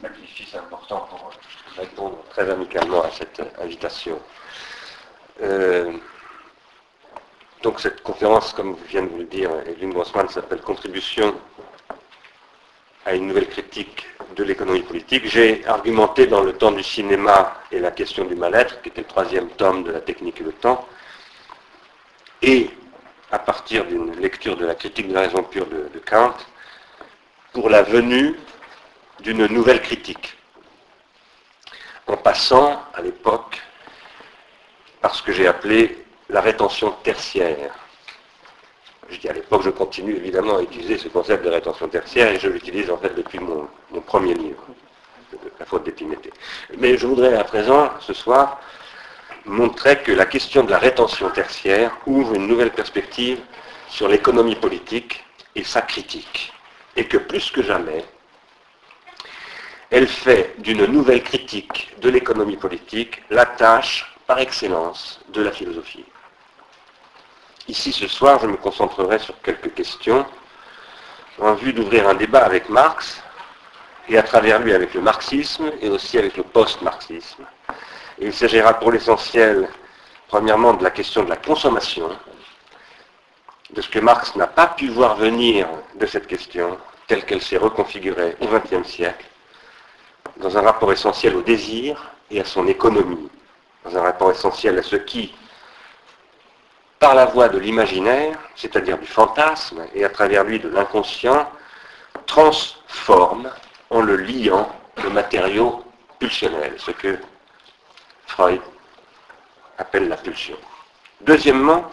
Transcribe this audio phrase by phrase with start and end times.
[0.00, 1.30] sacrifice important pour
[1.76, 4.20] répondre très amicalement à cette invitation.
[5.42, 5.92] Euh,
[7.62, 11.34] donc cette conférence, comme vient de vous le dire Evelyne Grossman, s'appelle Contribution
[13.04, 15.26] à une nouvelle critique de l'économie politique.
[15.26, 19.06] J'ai argumenté dans le temps du cinéma et la question du mal-être, qui était le
[19.06, 20.86] troisième tome de la technique et le temps,
[22.42, 22.70] et
[23.30, 26.34] à partir d'une lecture de la critique de la raison pure de Kant,
[27.52, 28.36] pour la venue
[29.20, 30.36] d'une nouvelle critique,
[32.06, 33.60] en passant à l'époque
[35.00, 37.72] par ce que j'ai appelé la rétention tertiaire.
[39.08, 42.40] Je dis à l'époque, je continue évidemment à utiliser ce concept de rétention tertiaire et
[42.40, 43.68] je l'utilise en fait depuis mon,
[44.00, 44.64] premier livre,
[45.58, 46.32] La faute d'Épiméthée.
[46.78, 48.60] Mais je voudrais à présent, ce soir,
[49.44, 53.38] montrer que la question de la rétention tertiaire ouvre une nouvelle perspective
[53.88, 56.52] sur l'économie politique et sa critique.
[56.96, 58.04] Et que plus que jamais,
[59.90, 66.04] elle fait d'une nouvelle critique de l'économie politique la tâche par excellence de la philosophie.
[67.68, 70.26] Ici, ce soir, je me concentrerai sur quelques questions
[71.38, 73.22] en vue d'ouvrir un débat avec Marx
[74.08, 77.44] et à travers lui avec le marxisme et aussi avec le post-marxisme.
[78.18, 79.68] il s'agira pour l'essentiel,
[80.28, 82.08] premièrement, de la question de la consommation,
[83.70, 87.56] de ce que Marx n'a pas pu voir venir de cette question, telle qu'elle s'est
[87.56, 89.26] reconfigurée au XXe siècle,
[90.38, 93.28] dans un rapport essentiel au désir et à son économie,
[93.84, 95.34] dans un rapport essentiel à ce qui,
[96.98, 101.50] par la voie de l'imaginaire, c'est-à-dire du fantasme, et à travers lui de l'inconscient,
[102.26, 103.50] transforme
[103.90, 104.68] en le liant
[105.02, 105.84] le matériau
[106.18, 107.18] pulsionnel, ce que
[108.26, 108.60] Freud
[109.78, 110.56] appelle la pulsion.
[111.20, 111.90] Deuxièmement,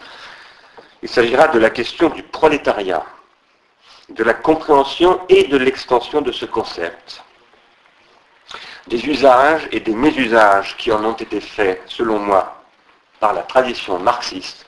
[1.02, 3.04] il s'agira de la question du prolétariat,
[4.08, 7.22] de la compréhension et de l'extension de ce concept,
[8.86, 12.62] des usages et des mésusages qui en ont été faits, selon moi,
[13.20, 14.66] par la tradition marxiste,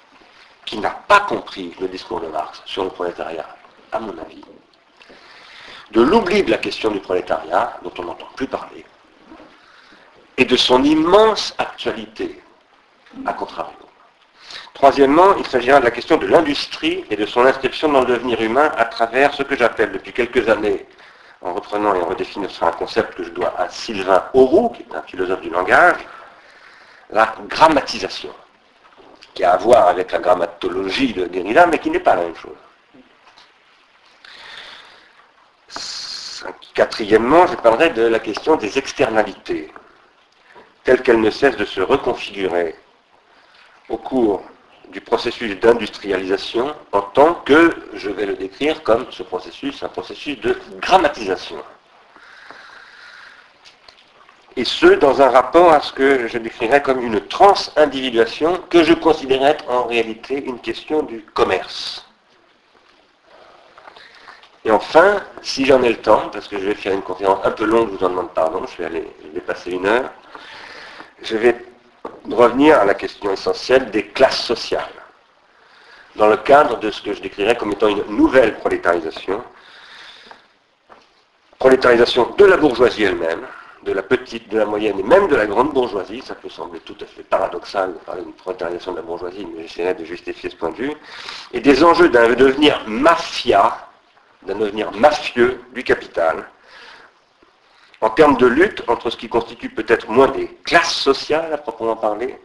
[0.64, 3.47] qui n'a pas compris le discours de Marx sur le prolétariat,
[3.93, 4.43] à mon avis,
[5.93, 8.84] de l'oubli de la question du prolétariat, dont on n'entend plus parler,
[10.37, 12.43] et de son immense actualité,
[13.25, 13.72] à contrario.
[14.75, 18.41] Troisièmement, il s'agira de la question de l'industrie et de son inscription dans le devenir
[18.43, 20.87] humain à travers ce que j'appelle depuis quelques années,
[21.42, 24.94] en reprenant et en redéfinissant un concept que je dois à Sylvain Auroux, qui est
[24.94, 25.98] un philosophe du langage,
[27.10, 28.34] la grammatisation
[29.36, 32.34] qui a à voir avec la grammatologie de Derrida, mais qui n'est pas la même
[32.36, 32.56] chose.
[36.75, 39.72] Quatrièmement, je parlerai de la question des externalités,
[40.84, 42.76] telles qu'elles ne cessent de se reconfigurer
[43.91, 44.42] au cours
[44.92, 50.41] du processus d'industrialisation en tant que, je vais le décrire comme ce processus, un processus
[50.41, 51.62] de grammatisation
[54.56, 58.94] et ce, dans un rapport à ce que je décrirais comme une trans-individuation que je
[58.94, 62.06] considérais être en réalité une question du commerce.
[64.64, 67.50] Et enfin, si j'en ai le temps, parce que je vais faire une conférence un
[67.50, 70.10] peu longue, je vous en demande pardon, je vais aller dépasser une heure,
[71.22, 71.54] je vais
[72.31, 74.83] revenir à la question essentielle des classes sociales,
[76.17, 79.43] dans le cadre de ce que je décrirais comme étant une nouvelle prolétarisation,
[81.59, 83.47] prolétarisation de la bourgeoisie elle-même,
[83.83, 86.81] de la petite, de la moyenne et même de la grande bourgeoisie, ça peut sembler
[86.81, 90.50] tout à fait paradoxal de parler d'une prolétarisation de la bourgeoisie, mais j'essaierai de justifier
[90.50, 90.93] ce point de vue,
[91.53, 93.88] et des enjeux d'un devenir mafia,
[94.43, 96.44] d'un devenir mafieux du capital,
[98.00, 101.96] en termes de lutte entre ce qui constitue peut-être moins des classes sociales à proprement
[101.96, 102.38] parler,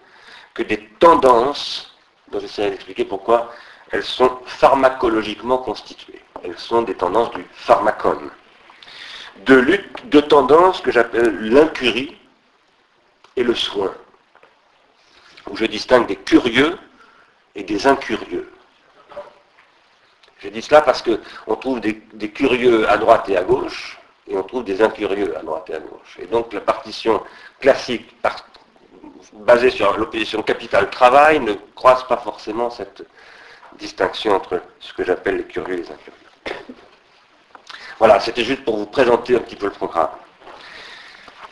[0.54, 1.96] que des tendances,
[2.32, 3.52] dont j'essaierai d'expliquer pourquoi
[3.92, 6.22] elles sont pharmacologiquement constituées.
[6.44, 8.32] Elles sont des tendances du pharmacone
[9.46, 12.18] de lutte, de tendance que j'appelle l'incurie
[13.36, 13.94] et le soin,
[15.50, 16.78] où je distingue des curieux
[17.56, 18.52] et des incurieux.
[20.40, 22.02] Je dis cela parce qu'on trouve des,
[22.32, 24.00] curieux à droite et à gauche,
[24.32, 26.18] et on trouve des incurieux à droite et à gauche.
[26.20, 27.22] Et donc la partition
[27.60, 28.16] classique
[29.34, 33.04] basée sur l'opposition capital-travail ne croise pas forcément cette
[33.78, 36.66] distinction entre ce que j'appelle les curieux et les incurieux.
[38.00, 40.10] Voilà, c'était juste pour vous présenter un petit peu le programme.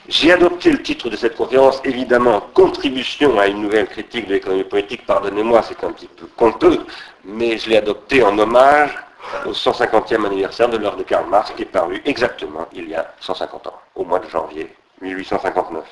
[0.08, 4.64] J'ai adopté le titre de cette conférence, évidemment, Contribution à une nouvelle critique de l'économie
[4.64, 5.06] politique.
[5.06, 6.84] Pardonnez-moi, c'est un petit peu conteux,
[7.24, 8.98] mais je l'ai adopté en hommage
[9.46, 13.14] au 150e anniversaire de l'heure de Karl Marx, qui est paru exactement il y a
[13.20, 15.84] 150 ans, au mois de janvier 1859.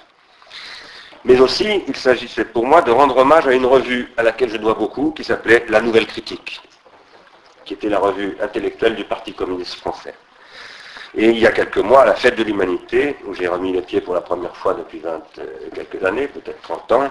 [1.26, 4.58] Mais aussi, il s'agissait pour moi de rendre hommage à une revue à laquelle je
[4.58, 6.62] dois beaucoup, qui s'appelait La Nouvelle Critique,
[7.66, 10.14] qui était la revue intellectuelle du Parti communiste français.
[11.16, 13.82] Et il y a quelques mois, à la fête de l'humanité, où j'ai remis les
[13.82, 17.10] pieds pour la première fois depuis 20 euh, quelques années, peut-être 30 ans,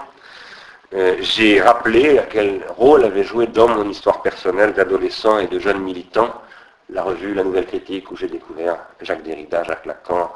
[0.96, 5.58] euh, j'ai rappelé à quel rôle avait joué dans mon histoire personnelle d'adolescent et de
[5.58, 6.40] jeune militant
[6.88, 10.32] la revue La Nouvelle Critique, où j'ai découvert Jacques Derrida, Jacques Lacan,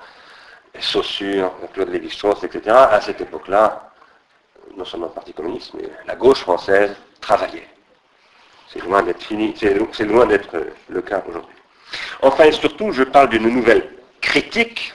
[0.78, 2.76] Saussure, Claude Lévi-Strauss, etc.
[2.76, 3.90] À cette époque-là,
[4.76, 7.68] non seulement le Parti communiste, mais la gauche française travaillait.
[8.68, 10.56] C'est loin d'être fini, c'est loin d'être
[10.88, 11.56] le cas aujourd'hui.
[12.20, 13.88] Enfin et surtout, je parle d'une nouvelle
[14.20, 14.92] critique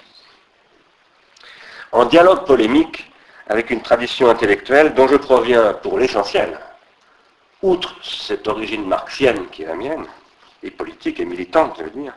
[1.91, 3.09] en dialogue polémique
[3.47, 6.59] avec une tradition intellectuelle dont je proviens pour l'essentiel,
[7.61, 10.05] outre cette origine marxienne qui est la mienne,
[10.63, 12.13] et politique et militante, je veux dire,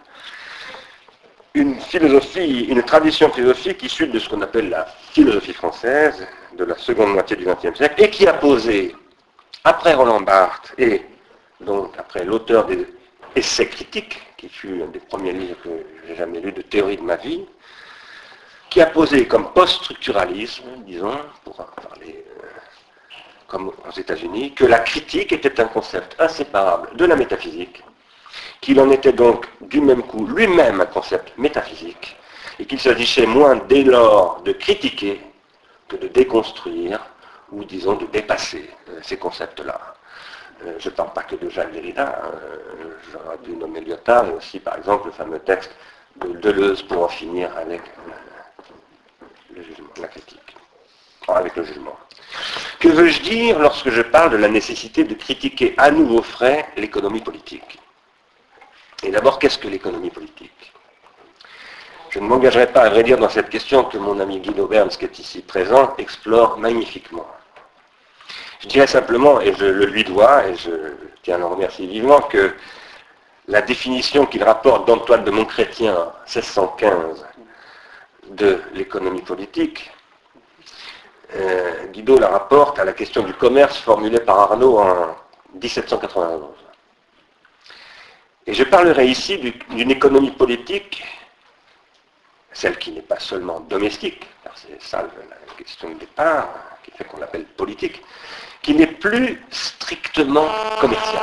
[1.55, 6.27] une philosophie, une tradition philosophique issue de ce qu'on appelle la philosophie française
[6.57, 8.95] de la seconde moitié du XXe siècle et qui a posé,
[9.65, 11.03] après Roland Barthes et
[11.61, 12.87] donc après l'auteur des
[13.35, 15.71] essais critiques, qui fut un des premiers livres que
[16.07, 17.45] j'ai jamais lu de théorie de ma vie,
[18.71, 22.47] qui a posé comme post-structuralisme, disons, pour parler euh,
[23.47, 27.83] comme aux États-Unis, que la critique était un concept inséparable de la métaphysique,
[28.61, 32.17] qu'il en était donc du même coup lui-même un concept métaphysique,
[32.59, 35.21] et qu'il s'agissait moins dès lors de critiquer
[35.89, 37.01] que de déconstruire,
[37.51, 39.81] ou disons de dépasser euh, ces concepts-là.
[40.65, 42.31] Euh, je ne parle pas que de Jacques Derrida, hein.
[43.11, 45.75] j'aurais dû nommer Lyotard, et aussi par exemple le fameux texte
[46.17, 47.81] de Deleuze pour en finir avec
[50.01, 50.57] la critique,
[51.29, 51.97] avec le jugement.
[52.79, 57.21] Que veux-je dire lorsque je parle de la nécessité de critiquer à nouveau frais l'économie
[57.21, 57.79] politique?
[59.03, 60.73] Et d'abord, qu'est-ce que l'économie politique?
[62.11, 64.97] Je ne m'engagerai pas à vrai dire dans cette question que mon ami Guido Berns,
[64.97, 67.27] qui est ici présent, explore magnifiquement.
[68.61, 70.71] Je dirais simplement, et je le lui dois, et je
[71.23, 72.55] tiens à le remercier vivement, que
[73.47, 75.95] la définition qu'il rapporte d'Antoine de Montchrétien,
[76.27, 77.28] 1615,
[78.31, 79.91] de l'économie politique,
[81.35, 85.17] euh, Guido la rapporte à la question du commerce formulée par Arnaud en
[85.55, 86.55] 1791.
[88.47, 89.39] Et je parlerai ici
[89.69, 91.05] d'une économie politique,
[92.53, 96.49] celle qui n'est pas seulement domestique, car c'est ça la question de départ,
[96.83, 98.03] qui fait qu'on l'appelle politique,
[98.63, 100.49] qui n'est plus strictement
[100.81, 101.23] commercial.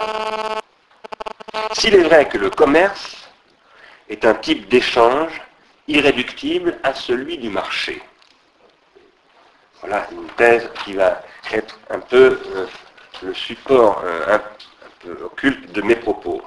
[1.74, 3.28] S'il est vrai que le commerce
[4.08, 5.42] est un type d'échange
[5.88, 8.02] irréductible à celui du marché.
[9.82, 11.22] Voilà une thèse qui va
[11.52, 12.66] être un peu euh,
[13.22, 14.42] le support euh, un,
[15.00, 16.42] peu occulte de mes propos.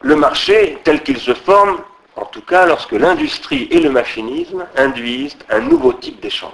[0.00, 1.84] Le marché, tel qu'il se forme,
[2.16, 6.52] en tout cas lorsque l'industrie et le machinisme induisent un nouveau type d'échange.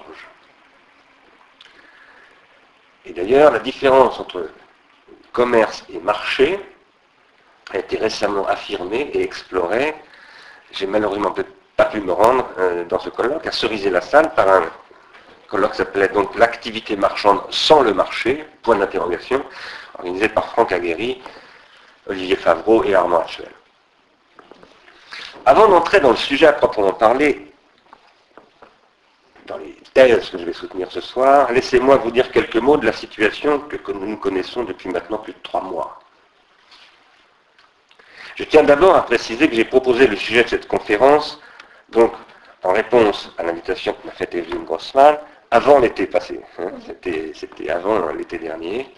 [3.06, 4.50] Et d'ailleurs, la différence entre
[5.32, 6.58] commerce et marché
[7.72, 9.94] a été récemment affirmée et explorée.
[10.72, 11.34] J'ai malheureusement
[11.76, 14.62] pas pu me rendre euh, dans ce colloque, à ceriser la salle par un
[15.48, 19.44] colloque qui s'appelait donc l'activité marchande sans le marché, point d'interrogation,
[19.98, 21.20] organisé par Franck Aguerry,
[22.08, 23.50] Olivier Favreau et Armand Hachuel.
[25.44, 27.52] Avant d'entrer dans le sujet à proprement parler,
[29.46, 32.86] dans les thèses que je vais soutenir ce soir, laissez-moi vous dire quelques mots de
[32.86, 36.00] la situation que nous connaissons depuis maintenant plus de trois mois.
[38.36, 41.40] Je tiens d'abord à préciser que j'ai proposé le sujet de cette conférence,
[41.88, 42.12] donc
[42.62, 45.16] en réponse à l'invitation que m'a faite Evelyne Grossman,
[45.50, 46.38] avant l'été passé.
[46.58, 46.70] Hein.
[47.32, 48.92] C'était avant l'été dernier.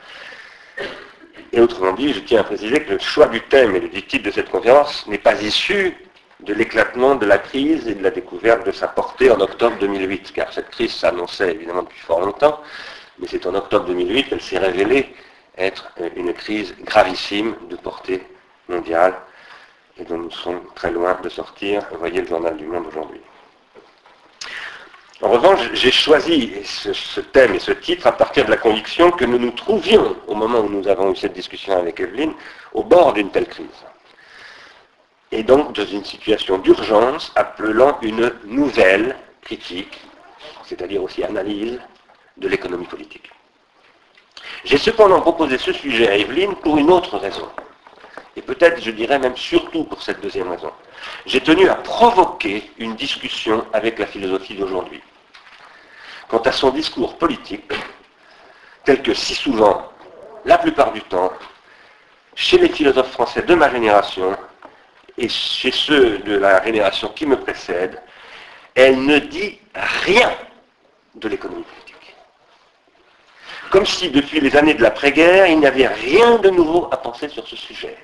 [1.53, 4.25] Et autrement dit, je tiens à préciser que le choix du thème et du titre
[4.25, 5.97] de cette conférence n'est pas issu
[6.41, 10.33] de l'éclatement de la crise et de la découverte de sa portée en octobre 2008,
[10.33, 12.61] car cette crise s'annonçait évidemment depuis fort longtemps,
[13.21, 15.15] mais c'est en octobre 2008 qu'elle s'est révélée
[15.57, 18.21] être une crise gravissime de portée
[18.69, 19.15] mondiale
[19.99, 21.83] et dont nous sommes très loin de sortir.
[21.99, 23.21] Voyez le journal du Monde aujourd'hui.
[25.21, 29.11] En revanche, j'ai choisi ce, ce, thème et ce titre à partir de la conviction
[29.11, 32.35] que nous nous trouvions, au moment où nous avons eu cette discussion avec Evelyne,
[32.73, 33.67] au bord d'une telle crise
[35.33, 40.01] et donc dans une situation d'urgence appelant une nouvelle critique,
[40.65, 41.79] c'est-à-dire aussi analyse
[42.37, 43.31] de l'économie politique.
[44.65, 47.49] J'ai cependant proposé ce sujet à Evelyne pour une autre raison,
[48.39, 50.73] et peut-être je dirais même surtout pour cette deuxième raison.
[51.27, 55.03] J'ai tenu à provoquer une discussion avec la philosophie d'aujourd'hui.
[56.29, 57.73] Quant à son discours politique,
[58.85, 59.91] tel que si souvent,
[60.45, 61.33] la plupart du temps,
[62.37, 64.37] chez les philosophes français de ma génération,
[65.17, 68.01] et chez ceux de la génération qui me précède,
[68.77, 70.31] elle ne dit rien
[71.17, 72.15] de l'économie politique.
[73.71, 77.29] Comme si depuis les années de l'après-guerre, il n'y avait rien de nouveau à penser
[77.29, 77.97] sur ce sujet.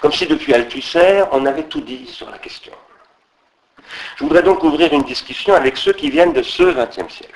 [0.00, 2.72] Comme si depuis Althusser, on avait tout dit sur la question.
[4.16, 7.32] Je voudrais donc ouvrir une discussion avec ceux qui viennent de ce XXe siècle.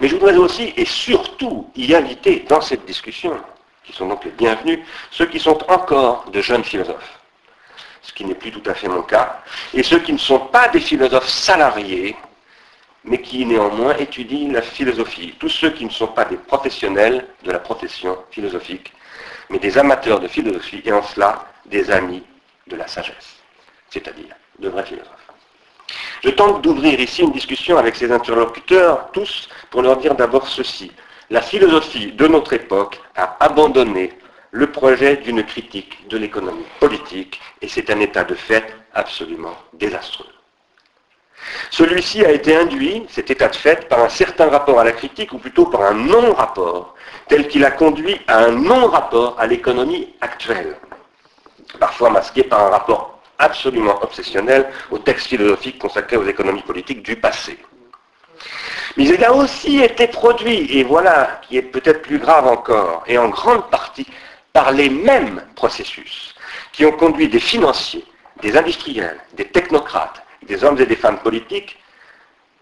[0.00, 3.38] Mais je voudrais aussi et surtout y inviter dans cette discussion,
[3.84, 4.80] qui sont donc les bienvenus,
[5.10, 7.18] ceux qui sont encore de jeunes philosophes,
[8.02, 9.42] ce qui n'est plus tout à fait mon cas,
[9.74, 12.16] et ceux qui ne sont pas des philosophes salariés,
[13.04, 15.34] mais qui néanmoins étudient la philosophie.
[15.38, 18.92] Tous ceux qui ne sont pas des professionnels de la profession philosophique,
[19.50, 22.22] mais des amateurs de philosophie, et en cela des amis
[22.66, 23.36] de la sagesse,
[23.90, 25.10] c'est-à-dire de vrais philosophes.
[26.24, 30.90] Je tente d'ouvrir ici une discussion avec ces interlocuteurs, tous, pour leur dire d'abord ceci.
[31.30, 34.12] La philosophie de notre époque a abandonné
[34.50, 40.35] le projet d'une critique de l'économie politique, et c'est un état de fait absolument désastreux.
[41.70, 45.32] Celui-ci a été induit, cet état de fait, par un certain rapport à la critique,
[45.32, 46.94] ou plutôt par un non-rapport,
[47.28, 50.76] tel qu'il a conduit à un non-rapport à l'économie actuelle,
[51.78, 57.16] parfois masqué par un rapport absolument obsessionnel aux textes philosophiques consacrés aux économies politiques du
[57.16, 57.58] passé.
[58.96, 63.18] Mais il a aussi été produit, et voilà qui est peut-être plus grave encore, et
[63.18, 64.06] en grande partie
[64.52, 66.34] par les mêmes processus
[66.72, 68.04] qui ont conduit des financiers,
[68.40, 71.78] des industriels, des technocrates, des hommes et des femmes politiques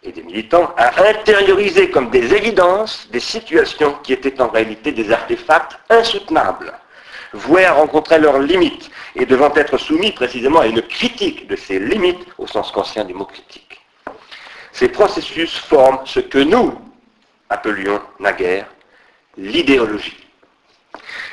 [0.03, 5.11] et des militants à intérioriser comme des évidences des situations qui étaient en réalité des
[5.11, 6.73] artefacts insoutenables,
[7.33, 11.79] voués à rencontrer leurs limites et devant être soumis précisément à une critique de ces
[11.79, 13.81] limites au sens conscient du mot critique.
[14.73, 16.75] Ces processus forment ce que nous
[17.49, 18.67] appelions naguère
[19.37, 20.17] l'idéologie.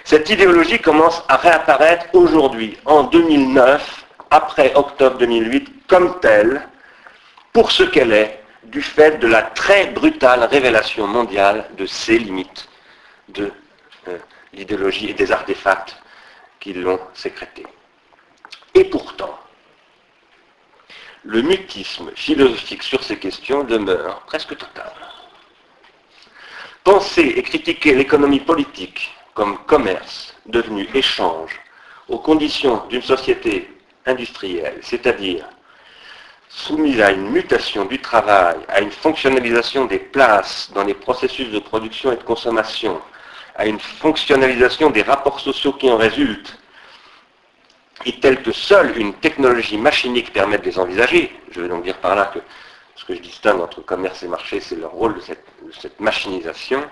[0.03, 4.00] Cette idéologie commence à réapparaître aujourd'hui, en 2009,
[4.31, 6.67] après octobre 2008, comme telle,
[7.51, 12.69] pour ce qu'elle est, du fait de la très brutale révélation mondiale de ces limites
[13.29, 13.51] de
[14.07, 14.17] euh,
[14.53, 15.97] l'idéologie et des artefacts
[16.59, 17.65] qui l'ont sécrété.
[18.73, 19.37] Et pourtant,
[21.23, 24.91] le mutisme philosophique sur ces questions demeure presque total.
[26.83, 31.59] Penser et critiquer l'économie politique comme commerce devenu échange
[32.07, 33.69] aux conditions d'une société
[34.05, 35.47] industrielle, c'est-à-dire
[36.49, 41.59] soumise à une mutation du travail, à une fonctionnalisation des places dans les processus de
[41.59, 43.01] production et de consommation,
[43.55, 46.57] à une fonctionnalisation des rapports sociaux qui en résultent,
[48.05, 51.97] et telle que seule une technologie machinique permet de les envisager, je veux donc dire
[51.97, 52.39] par là que
[52.95, 55.99] ce que je distingue entre commerce et marché, c'est le rôle de cette, de cette
[55.99, 56.83] machinisation,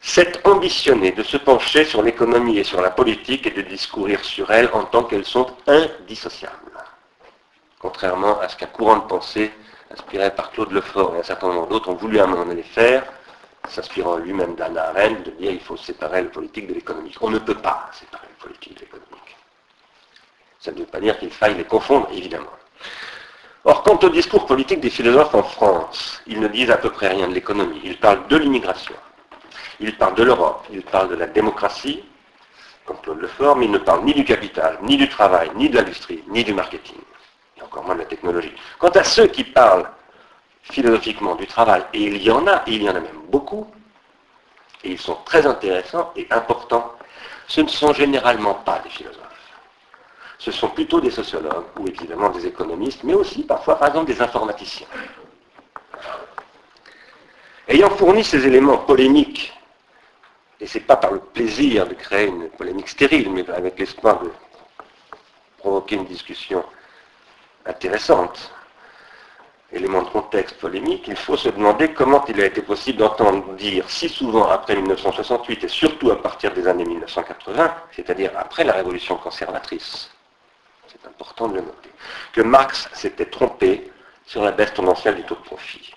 [0.00, 4.50] c'est ambitionner de se pencher sur l'économie et sur la politique et de discourir sur
[4.50, 6.54] elles en tant qu'elles sont indissociables.
[7.78, 9.52] Contrairement à ce qu'un courant de pensée,
[9.90, 12.62] inspiré par Claude Lefort et un certain nombre d'autres, ont voulu à un moment donné
[12.62, 13.04] faire,
[13.68, 17.16] s'inspirant lui-même d'Anna Arendt, de dire qu'il faut séparer le politique de l'économique.
[17.20, 19.36] On ne peut pas séparer le politique de l'économique.
[20.60, 22.46] Ça ne veut pas dire qu'il faille les confondre, évidemment.
[23.64, 27.08] Or, quant au discours politique des philosophes en France, ils ne disent à peu près
[27.08, 27.80] rien de l'économie.
[27.84, 28.94] Ils parlent de l'immigration.
[29.80, 30.66] Ils parlent de l'Europe.
[30.70, 32.04] Ils parlent de la démocratie,
[32.84, 35.76] comme Claude Lefort, mais ils ne parlent ni du capital, ni du travail, ni de
[35.76, 36.98] l'industrie, ni du marketing,
[37.56, 38.52] et encore moins de la technologie.
[38.78, 39.88] Quant à ceux qui parlent
[40.62, 43.70] philosophiquement du travail, et il y en a, et il y en a même beaucoup,
[44.84, 46.92] et ils sont très intéressants et importants,
[47.46, 49.24] ce ne sont généralement pas des philosophes.
[50.38, 54.22] Ce sont plutôt des sociologues, ou évidemment des économistes, mais aussi parfois, par exemple, des
[54.22, 54.86] informaticiens.
[57.66, 59.52] Ayant fourni ces éléments polémiques,
[60.60, 64.20] et ce n'est pas par le plaisir de créer une polémique stérile, mais avec l'espoir
[64.22, 64.30] de
[65.58, 66.64] provoquer une discussion
[67.66, 68.52] intéressante,
[69.72, 73.88] élément de contexte polémique, il faut se demander comment il a été possible d'entendre dire
[73.88, 79.16] si souvent après 1968 et surtout à partir des années 1980, c'est-à-dire après la révolution
[79.16, 80.10] conservatrice,
[80.86, 81.90] c'est important de le noter,
[82.32, 83.92] que Marx s'était trompé
[84.24, 85.92] sur la baisse tendancielle du taux de profit.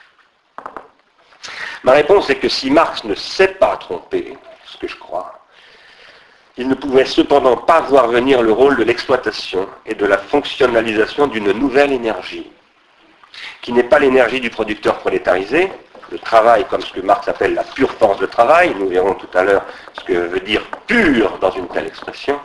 [1.83, 4.37] Ma réponse est que si Marx ne s'est pas trompé,
[4.71, 5.39] ce que je crois,
[6.57, 11.27] il ne pouvait cependant pas voir venir le rôle de l'exploitation et de la fonctionnalisation
[11.27, 12.51] d'une nouvelle énergie
[13.61, 15.71] qui n'est pas l'énergie du producteur prolétarisé,
[16.11, 19.29] le travail comme ce que Marx appelle la pure force de travail, nous verrons tout
[19.33, 22.39] à l'heure ce que veut dire pur dans une telle expression,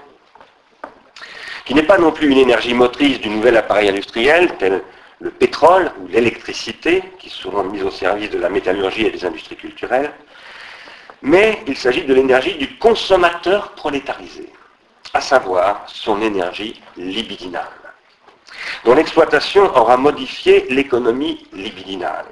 [1.64, 4.82] qui n'est pas non plus une énergie motrice du nouvel appareil industriel, tel
[5.18, 9.56] le pétrole ou l'électricité, qui seront mis au service de la métallurgie et des industries
[9.56, 10.12] culturelles,
[11.22, 14.52] mais il s'agit de l'énergie du consommateur prolétarisé,
[15.14, 17.68] à savoir son énergie libidinale
[18.84, 22.26] dont l'exploitation aura modifié l'économie libidinale,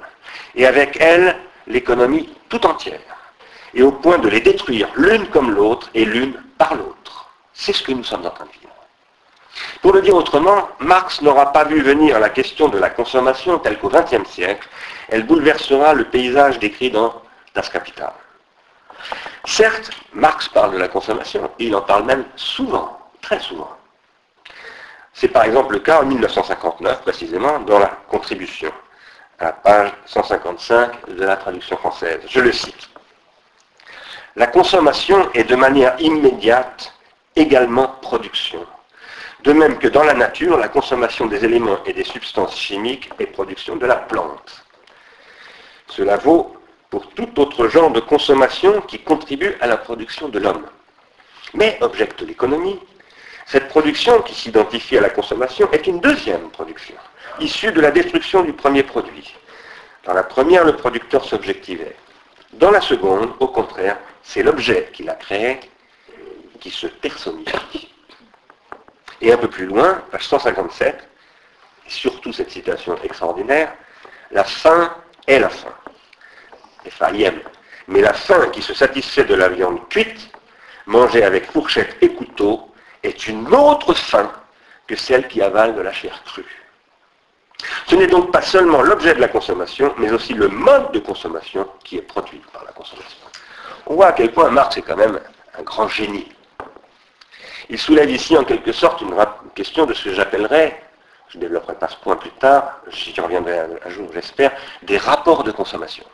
[0.55, 1.37] et avec elle
[1.67, 2.99] l'économie tout entière,
[3.73, 7.29] et au point de les détruire l'une comme l'autre et l'une par l'autre.
[7.53, 8.71] C'est ce que nous sommes en train de vivre.
[9.81, 13.77] Pour le dire autrement, Marx n'aura pas vu venir la question de la consommation telle
[13.79, 14.67] qu'au XXe siècle,
[15.09, 17.21] elle bouleversera le paysage décrit dans
[17.53, 18.13] Das Kapital.
[19.45, 23.69] Certes, Marx parle de la consommation, il en parle même souvent, très souvent.
[25.13, 28.71] C'est par exemple le cas en 1959, précisément, dans la contribution,
[29.39, 32.19] à page 155 de la traduction française.
[32.27, 32.89] Je le cite.
[34.35, 36.93] La consommation est de manière immédiate
[37.35, 38.65] également production.
[39.43, 43.27] De même que dans la nature, la consommation des éléments et des substances chimiques est
[43.27, 44.65] production de la plante.
[45.87, 46.57] Cela vaut
[46.89, 50.65] pour tout autre genre de consommation qui contribue à la production de l'homme.
[51.53, 52.79] Mais, objecte l'économie,
[53.45, 56.95] cette production qui s'identifie à la consommation est une deuxième production,
[57.39, 59.35] issue de la destruction du premier produit.
[60.03, 61.95] Dans la première, le producteur s'objectivait.
[62.53, 65.59] Dans la seconde, au contraire, c'est l'objet qu'il a créé
[66.59, 67.91] qui se personnifie.
[69.21, 71.07] Et un peu plus loin, page 157,
[71.85, 73.73] et surtout cette citation extraordinaire,
[74.31, 74.93] la faim
[75.27, 75.49] est la
[77.87, 80.29] Mais la faim qui se satisfait de la viande cuite,
[80.85, 82.71] mangée avec fourchette et couteau,
[83.03, 84.31] est une autre faim
[84.87, 86.45] que celle qui avale de la chair crue.
[87.87, 91.67] Ce n'est donc pas seulement l'objet de la consommation, mais aussi le mode de consommation
[91.83, 93.27] qui est produit par la consommation.
[93.87, 95.19] On voit à quel point Marx est quand même
[95.57, 96.31] un grand génie.
[97.69, 99.15] Il soulève ici en quelque sorte une
[99.55, 100.81] question de ce que j'appellerais,
[101.29, 104.51] je développerai pas ce point plus tard, j'y reviendrai un jour j'espère,
[104.83, 106.05] des rapports de consommation.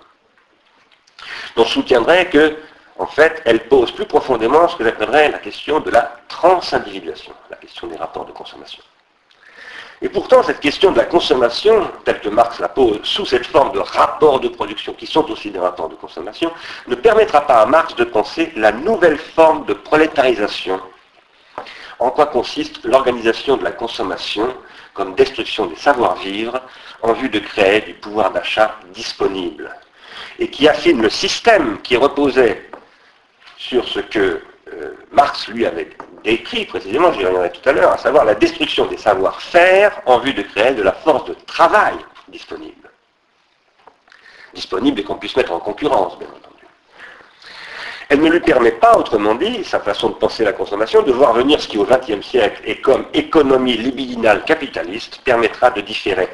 [1.56, 2.58] Donc je soutiendrai que
[2.98, 7.58] en fait, elle pose plus profondément ce que j'appellerais la question de la transindividuation, la
[7.58, 8.84] question des rapports de consommation.
[10.04, 13.72] Et pourtant, cette question de la consommation, telle que Marx la pose sous cette forme
[13.72, 16.52] de rapports de production, qui sont aussi des rapports de consommation,
[16.88, 20.80] ne permettra pas à Marx de penser la nouvelle forme de prolétarisation.
[22.00, 24.56] En quoi consiste l'organisation de la consommation
[24.94, 26.62] comme destruction des savoir-vivre
[27.02, 29.72] en vue de créer du pouvoir d'achat disponible
[30.40, 32.70] et qui affine le système qui reposait
[33.58, 34.42] sur ce que
[34.74, 35.90] euh, Marx lui avait
[36.24, 40.34] décrit précisément, j'y reviendrai tout à l'heure, à savoir la destruction des savoir-faire en vue
[40.34, 41.96] de créer de la force de travail
[42.28, 42.90] disponible.
[44.54, 46.66] Disponible et qu'on puisse mettre en concurrence, bien entendu.
[48.10, 51.34] Elle ne lui permet pas, autrement dit, sa façon de penser la consommation, de voir
[51.34, 56.28] venir ce qui au XXe siècle et comme économie libidinale capitaliste permettra de différer,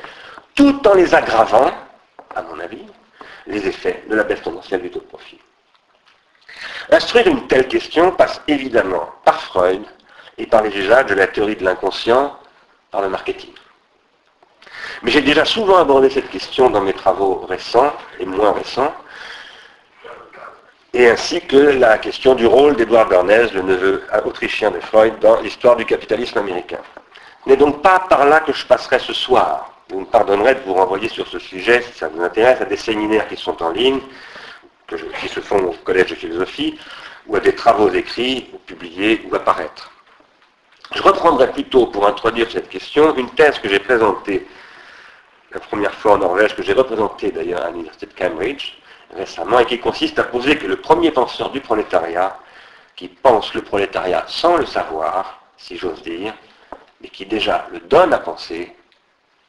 [0.56, 1.72] tout en les aggravant,
[2.36, 2.84] à mon avis,
[3.48, 5.40] les effets de la baisse tendancielle du taux de profit.
[6.92, 9.84] Instruire une telle question passe évidemment par Freud
[10.38, 12.38] et par les usages de la théorie de l'inconscient
[12.92, 13.54] par le marketing.
[15.04, 18.94] Mais j'ai déjà souvent abordé cette question dans mes travaux récents et moins récents,
[20.94, 25.40] et ainsi que la question du rôle d'Edouard Bernays, le neveu autrichien de Freud, dans
[25.42, 26.80] l'histoire du capitalisme américain.
[27.44, 29.77] Ce n'est donc pas par là que je passerai ce soir.
[29.90, 32.76] Vous me pardonnerez de vous renvoyer sur ce sujet, si ça vous intéresse, à des
[32.76, 34.00] séminaires qui sont en ligne,
[35.22, 36.78] qui se font au collège de philosophie,
[37.26, 39.92] ou à des travaux écrits, ou publiés, ou apparaître.
[40.94, 44.48] Je reprendrai plutôt, pour introduire cette question, une thèse que j'ai présentée
[45.52, 48.78] la première fois en Norvège, que j'ai représentée d'ailleurs à l'université de Cambridge
[49.16, 52.38] récemment, et qui consiste à poser que le premier penseur du prolétariat,
[52.96, 56.34] qui pense le prolétariat sans le savoir, si j'ose dire,
[57.02, 58.76] mais qui déjà le donne à penser,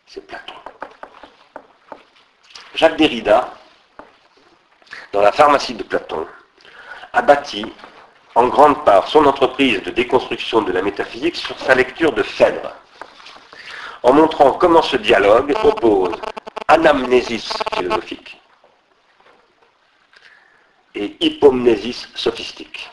[0.08, 0.54] c'est Platon.
[2.74, 3.52] Jacques Derrida,
[5.12, 6.26] dans la pharmacie de Platon,
[7.12, 7.66] a bâti
[8.34, 12.74] en grande part son entreprise de déconstruction de la métaphysique sur sa lecture de Phèdre,
[14.02, 16.16] en montrant comment ce dialogue oppose
[16.68, 18.40] anamnésis philosophique
[20.94, 22.90] et hypomnésis sophistique.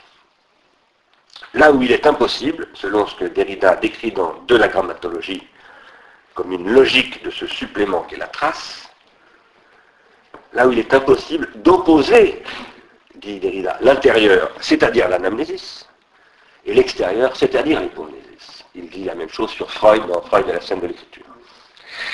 [1.54, 5.48] Là où il est impossible, selon ce que Derrida décrit dans De la grammatologie,
[6.36, 8.90] comme une logique de ce supplément qu'est la trace,
[10.54, 12.44] là où il est impossible d'opposer,
[13.16, 15.88] dit Derrida, l'intérieur, c'est-à-dire l'anamnésis,
[16.66, 18.66] et l'extérieur, c'est-à-dire l'hypomnésis.
[18.76, 21.24] Il dit la même chose sur Freud dans Freud et la scène de l'écriture.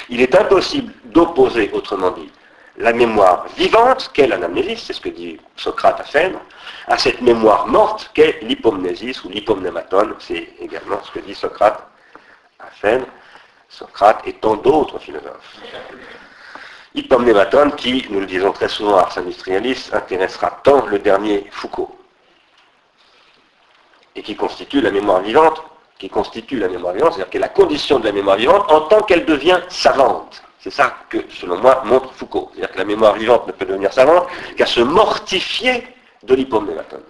[0.09, 2.29] Il est impossible d'opposer, autrement dit,
[2.77, 6.39] la mémoire vivante, qu'est l'anamnésis, c'est ce que dit Socrate à Phèdre,
[6.87, 11.87] à cette mémoire morte qu'est l'hypomnésis ou l'hypomnématone, c'est également ce que dit Socrate
[12.59, 13.07] à Phèdre,
[13.71, 15.55] Socrate et tant d'autres philosophes.
[16.93, 21.97] Hypomnématone qui, nous le disons très souvent à Ars Industrialis, intéressera tant le dernier Foucault,
[24.13, 25.63] et qui constitue la mémoire vivante,
[25.97, 28.81] qui constitue la mémoire vivante, c'est-à-dire qui est la condition de la mémoire vivante en
[28.81, 30.43] tant qu'elle devient savante.
[30.59, 32.51] C'est ça que, selon moi, montre Foucault.
[32.53, 35.87] C'est-à-dire que la mémoire vivante ne peut devenir savante qu'à se mortifier
[36.23, 37.03] de l'hypomnématone.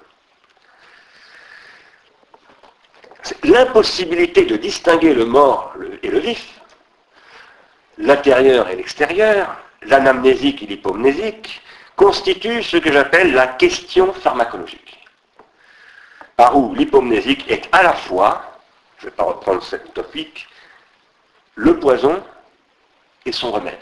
[3.02, 3.11] C'est
[3.44, 6.60] l'impossibilité de distinguer le mort et le vif,
[7.98, 11.62] l'intérieur et l'extérieur, l'anamnésique et l'hypomnésique,
[11.96, 15.00] constitue ce que j'appelle la question pharmacologique.
[16.36, 18.60] Par où l'hypomnésique est à la fois,
[18.98, 20.48] je ne vais pas reprendre cette topique,
[21.56, 22.24] le poison
[23.26, 23.80] et son remède.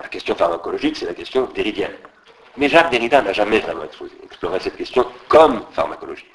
[0.00, 1.96] La question pharmacologique, c'est la question déridienne.
[2.56, 3.84] Mais Jacques Derrida n'a jamais vraiment
[4.24, 6.26] exploré cette question comme pharmacologie.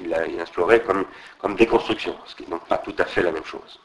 [0.00, 3.44] Il l'a exploré comme, déconstruction, ce qui n'est donc pas tout à fait la même
[3.44, 3.80] chose.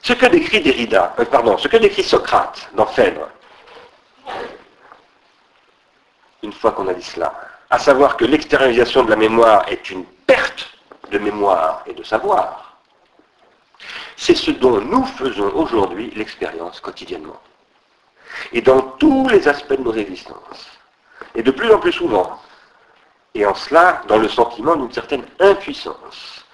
[0.00, 3.28] Ce que décrit Derrida, euh, pardon, ce que décrit Socrate dans Phèdre,
[6.42, 7.34] une fois qu'on a dit cela,
[7.68, 10.70] à savoir que l'extériorisation de la mémoire est une perte
[11.10, 12.78] de mémoire et de savoir,
[14.16, 17.40] c'est ce dont nous faisons aujourd'hui l'expérience quotidiennement.
[18.52, 20.66] Et dans tous les aspects de nos existences.
[21.34, 22.40] Et de plus en plus souvent.
[23.34, 26.44] Et en cela, dans le sentiment d'une certaine impuissance.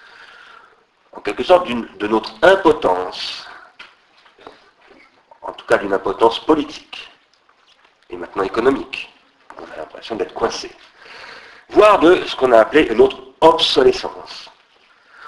[1.11, 3.47] En quelque sorte de notre impotence.
[5.41, 7.09] En tout cas d'une impotence politique.
[8.09, 9.11] Et maintenant économique.
[9.57, 10.71] On a l'impression d'être coincé.
[11.69, 14.49] Voire de ce qu'on a appelé notre obsolescence.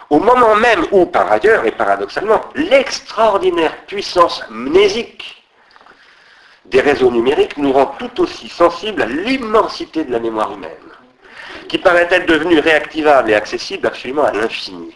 [0.09, 5.43] Au moment même où, par ailleurs et paradoxalement, l'extraordinaire puissance mnésique
[6.65, 10.71] des réseaux numériques nous rend tout aussi sensibles à l'immensité de la mémoire humaine,
[11.67, 14.95] qui paraît être devenue réactivable et accessible absolument à l'infini.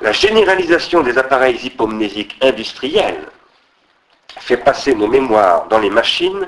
[0.00, 3.28] La généralisation des appareils hypomnésiques industriels
[4.40, 6.46] fait passer nos mémoires dans les machines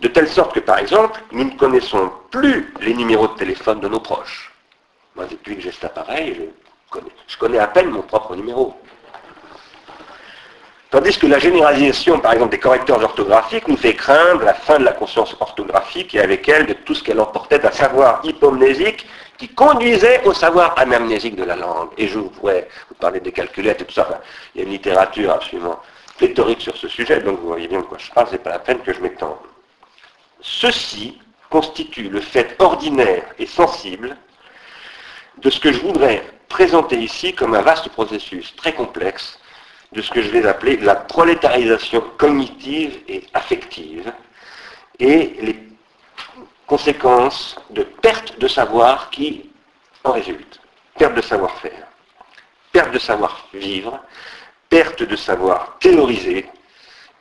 [0.00, 3.88] de telle sorte que, par exemple, nous ne connaissons plus les numéros de téléphone de
[3.88, 4.52] nos proches.
[5.16, 6.50] Moi, depuis que j'ai cet appareil,
[6.94, 8.76] je je connais à peine mon propre numéro.
[10.90, 14.84] Tandis que la généralisation, par exemple, des correcteurs orthographiques nous fait craindre la fin de
[14.84, 19.06] la conscience orthographique et avec elle de tout ce qu'elle emportait d'un savoir hypomnésique
[19.38, 21.90] qui conduisait au savoir anamnésique de la langue.
[21.96, 24.20] Et je pourrais vous parler des calculettes et tout ça.
[24.54, 25.78] il y a une littérature absolument
[26.18, 28.50] pléthorique sur ce sujet, donc vous voyez bien de quoi je parle, ce n'est pas
[28.50, 29.38] la peine que je m'étende.
[30.40, 34.16] Ceci constitue le fait ordinaire et sensible
[35.38, 39.39] de ce que je voudrais présenter ici comme un vaste processus très complexe
[39.92, 44.12] de ce que je vais appeler la prolétarisation cognitive et affective
[44.98, 45.58] et les
[46.66, 49.50] conséquences de perte de savoir qui
[50.04, 50.60] en résultent.
[50.96, 51.86] Perte de savoir-faire,
[52.72, 54.00] perte de savoir-vivre,
[54.68, 56.46] perte de savoir théoriser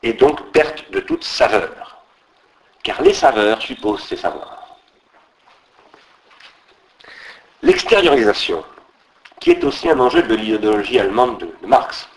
[0.04, 2.04] et donc perte de toute saveur.
[2.84, 4.78] Car les saveurs supposent ces savoirs.
[7.62, 8.64] L'extériorisation,
[9.40, 12.08] qui est aussi un enjeu de l'idéologie allemande de, Marx,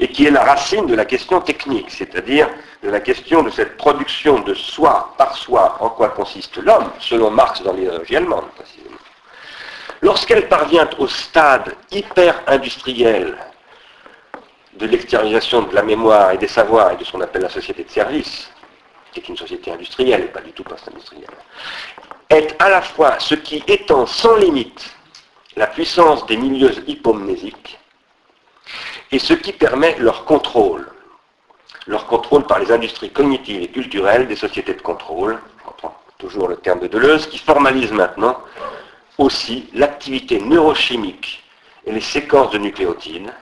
[0.00, 2.48] et qui est la racine de la question technique, c'est-à-dire
[2.82, 7.30] de la question de cette production de soi par soi, en quoi consiste l'homme, selon
[7.30, 8.96] Marx dans l'idéologie allemande précisément.
[10.00, 13.36] Lorsqu'elle parvient au stade hyper-industriel
[14.74, 17.82] de l'extériorisation de la mémoire et des savoirs et de ce qu'on appelle la société
[17.82, 18.48] de service,
[19.12, 21.26] qui est une société industrielle et pas du tout post-industrielle,
[22.30, 24.94] est à la fois ce qui étend sans limite
[25.56, 27.78] la puissance des milieux hypomnésiques
[29.10, 30.86] et ce qui permet leur contrôle.
[31.86, 36.48] Leur contrôle par les industries cognitives et culturelles des sociétés de contrôle, on prend toujours
[36.48, 38.38] le terme de Deleuze, qui formalise maintenant
[39.16, 41.42] aussi l'activité neurochimique
[41.86, 43.32] et les séquences de nucléotides,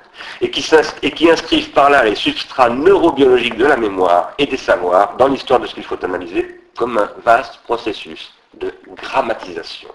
[0.41, 0.65] et qui,
[1.03, 5.29] et qui, inscrivent par là les substrats neurobiologiques de la mémoire et des savoirs dans
[5.29, 9.89] l'histoire de ce qu'il faut analyser comme un vaste processus de grammatisation,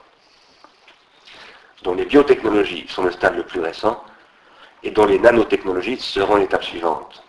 [1.84, 4.03] dont les biotechnologies sont le stade le plus récent
[4.84, 7.24] et dont les nanotechnologies seront l'étape suivante.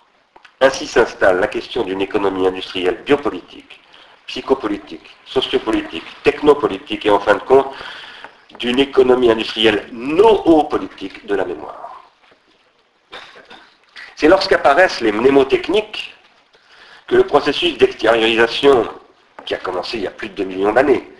[0.61, 3.81] Ainsi s'installe la question d'une économie industrielle biopolitique,
[4.27, 7.75] psychopolitique, sociopolitique, technopolitique et en fin de compte
[8.59, 12.03] d'une économie industrielle noopolitique de la mémoire.
[14.17, 16.15] C'est lorsqu'apparaissent les mnémotechniques
[17.09, 18.87] que le processus d'extériorisation,
[19.45, 21.11] qui a commencé il y a plus de 2 millions d'années,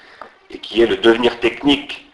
[0.51, 2.07] et qui est le devenir technique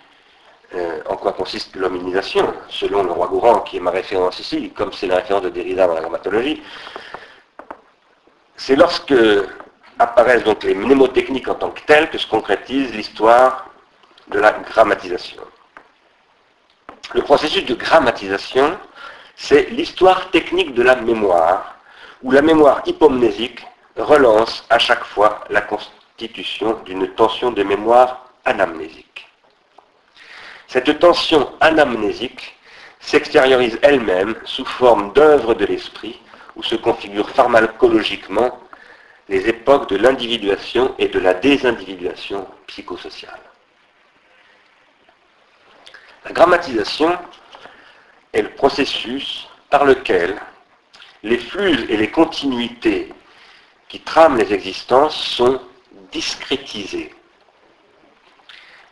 [0.74, 4.92] euh, en quoi consiste l'hominisation, selon le roi Gourand, qui est ma référence ici, comme
[4.92, 6.62] c'est la référence de Derrida dans la grammatologie,
[8.56, 9.14] c'est lorsque
[9.98, 13.68] apparaissent donc les mnémotechniques en tant que telles que se concrétise l'histoire
[14.28, 15.42] de la grammatisation.
[17.14, 18.78] Le processus de grammatisation,
[19.36, 21.76] c'est l'histoire technique de la mémoire,
[22.22, 23.64] où la mémoire hypomnésique
[23.96, 29.27] relance à chaque fois la constitution d'une tension de mémoire anamnésique.
[30.68, 32.54] Cette tension anamnésique
[33.00, 36.20] s'extériorise elle-même sous forme d'œuvre de l'esprit
[36.56, 38.60] où se configurent pharmacologiquement
[39.30, 43.40] les époques de l'individuation et de la désindividuation psychosociale.
[46.26, 47.18] La grammatisation
[48.34, 50.38] est le processus par lequel
[51.22, 53.12] les flux et les continuités
[53.88, 55.62] qui trament les existences sont
[56.12, 57.14] discrétisés.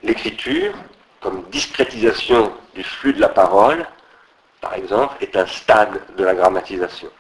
[0.03, 0.73] L'écriture,
[1.21, 3.87] comme discrétisation du flux de la parole,
[4.61, 7.11] par exemple, est un stade de la grammatisation.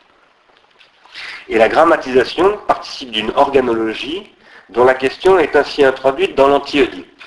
[1.48, 4.34] Et la grammatisation participe d'une organologie
[4.70, 7.22] dont la question est ainsi introduite dans l'anti-Oedipe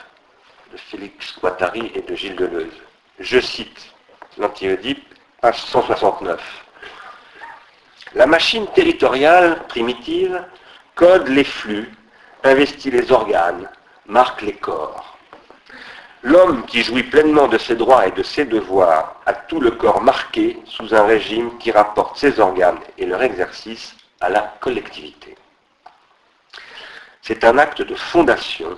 [0.71, 2.73] de Félix Guattari et de Gilles Deleuze.
[3.19, 3.93] Je cite
[4.37, 5.03] l'anti-Oedipe,
[5.41, 6.41] page 169.
[8.15, 10.43] La machine territoriale primitive
[10.95, 11.89] code les flux,
[12.43, 13.69] investit les organes,
[14.05, 15.08] marque les corps.
[16.21, 20.01] L'homme qui jouit pleinement de ses droits et de ses devoirs a tout le corps
[20.01, 25.35] marqué sous un régime qui rapporte ses organes et leur exercice à la collectivité.
[27.21, 28.77] C'est un acte de fondation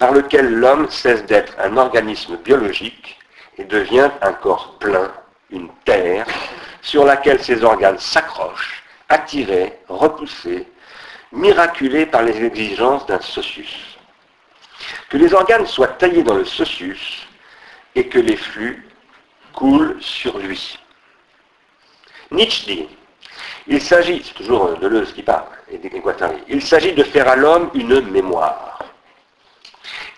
[0.00, 3.18] par lequel l'homme cesse d'être un organisme biologique
[3.56, 5.12] et devient un corps plein,
[5.50, 6.26] une terre,
[6.82, 10.66] sur laquelle ses organes s'accrochent, attirés, repoussés,
[11.30, 13.89] miraculés par les exigences d'un socius.
[15.08, 17.26] Que les organes soient taillés dans le socius
[17.94, 18.88] et que les flux
[19.52, 20.78] coulent sur lui.
[22.30, 22.88] Nietzsche dit,
[23.66, 27.70] il s'agit, c'est toujours Deleuze qui parle, et Guattari, il s'agit de faire à l'homme
[27.74, 28.78] une mémoire.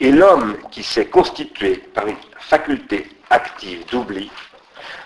[0.00, 4.30] Et l'homme qui s'est constitué par une faculté active d'oubli,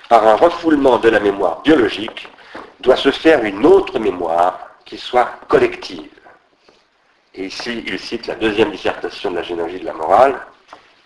[0.09, 2.29] par un refoulement de la mémoire biologique,
[2.81, 6.11] doit se faire une autre mémoire qui soit collective.
[7.37, 10.41] Et ici, il cite la deuxième dissertation de la généalogie de la morale.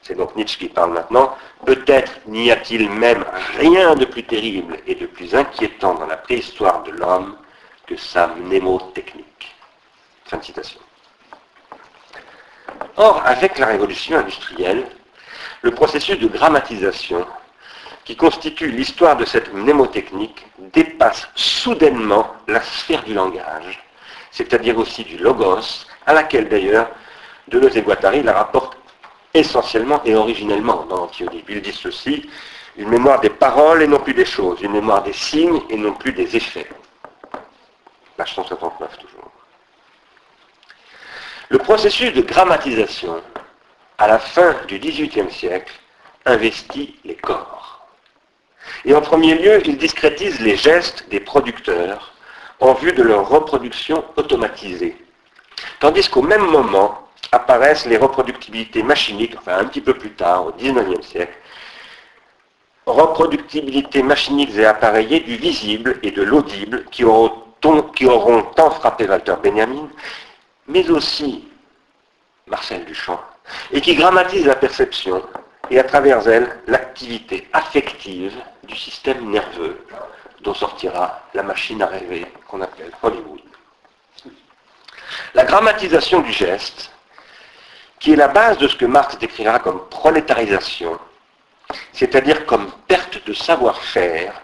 [0.02, 1.36] C'est donc Nietzsche qui parle maintenant.
[1.66, 3.24] Peut-être n'y a-t-il même
[3.58, 7.36] rien de plus terrible et de plus inquiétant dans la préhistoire de l'homme
[7.86, 9.56] que sa mnémotechnique.
[10.24, 10.80] Fin de citation.
[12.96, 14.86] Or, avec la révolution industrielle,
[15.62, 17.26] le processus de grammatisation
[18.04, 23.82] qui constitue l'histoire de cette mnémotechnique dépasse soudainement la sphère du langage,
[24.30, 26.90] c'est-à-dire aussi du logos, à laquelle d'ailleurs
[27.48, 28.76] Deleuze et Guattari la rapportent
[29.34, 31.32] essentiellement et originellement dans l'Antiope.
[31.48, 32.28] Ils disent ceci,
[32.76, 35.92] une mémoire des paroles et non plus des choses, une mémoire des signes et non
[35.92, 36.68] plus des effets.
[38.16, 39.30] Page 159 toujours.
[41.48, 43.22] Le processus de grammatisation,
[43.98, 45.72] à la fin du XVIIIe siècle,
[46.24, 47.86] investit les corps.
[48.84, 52.14] Et en premier lieu, il discrétise les gestes des producteurs
[52.60, 54.96] en vue de leur reproduction automatisée.
[55.78, 60.52] Tandis qu'au même moment apparaissent les reproductibilités machiniques, enfin un petit peu plus tard, au
[60.52, 61.36] XIXe siècle,
[62.86, 69.88] reproductibilités machiniques et appareillées du visible et de l'audible qui auront, tant frappé Walter Benjamin,
[70.66, 71.48] mais aussi
[72.46, 73.20] Marcel Duchamp,
[73.72, 75.22] et qui grammatisent la perception
[75.70, 79.86] et à travers elle l'activité affective du système nerveux
[80.42, 83.40] dont sortira la machine à rêver qu'on appelle Hollywood.
[85.34, 86.90] La grammatisation du geste,
[87.98, 90.98] qui est la base de ce que Marx décrira comme prolétarisation,
[91.92, 94.40] c'est-à-dire comme perte de savoir-faire,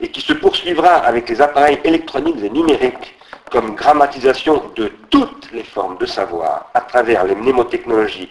[0.00, 3.14] et qui se poursuivra avec les appareils électroniques et numériques
[3.50, 8.30] comme grammatisation de toutes les formes de savoir à travers les mnémotechnologies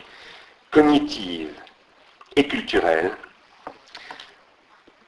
[0.72, 1.54] cognitives
[2.36, 3.12] et culturelles,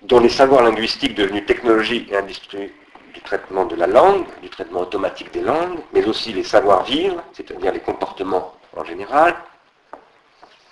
[0.04, 2.72] dont les savoirs linguistiques devenus technologie et industrie
[3.16, 7.72] du traitement de la langue, du traitement automatique des langues, mais aussi les savoir-vivre, c'est-à-dire
[7.72, 9.34] les comportements en général,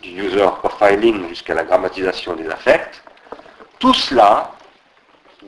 [0.02, 3.02] du user profiling jusqu'à la grammatisation des affects,
[3.80, 4.52] tout cela,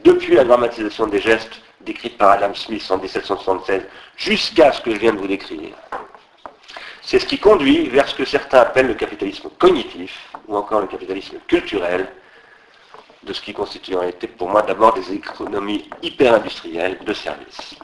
[0.03, 3.83] depuis la grammatisation des gestes décrite par Adam Smith en 1776
[4.15, 5.75] jusqu'à ce que je viens de vous décrire,
[7.01, 10.87] c'est ce qui conduit vers ce que certains appellent le capitalisme cognitif ou encore le
[10.87, 12.07] capitalisme culturel,
[13.25, 17.75] de ce qui constitue en réalité pour moi d'abord des économies hyper-industrielles de services.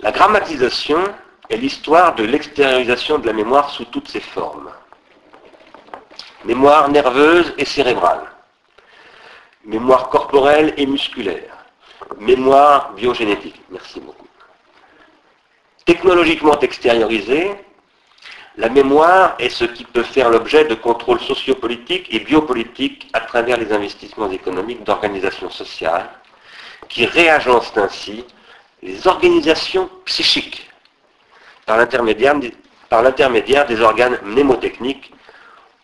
[0.00, 1.02] La grammatisation
[1.48, 4.70] est l'histoire de l'extériorisation de la mémoire sous toutes ses formes.
[6.44, 8.24] Mémoire nerveuse et cérébrale,
[9.64, 11.66] mémoire corporelle et musculaire,
[12.18, 13.60] mémoire biogénétique.
[13.68, 14.26] Merci beaucoup.
[15.84, 17.50] Technologiquement extériorisée,
[18.60, 23.56] la mémoire est ce qui peut faire l'objet de contrôles sociopolitiques et biopolitiques à travers
[23.56, 26.10] les investissements économiques d'organisations sociales
[26.90, 28.22] qui réagencent ainsi
[28.82, 30.68] les organisations psychiques
[31.64, 35.10] par l'intermédiaire des organes mnémotechniques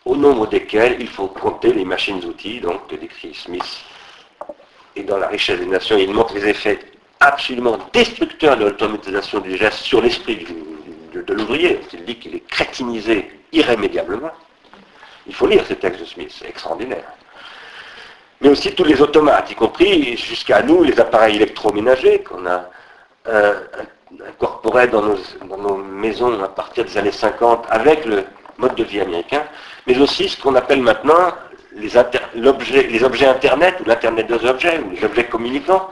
[0.05, 3.85] au nombre desquels il faut compter les machines-outils, donc que décrit Smith.
[4.95, 6.79] Et dans la richesse des nations, il montre les effets
[7.21, 10.45] absolument destructeurs de l'automatisation du geste sur l'esprit
[11.13, 11.79] de, l'ouvrier.
[11.93, 14.31] Il dit qu'il est crétinisé irrémédiablement.
[15.25, 17.03] Il faut lire ces textes de Smith, c'est extraordinaire.
[18.41, 22.69] Mais aussi tous les automates, y compris jusqu'à nous, les appareils électroménagers qu'on a
[23.27, 23.59] euh,
[24.27, 28.23] incorporés dans nos, maisons à partir des années 50 avec le
[28.57, 29.43] mode de vie américain,
[29.85, 31.33] mais aussi ce qu'on appelle maintenant
[31.75, 31.97] les
[33.03, 35.89] objets Internet ou l'Internet des objets ou les objets communicants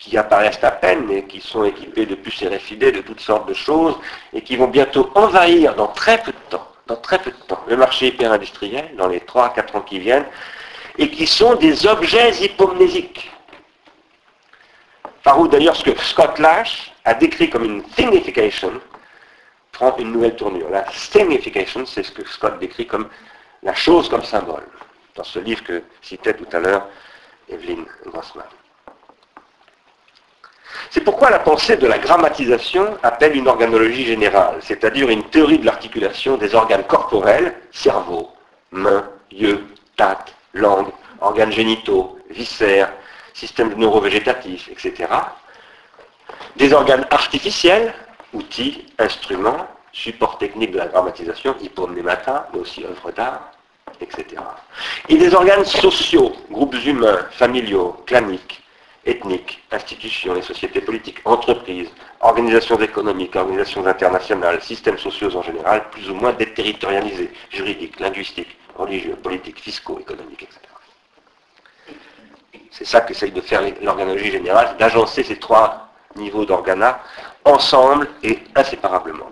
[0.00, 3.54] qui apparaissent à peine et qui sont équipés de puces RFID, de toutes sortes de
[3.54, 3.96] choses,
[4.32, 7.62] et qui vont bientôt envahir dans très peu de temps, dans très peu de temps,
[7.68, 10.26] le marché hyper-industriel, dans les 3 à 4 ans qui viennent,
[10.96, 13.30] et qui sont des objets hypomnésiques.
[15.22, 18.72] Par où d'ailleurs ce que Scott Lash a décrit comme une signification
[19.70, 20.70] prend une nouvelle tournure.
[20.70, 23.08] La signification, c'est ce que Scott décrit comme
[23.62, 24.66] la chose comme symbole,
[25.14, 26.86] dans ce livre que citait tout à l'heure
[27.50, 28.46] Evelyn Grossman.
[30.90, 35.66] C'est pourquoi la pensée de la grammatisation appelle une organologie générale, c'est-à-dire une théorie de
[35.66, 38.30] l'articulation des organes corporels, cerveau,
[38.72, 40.88] main, yeux, tête, langue,
[41.20, 42.92] organes génitaux, viscères,
[43.34, 45.08] système neurovégétatif, etc.
[46.56, 47.92] Des organes artificiels,
[48.32, 53.52] outils, instruments, supports techniques de la grammatisation, hypomnémata, mais aussi œuvres d'art,
[54.00, 54.42] etc.
[55.08, 58.59] Et des organes sociaux, groupes humains, familiaux, claniques,
[59.04, 66.10] ethniques, institutions et sociétés politiques, entreprises, organisations économiques, organisations internationales, systèmes sociaux en général, plus
[66.10, 70.60] ou moins déterritorialisés, juridiques, linguistiques, religieux, politiques, fiscaux, économiques, etc.
[72.70, 77.00] C'est ça qu'essaye de faire l'organologie générale, d'agencer ces trois niveaux d'organa
[77.44, 79.30] ensemble et inséparablement.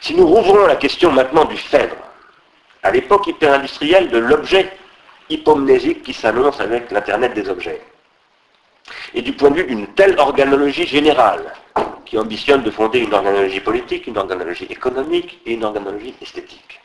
[0.00, 1.96] Si nous rouvrons la question maintenant du phèdre,
[2.82, 4.70] à l'époque hyper-industrielle de l'objet
[5.28, 7.82] hypomnésique qui s'annonce avec l'Internet des objets,
[9.14, 11.52] et du point de vue d'une telle organologie générale,
[12.04, 16.80] qui ambitionne de fonder une organologie politique, une organologie économique et une organologie esthétique.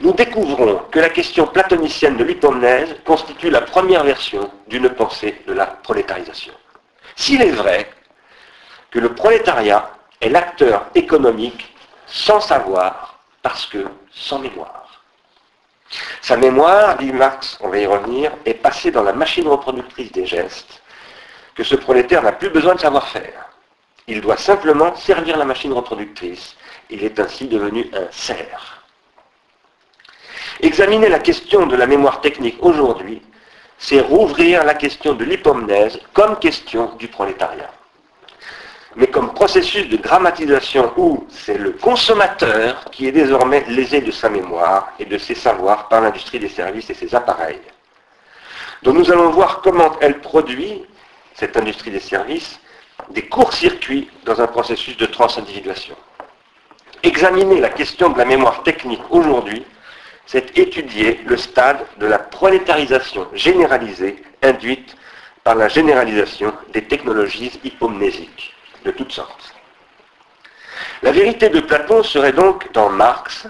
[0.00, 5.52] Nous découvrons que la question platonicienne de l'hypomnèse constitue la première version d'une pensée de
[5.52, 6.52] la prolétarisation.
[7.16, 7.88] S'il est vrai
[8.90, 11.74] que le prolétariat est l'acteur économique
[12.06, 15.02] sans savoir, parce que sans mémoire.
[16.22, 20.26] Sa mémoire, dit Marx, on va y revenir, est passée dans la machine reproductrice des
[20.26, 20.82] gestes,
[21.54, 23.50] que ce prolétaire n'a plus besoin de savoir-faire.
[24.06, 26.56] Il doit simplement servir la machine reproductrice.
[26.90, 28.82] Il est ainsi devenu un cerf.
[30.60, 33.22] Examiner la question de la mémoire technique aujourd'hui,
[33.78, 37.70] c'est rouvrir la question de l'hypomnèse comme question du prolétariat.
[38.96, 44.28] Mais comme processus de grammatisation où c'est le consommateur qui est désormais lésé de sa
[44.28, 47.60] mémoire et de ses savoirs par l'industrie des services et ses appareils,
[48.82, 50.84] dont nous allons voir comment elle produit
[51.34, 52.60] cette industrie des services,
[53.10, 55.96] des courts-circuits dans un processus de transindividuation.
[57.02, 59.64] Examiner la question de la mémoire technique aujourd'hui,
[60.26, 64.96] c'est étudier le stade de la prolétarisation généralisée induite
[65.42, 69.54] par la généralisation des technologies hypomnésiques de toutes sortes.
[71.02, 73.46] La vérité de Platon serait donc dans Marx,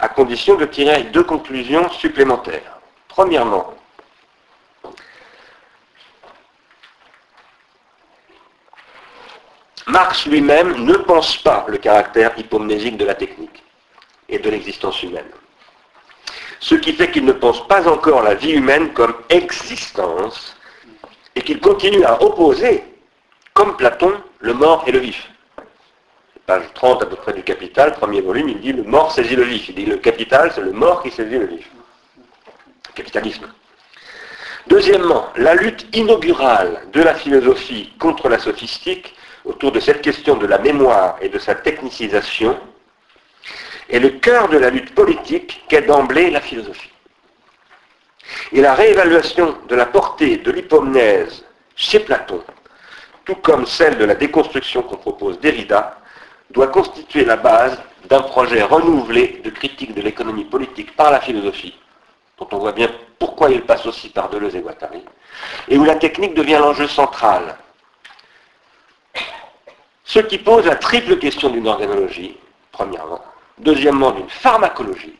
[0.00, 2.80] à condition de tirer deux conclusions supplémentaires.
[3.06, 3.74] Premièrement,
[9.88, 13.62] Marx lui-même ne pense pas le caractère hypomnésique de la technique
[14.28, 15.30] et de l'existence humaine.
[16.60, 20.54] Ce qui fait qu'il ne pense pas encore la vie humaine comme existence
[21.34, 22.84] et qu'il continue à opposer,
[23.54, 25.30] comme Platon, le mort et le vif.
[26.44, 29.44] Page 30 à peu près du Capital, premier volume, il dit le mort saisit le
[29.44, 29.70] vif.
[29.70, 31.66] Il dit le capital, c'est le mort qui saisit le vif.
[32.94, 33.46] Capitalisme.
[34.66, 39.14] Deuxièmement, la lutte inaugurale de la philosophie contre la sophistique
[39.48, 42.56] autour de cette question de la mémoire et de sa technicisation
[43.88, 46.92] est le cœur de la lutte politique qu'est d'emblée la philosophie.
[48.52, 52.42] Et la réévaluation de la portée de l'hypomnèse chez Platon,
[53.24, 55.98] tout comme celle de la déconstruction qu'on propose Derrida,
[56.50, 61.78] doit constituer la base d'un projet renouvelé de critique de l'économie politique par la philosophie,
[62.38, 65.02] dont on voit bien pourquoi il passe aussi par Deleuze et Guattari,
[65.68, 67.56] et où la technique devient l'enjeu central,
[70.08, 72.34] ce qui pose la triple question d'une organologie,
[72.72, 73.22] premièrement.
[73.58, 75.18] Deuxièmement, d'une pharmacologie,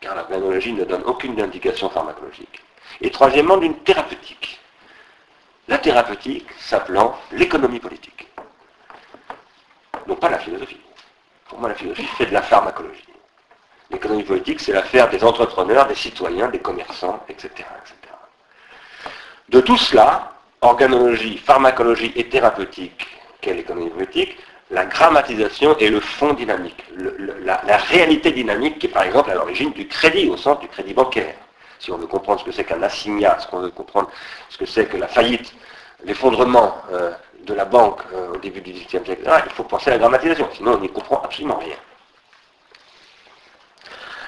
[0.00, 2.62] car l'organologie ne donne aucune indication pharmacologique.
[3.02, 4.58] Et troisièmement, d'une thérapeutique.
[5.68, 8.26] La thérapeutique s'appelant l'économie politique.
[10.06, 10.80] Non pas la philosophie.
[11.50, 13.04] Pour moi, la philosophie fait de la pharmacologie.
[13.90, 17.94] L'économie politique, c'est l'affaire des entrepreneurs, des citoyens, des commerçants, etc., etc.
[19.50, 23.06] De tout cela, organologie, pharmacologie et thérapeutique
[23.44, 24.36] l'économie politique,
[24.70, 26.82] la grammatisation est le fond dynamique,
[27.44, 30.92] la, réalité dynamique qui est par exemple à l'origine du crédit, au sens du crédit
[30.92, 31.34] bancaire.
[31.78, 34.10] Si on veut comprendre ce que c'est qu'un assignat, ce qu'on veut comprendre
[34.48, 35.54] ce que c'est que la faillite,
[36.04, 37.12] l'effondrement euh,
[37.42, 40.48] de la banque euh, au début du XVIIIe siècle, il faut penser à la grammatisation,
[40.52, 41.76] sinon on n'y comprend absolument rien.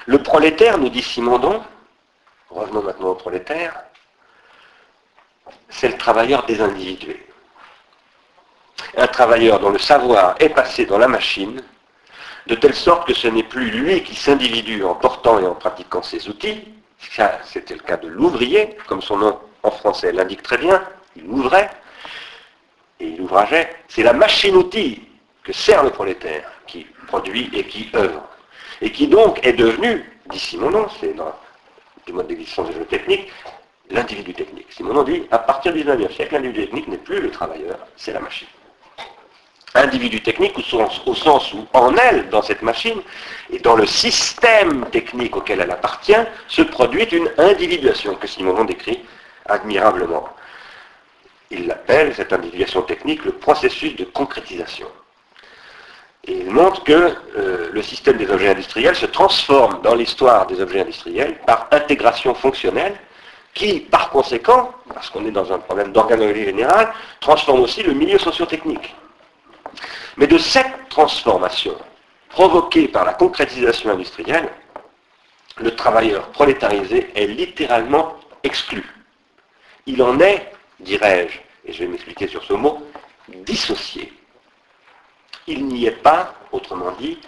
[0.05, 1.61] Le prolétaire, nous dit Simondon,
[2.49, 3.83] revenons maintenant au prolétaire,
[5.69, 7.28] c'est le travailleur désindividué.
[8.97, 11.61] Un travailleur dont le savoir est passé dans la machine,
[12.47, 16.01] de telle sorte que ce n'est plus lui qui s'individue en portant et en pratiquant
[16.01, 16.63] ses outils,
[17.43, 20.83] c'était le cas de l'ouvrier, comme son nom en français l'indique très bien,
[21.15, 21.69] il ouvrait
[22.99, 25.03] et il ouvrageait, c'est la machine-outil
[25.43, 28.27] que sert le prolétaire qui produit et qui œuvre.
[28.81, 31.33] Et qui donc est devenu, dit Simonon, c'est dans
[32.07, 33.31] le mode d'existence des jeux techniques,
[33.89, 34.71] l'individu technique.
[34.71, 38.19] Simonon dit, à partir du 19e siècle, l'individu technique n'est plus le travailleur, c'est la
[38.19, 38.47] machine
[39.75, 43.01] individu technique au sens, où en elle, dans cette machine,
[43.51, 48.99] et dans le système technique auquel elle appartient, se produit une individuation que Simonon décrit
[49.45, 50.29] admirablement.
[51.51, 54.87] Il l'appelle, cette individuation technique, le processus de concrétisation.
[56.27, 60.61] Et il montre que euh, le système des objets industriels se transforme dans l'histoire des
[60.61, 62.95] objets industriels par intégration fonctionnelle
[63.53, 68.19] qui, par conséquent, parce qu'on est dans un problème d'organologie générale, transforme aussi le milieu
[68.19, 68.93] socio-technique.
[70.17, 71.75] Mais de cette transformation
[72.29, 74.49] provoquée par la concrétisation industrielle,
[75.57, 78.85] le travailleur prolétarisé est littéralement exclu.
[79.85, 81.39] Il en est, dirais-je,
[81.69, 82.85] et je vais m'expliquer sur ce mot,
[83.27, 84.13] dissocié.
[85.47, 87.19] Il n'y est pas, autrement dit,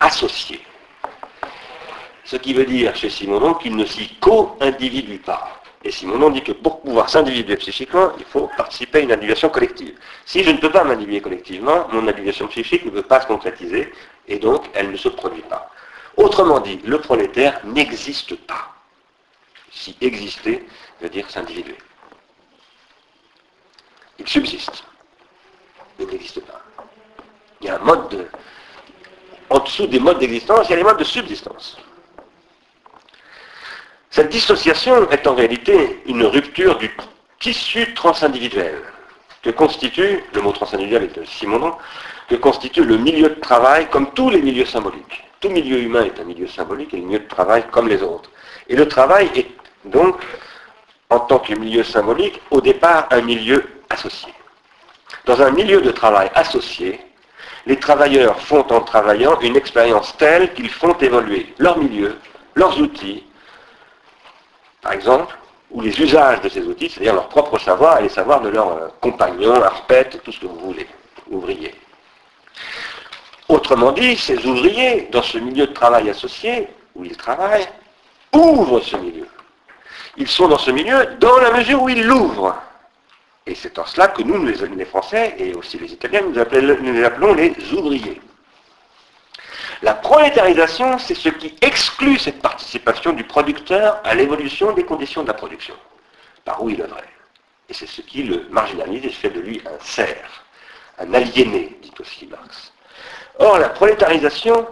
[0.00, 0.60] associé.
[2.24, 5.55] Ce qui veut dire chez Simonon qu'il ne s'y co-individue pas.
[5.86, 9.96] Et Simonon dit que pour pouvoir s'individuer psychiquement, il faut participer à une individuation collective.
[10.24, 13.92] Si je ne peux pas m'individuer collectivement, mon individuation psychique ne peut pas se concrétiser,
[14.26, 15.70] et donc elle ne se produit pas.
[16.16, 18.74] Autrement dit, le prolétaire n'existe pas.
[19.70, 20.66] Si exister
[21.00, 21.78] veut dire s'individuer.
[24.18, 24.82] Il subsiste,
[26.00, 26.62] il n'existe pas.
[27.60, 28.26] Il y a un mode de...
[29.50, 31.78] En dessous des modes d'existence, il y a les modes de subsistance.
[34.16, 36.90] Cette dissociation est en réalité une rupture du
[37.38, 38.80] tissu transindividuel
[39.42, 41.74] que constitue, le mot transindividuel est de Simonon,
[42.26, 45.22] que constitue le milieu de travail comme tous les milieux symboliques.
[45.38, 48.30] Tout milieu humain est un milieu symbolique et le milieu de travail comme les autres.
[48.70, 49.48] Et le travail est
[49.84, 50.16] donc,
[51.10, 54.32] en tant que milieu symbolique, au départ un milieu associé.
[55.26, 56.98] Dans un milieu de travail associé,
[57.66, 62.16] les travailleurs font en travaillant une expérience telle qu'ils font évoluer leur milieu,
[62.54, 63.22] leurs outils,
[64.86, 65.36] par exemple,
[65.72, 68.72] ou les usages de ces outils, c'est-à-dire leur propre savoir et les savoirs de leurs
[68.72, 70.86] euh, compagnons, arpètes, tout ce que vous voulez,
[71.28, 71.74] ouvriers.
[73.48, 77.66] Autrement dit, ces ouvriers, dans ce milieu de travail associé, où ils travaillent,
[78.32, 79.26] ouvrent ce milieu.
[80.18, 82.54] Ils sont dans ce milieu dans la mesure où ils l'ouvrent.
[83.44, 86.32] Et c'est en cela que nous, les, Français, et aussi les Italiens, nous
[86.92, 88.20] les appelons les ouvriers.
[89.86, 95.28] La prolétarisation, c'est ce qui exclut cette participation du producteur à l'évolution des conditions de
[95.28, 95.74] la production,
[96.44, 97.08] par où il œuvrait.
[97.68, 100.44] Et c'est ce qui le marginalise et fait de lui un serf,
[100.98, 102.72] un aliéné, dit aussi Marx.
[103.38, 104.66] Or, la prolétarisation,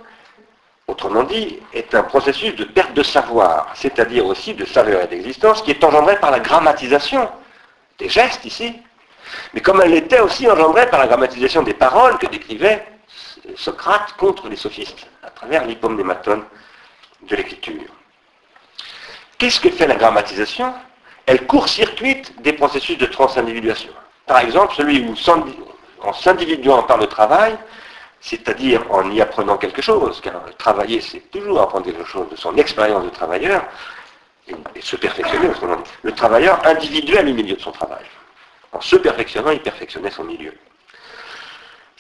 [0.88, 5.62] autrement dit, est un processus de perte de savoir, c'est-à-dire aussi de saveur et d'existence,
[5.62, 7.30] qui est engendré par la grammatisation
[8.00, 8.82] des gestes ici,
[9.52, 12.84] mais comme elle était aussi engendrée par la grammatisation des paroles que décrivait
[13.56, 16.44] Socrate contre les sophistes, à travers l'hypomnématone
[17.22, 17.90] de l'écriture.
[19.38, 20.72] Qu'est-ce que fait la grammatisation?
[21.26, 23.92] Elle court-circuite des processus de transindividuation.
[24.26, 25.14] Par exemple, celui où,
[26.02, 27.56] en s'individuant par le travail,
[28.20, 32.56] c'est-à-dire en y apprenant quelque chose, car travailler, c'est toujours apprendre quelque chose de son
[32.56, 33.64] expérience de travailleur,
[34.48, 35.48] et, se perfectionner.
[36.02, 38.04] Le travailleur individuait le milieu de son travail.
[38.72, 40.54] En se perfectionnant, il perfectionnait son milieu.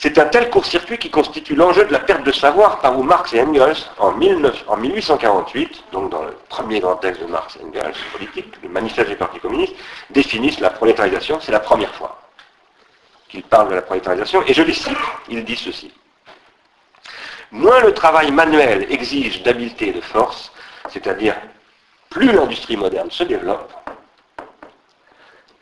[0.04, 3.32] C'est un tel court-circuit qui constitue l'enjeu de la perte de savoir par où Marx
[3.32, 8.52] et Engels, en, 1848, donc dans le premier grand texte de Marx et Engels politique,
[8.62, 9.74] le manifeste du Parti communiste,
[10.10, 11.40] définissent la prolétarisation.
[11.40, 12.20] C'est la première fois
[13.30, 14.42] qu'ils parlent de la prolétarisation.
[14.46, 14.98] Et je les cite,
[15.30, 15.90] ils disent ceci.
[17.50, 20.52] Moins le travail manuel exige d'habileté et de force,
[20.90, 21.34] c'est-à-dire
[22.10, 23.72] plus l'industrie moderne se développe,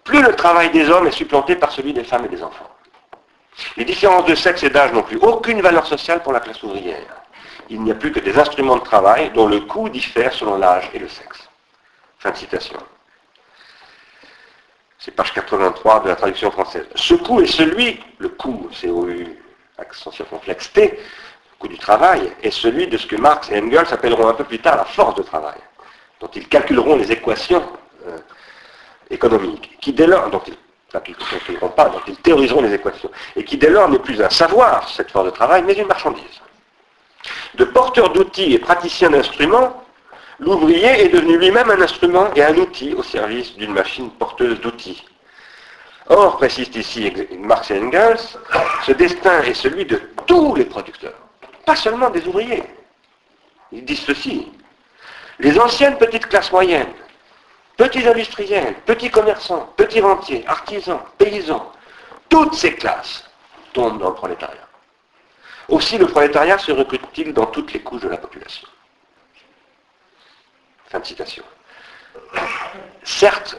[0.02, 2.71] plus le travail des hommes est supplanté par celui des femmes et des enfants.
[3.76, 7.22] Les différences de sexe et d'âge n'ont plus aucune valeur sociale pour la classe ouvrière.
[7.68, 10.90] Il n'y a plus que des instruments de travail dont le coût diffère selon l'âge
[10.94, 11.48] et le sexe.
[12.18, 12.78] Fin de citation.
[14.98, 16.86] C'est page 83 de la traduction française.
[16.94, 18.90] Ce coût est celui, le coût, c'est
[19.78, 20.98] accent circonflexe T,
[21.58, 24.58] coût du travail, est celui de ce que Marx et Engels appelleront un peu plus
[24.58, 25.58] tard la force de travail,
[26.20, 27.64] dont ils calculeront les équations
[28.06, 28.18] euh,
[29.10, 30.30] économiques, qui dès lors,
[31.00, 35.10] pas, dont ils théoriseront les équations, et qui dès lors n'est plus un savoir, cette
[35.10, 36.40] force de travail, mais une marchandise.
[37.54, 39.84] De porteur d'outils et praticien d'instruments,
[40.38, 45.04] l'ouvrier est devenu lui-même un instrument et un outil au service d'une machine porteuse d'outils.
[46.08, 48.18] Or, précise ici Marx et Engels,
[48.84, 51.14] ce destin est celui de tous les producteurs,
[51.64, 52.64] pas seulement des ouvriers.
[53.70, 54.50] Ils disent ceci.
[55.38, 56.92] Les anciennes petites classes moyennes,
[57.76, 61.70] petits industriels, petits commerçants, petits rentiers, artisans, paysans,
[62.28, 63.28] toutes ces classes
[63.72, 64.68] tombent dans le prolétariat.
[65.68, 68.66] Aussi le prolétariat se recrute-t-il dans toutes les couches de la population.
[70.88, 71.44] Fin de citation.
[73.04, 73.56] Certes,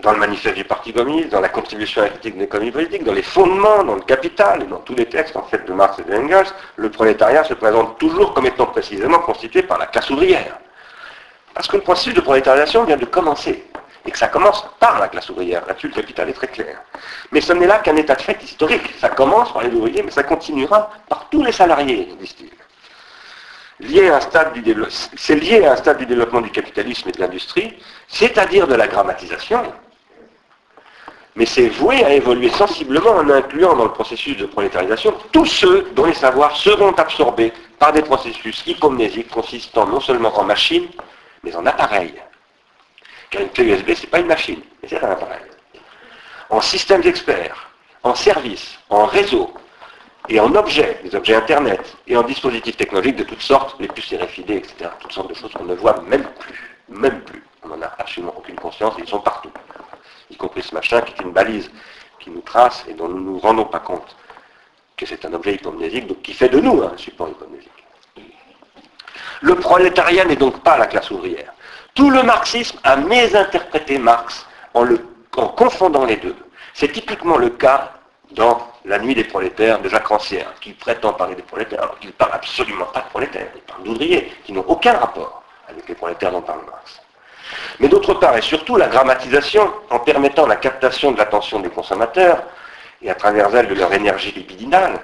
[0.00, 3.12] dans le manifeste du Parti communiste, dans la contribution à critique de l'économie politique, dans
[3.12, 6.02] les fondements, dans le capital et dans tous les textes en fait de Marx et
[6.02, 10.58] de Engels, le prolétariat se présente toujours comme étant précisément constitué par la classe ouvrière.
[11.54, 13.64] Parce que le processus de prolétarisation vient de commencer
[14.06, 15.64] et que ça commence par la classe ouvrière.
[15.66, 16.82] Là-dessus, le capital est très clair.
[17.32, 18.94] Mais ce n'est là qu'un état de fait historique.
[19.00, 22.50] Ça commence par les ouvriers, mais ça continuera par tous les salariés, disent-ils.
[23.80, 27.78] c'est lié à un stade du développement du capitalisme et de l'industrie,
[28.08, 29.62] c'est-à-dire de la grammatisation,
[31.36, 35.90] mais c'est voué à évoluer sensiblement en incluant dans le processus de prolétarisation tous ceux
[35.94, 40.86] dont les savoirs seront absorbés par des processus hypomnésiques consistant non seulement en machines,
[41.44, 42.14] mais en appareils
[43.40, 45.42] une clé USB, ce n'est pas une machine, mais c'est un appareil.
[46.50, 47.70] En systèmes experts,
[48.02, 49.52] en services, en réseaux,
[50.28, 54.14] et en objets, des objets Internet, et en dispositifs technologiques de toutes sortes, les puces
[54.14, 54.90] RFID, etc.
[55.00, 56.78] Toutes sortes de choses qu'on ne voit même plus.
[56.88, 57.42] Même plus.
[57.62, 59.50] On n'en a absolument aucune conscience, ils sont partout.
[60.30, 61.70] Y compris ce machin qui est une balise
[62.20, 64.16] qui nous trace et dont nous ne nous rendons pas compte
[64.96, 67.70] que c'est un objet hypomnésique, donc qui fait de nous un support hypomnésique.
[69.40, 71.52] Le prolétariat n'est donc pas la classe ouvrière.
[71.94, 74.84] Tout le marxisme a mésinterprété Marx en,
[75.48, 76.36] confondant les deux.
[76.72, 77.92] C'est typiquement le cas
[78.32, 82.08] dans La nuit des prolétaires de Jacques Rancière, qui prétend parler des prolétaires, alors qu'il
[82.08, 85.94] ne parle absolument pas de prolétaires, il parle d'ouvriers, qui n'ont aucun rapport avec les
[85.94, 87.00] prolétaires dont parle Marx.
[87.80, 92.42] Mais d'autre part, et surtout la grammatisation, en permettant la captation de l'attention des consommateurs,
[93.00, 94.98] et à travers elle de leur énergie libidinale,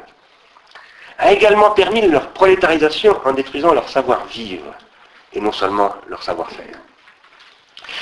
[1.21, 4.75] a également permis leur prolétarisation en détruisant leur savoir-vivre
[5.33, 6.79] et non seulement leur savoir-faire.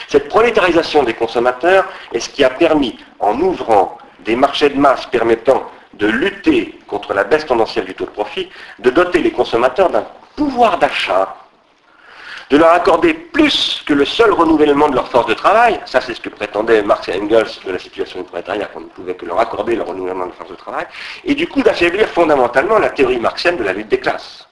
[0.07, 5.07] Cette prolétarisation des consommateurs est ce qui a permis, en ouvrant des marchés de masse
[5.07, 8.49] permettant de lutter contre la baisse tendancielle du taux de profit,
[8.79, 10.07] de doter les consommateurs d'un
[10.37, 11.37] pouvoir d'achat,
[12.51, 16.15] de leur accorder plus que le seul renouvellement de leur force de travail, ça c'est
[16.15, 19.27] ce que prétendaient Marx et Engels de la situation du prolétariat, qu'on ne pouvait que
[19.27, 20.87] leur accorder le renouvellement de force de travail,
[21.25, 24.49] et du coup d'affaiblir fondamentalement la théorie marxienne de la lutte des classes.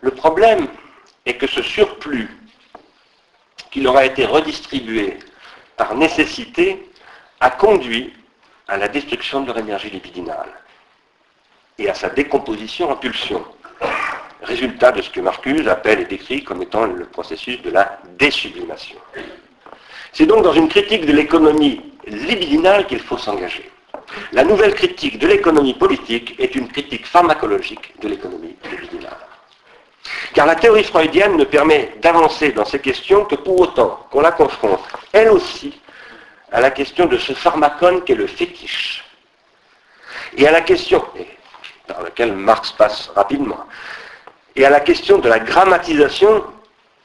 [0.00, 0.66] Le problème
[1.24, 2.28] et que ce surplus
[3.70, 5.18] qui leur a été redistribué
[5.76, 6.90] par nécessité
[7.40, 8.12] a conduit
[8.66, 10.50] à la destruction de leur énergie libidinale
[11.78, 13.44] et à sa décomposition en pulsion,
[14.42, 18.98] résultat de ce que Marcuse appelle et décrit comme étant le processus de la désublimation.
[20.12, 23.70] C'est donc dans une critique de l'économie libidinale qu'il faut s'engager.
[24.32, 29.16] La nouvelle critique de l'économie politique est une critique pharmacologique de l'économie libidinale.
[30.32, 34.32] Car la théorie freudienne ne permet d'avancer dans ces questions que pour autant qu'on la
[34.32, 34.80] confronte,
[35.12, 35.78] elle aussi,
[36.50, 39.04] à la question de ce pharmacone qu'est le fétiche.
[40.36, 41.04] Et à la question,
[41.86, 43.66] par laquelle Marx passe rapidement,
[44.56, 46.44] et à la question de la grammatisation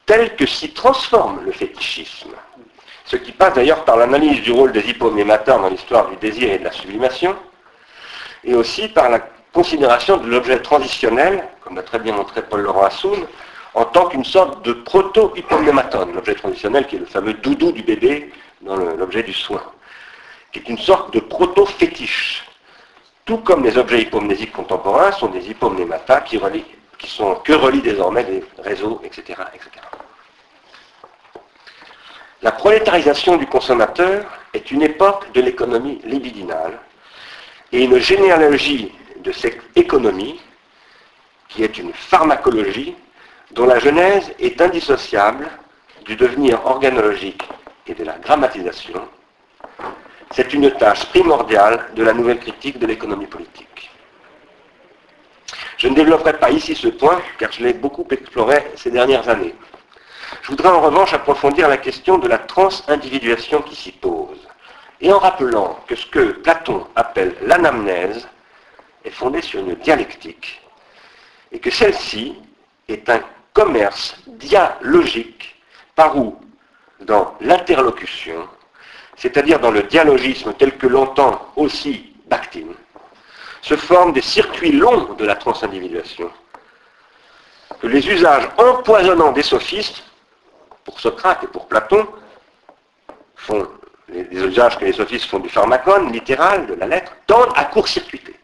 [0.06, 2.30] telle que s'y transforme le fétichisme.
[3.04, 6.58] Ce qui passe d'ailleurs par l'analyse du rôle des hypomnémateurs dans l'histoire du désir et
[6.58, 7.36] de la sublimation,
[8.44, 9.20] et aussi par la
[9.52, 13.26] considération de l'objet transitionnel, comme l'a très bien montré Paul-Laurent Assoun,
[13.74, 18.32] en tant qu'une sorte de proto-hypomnématone, l'objet transitionnel qui est le fameux doudou du bébé
[18.62, 19.62] dans l'objet du soin,
[20.52, 22.44] qui est une sorte de proto-fétiche.
[23.24, 26.64] Tout comme les objets hypomnésiques contemporains sont des hypomnémata qui, relient,
[27.04, 29.22] qui sont, que relient désormais des réseaux, etc.,
[29.54, 29.70] etc.
[32.42, 34.24] La prolétarisation du consommateur
[34.54, 36.78] est une époque de l'économie libidinale
[37.72, 40.40] et une généalogie de cette économie,
[41.48, 42.94] qui est une pharmacologie,
[43.52, 45.48] dont la genèse est indissociable
[46.06, 47.44] du devenir organologique
[47.86, 49.08] et de la grammatisation,
[50.32, 53.90] c'est une tâche primordiale de la nouvelle critique de l'économie politique.
[55.84, 59.54] Je ne développerai pas ici ce point, car je l'ai beaucoup exploré ces dernières années.
[60.40, 64.48] Je voudrais en revanche approfondir la question de la transindividuation qui s'y pose,
[65.02, 68.26] et en rappelant que ce que Platon appelle l'anamnèse
[69.04, 70.62] est fondée sur une dialectique
[71.52, 72.34] et que celle-ci
[72.88, 73.20] est un
[73.52, 75.54] commerce dialogique
[75.94, 76.34] par où,
[77.00, 78.48] dans l'interlocution,
[79.16, 82.72] c'est-à-dire dans le dialogisme tel que l'entend aussi Bakhtin,
[83.64, 86.30] se forment des circuits longs de la transindividuation,
[87.80, 90.04] que les usages empoisonnants des sophistes,
[90.84, 92.06] pour Socrate et pour Platon,
[93.36, 93.66] font
[94.10, 98.34] les, usages que les sophistes font du pharmacone, littéral, de la lettre, tendent à court-circuiter.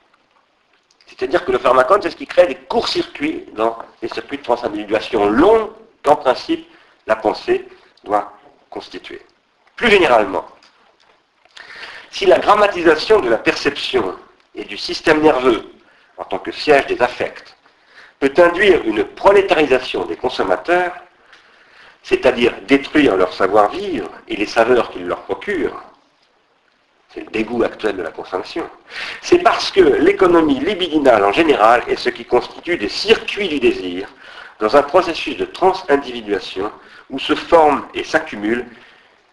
[1.06, 5.28] C'est-à-dire que le pharmacone, c'est ce qui crée des courts-circuits dans les circuits de transindividuation
[5.28, 5.70] longs
[6.02, 6.66] qu'en principe
[7.06, 7.68] la pensée
[8.04, 8.32] doit
[8.70, 9.20] constituer.
[9.76, 10.46] Plus généralement,
[12.10, 14.16] si la grammatisation de la perception
[14.54, 15.70] et du système nerveux
[16.16, 17.56] en tant que siège des affects
[18.18, 20.92] peut induire une prolétarisation des consommateurs,
[22.02, 25.82] c'est-à-dire détruire leur savoir-vivre et les saveurs qu'ils leur procurent,
[27.12, 28.68] c'est le dégoût actuel de la consommation,
[29.20, 34.08] c'est parce que l'économie libidinale en général est ce qui constitue des circuits du désir
[34.60, 36.70] dans un processus de transindividuation
[37.08, 38.66] où se forme et s'accumule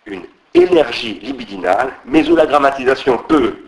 [0.05, 3.66] une énergie libidinale, mais où la grammatisation peut,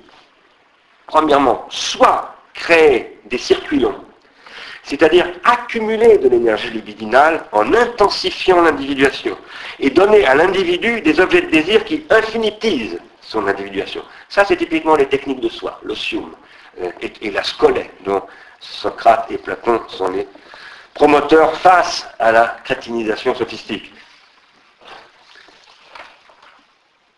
[1.09, 4.03] premièrement, soit créer des circuits longs,
[4.83, 9.35] c'est-à-dire accumuler de l'énergie libidinale en intensifiant l'individuation
[9.79, 14.03] et donner à l'individu des objets de désir qui infinitisent son individuation.
[14.29, 16.31] Ça, c'est typiquement les techniques de soi, l'osium
[16.81, 16.91] euh,
[17.21, 18.23] et, la scolée, dont
[18.59, 20.27] Socrate et Platon sont les
[20.93, 23.91] promoteurs face à la crétinisation sophistique.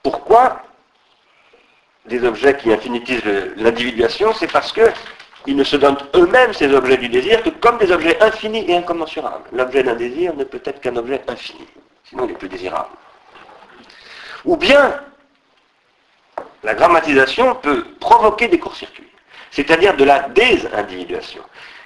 [0.03, 0.61] Pourquoi
[2.05, 3.23] des objets qui infinitisent
[3.57, 7.91] l'individuation C'est parce qu'ils ne se donnent eux-mêmes ces objets du désir que comme des
[7.91, 9.45] objets infinis et incommensurables.
[9.51, 11.65] L'objet d'un désir ne peut être qu'un objet infini,
[12.03, 12.89] sinon il est plus désirable.
[14.45, 14.99] Ou bien,
[16.63, 19.11] la grammatisation peut provoquer des courts-circuits,
[19.51, 21.41] c'est-à-dire de la désindividuation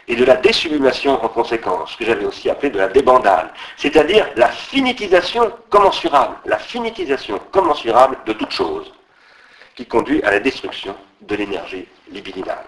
[0.07, 4.29] et de la désublimation en conséquence, ce que j'avais aussi appelé de la débandale, c'est-à-dire
[4.35, 8.93] la finitisation commensurable, la finitisation commensurable de toute chose,
[9.75, 12.65] qui conduit à la destruction de l'énergie libidinale.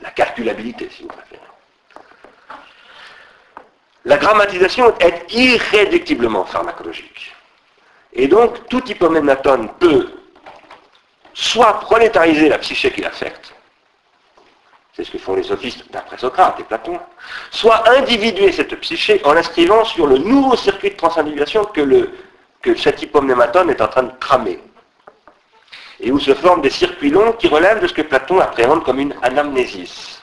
[0.00, 1.40] La calculabilité, si vous préférez.
[4.04, 7.34] La grammatisation est irréductiblement pharmacologique.
[8.12, 10.10] Et donc, tout hypoménatone peut
[11.34, 13.54] soit prolétariser la psyché qui l'affecte,
[14.92, 16.98] c'est ce que font les sophistes d'après Socrate et Platon,
[17.50, 22.10] soit individuer cette psyché en l'inscrivant sur le nouveau circuit de transindividuation que, le,
[22.60, 24.58] que cet hypomnématone est en train de cramer.
[26.00, 29.00] Et où se forment des circuits longs qui relèvent de ce que Platon appréhende comme
[29.00, 30.22] une anamnésis,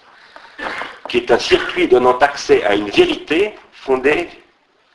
[1.08, 4.28] qui est un circuit donnant accès à une vérité fondée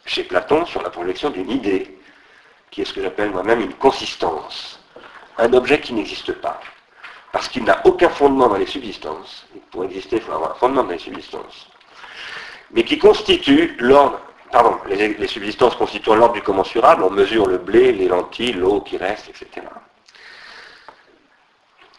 [0.05, 1.97] chez Platon sur la projection d'une idée,
[2.70, 4.80] qui est ce que j'appelle moi-même une consistance,
[5.39, 6.61] un objet qui n'existe pas
[7.33, 10.85] parce qu'il n'a aucun fondement dans les subsistances, pour exister, il faut avoir un fondement
[10.85, 11.66] dans les subsistances,
[12.70, 14.20] mais qui constitue l'ordre,
[14.53, 18.99] pardon, les, subsistances constituant l'ordre du commensurable, on mesure le blé, les lentilles, l'eau qui
[18.99, 19.66] reste, etc.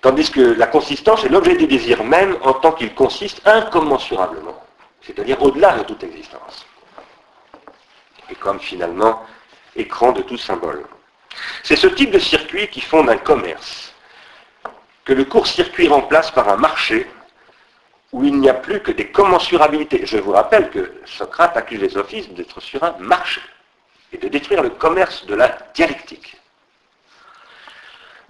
[0.04, 4.62] Tandis que la consistance est l'objet du désir même en tant qu'il consiste incommensurablement,
[5.02, 6.66] c'est-à-dire au-delà de toute existence.
[8.30, 9.24] Et comme finalement
[9.78, 10.86] écran de tout symbole.
[11.64, 13.94] C'est ce type de circuit qui fonde un commerce
[15.06, 17.10] que le court-circuit remplace par un marché
[18.12, 20.06] où il n'y a plus que des commensurabilités.
[20.06, 23.40] Je vous rappelle que Socrate accuse les sophistes d'être sur un marché
[24.12, 26.36] et de détruire le commerce de la dialectique.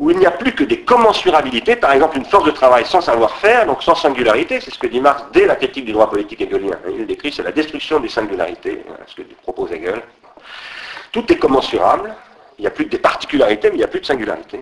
[0.03, 2.99] Où il n'y a plus que des commensurabilités, par exemple une force de travail sans
[2.99, 6.41] savoir-faire, donc sans singularité, c'est ce que dit Marx dès la critique du droit politique
[6.41, 6.77] hegelien.
[6.89, 10.01] Il décrit, c'est la destruction des singularités, hein, ce que propose Hegel.
[11.13, 12.13] Tout est commensurable,
[12.57, 14.61] il n'y a plus que des particularités, mais il n'y a plus de singularité.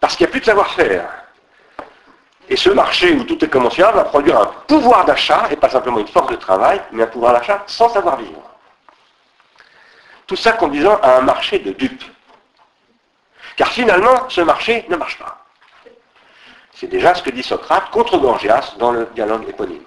[0.00, 1.08] Parce qu'il n'y a plus de savoir-faire.
[2.48, 6.00] Et ce marché où tout est commensurable va produire un pouvoir d'achat, et pas simplement
[6.00, 8.42] une force de travail, mais un pouvoir d'achat sans savoir-vivre.
[10.26, 12.02] Tout ça conduisant à un marché de dupes.
[13.58, 15.44] Car finalement, ce marché ne marche pas.
[16.72, 19.82] C'est déjà ce que dit Socrate contre Gorgias dans le dialogue éponyme.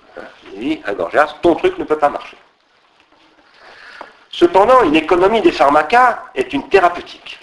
[0.53, 2.36] Il dit à Gorgias, ton truc ne peut pas marcher.
[4.30, 7.39] Cependant, une économie des pharmacas est une thérapeutique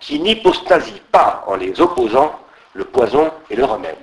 [0.00, 2.40] qui n'hypostasie pas en les opposant
[2.72, 3.98] le poison et le remède.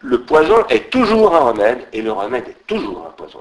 [0.00, 3.40] Le poison est toujours un remède et le remède est toujours un poison.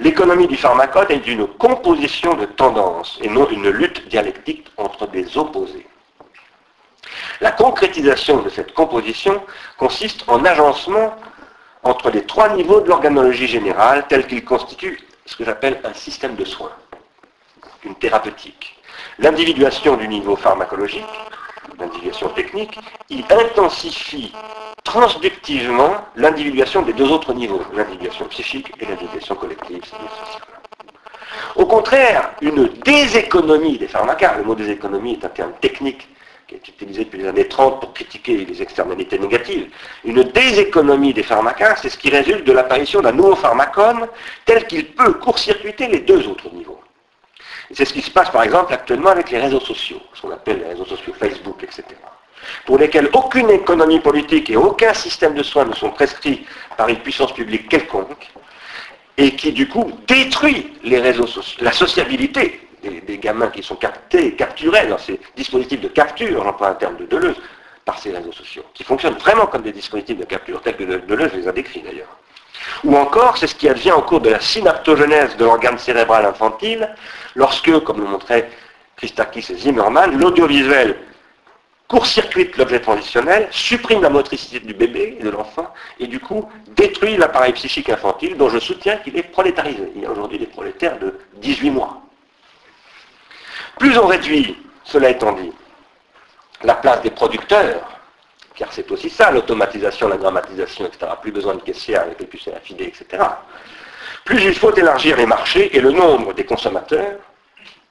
[0.00, 5.36] L'économie du pharmacode est une composition de tendances et non une lutte dialectique entre des
[5.36, 5.86] opposés.
[7.40, 9.42] La concrétisation de cette composition
[9.76, 11.16] consiste en agencement
[11.82, 16.34] entre les trois niveaux de l'organologie générale tel qu'il constitue ce que j'appelle un système
[16.36, 16.72] de soins,
[17.84, 18.76] une thérapeutique.
[19.18, 21.04] L'individuation du niveau pharmacologique,
[21.78, 22.78] l'individuation technique,
[23.10, 24.32] il intensifie
[24.94, 29.82] transductivement l'individuation des deux autres niveaux, l'individuation psychique et l'individuation collective.
[31.56, 36.06] Au contraire, une déséconomie des pharmacas, le mot déséconomie est un terme technique
[36.46, 39.68] qui est utilisé depuis les années 30 pour critiquer les externalités négatives,
[40.04, 44.06] une déséconomie des pharmacas, c'est ce qui résulte de l'apparition d'un nouveau pharmacone
[44.44, 46.80] tel qu'il peut court-circuiter les deux autres niveaux.
[47.72, 50.60] C'est ce qui se passe par exemple actuellement avec les réseaux sociaux, ce qu'on appelle
[50.60, 51.82] les réseaux sociaux Facebook, etc.
[52.66, 56.98] Pour lesquels aucune économie politique et aucun système de soins ne sont prescrits par une
[56.98, 58.30] puissance publique quelconque,
[59.16, 64.34] et qui du coup détruit les réseaux sociaux, la sociabilité des, gamins qui sont captés,
[64.34, 67.36] capturés dans ces dispositifs de capture, j'emploie un terme de Deleuze,
[67.84, 71.32] par ces réseaux sociaux, qui fonctionnent vraiment comme des dispositifs de capture, tels que Deleuze
[71.34, 72.16] les a décrits d'ailleurs.
[72.82, 76.94] Ou encore, c'est ce qui advient au cours de la synaptogenèse de l'organe cérébral infantile,
[77.34, 78.50] lorsque, comme le montraient
[78.96, 80.96] Christakis et Zimmermann, l'audiovisuel
[81.94, 87.16] court-circuite l'objet transitionnel, supprime la motricité du bébé et de l'enfant, et du coup détruit
[87.16, 89.92] l'appareil psychique infantile dont je soutiens qu'il est prolétarisé.
[89.94, 92.02] Il y a aujourd'hui des prolétaires de 18 mois.
[93.78, 95.52] Plus on réduit, cela étant dit,
[96.64, 98.00] la place des producteurs,
[98.56, 101.12] car c'est aussi ça, l'automatisation, la grammatisation, etc.
[101.22, 103.22] Plus besoin de caissières avec les puces RFID, etc.
[104.24, 107.20] Plus il faut élargir les marchés et le nombre des consommateurs,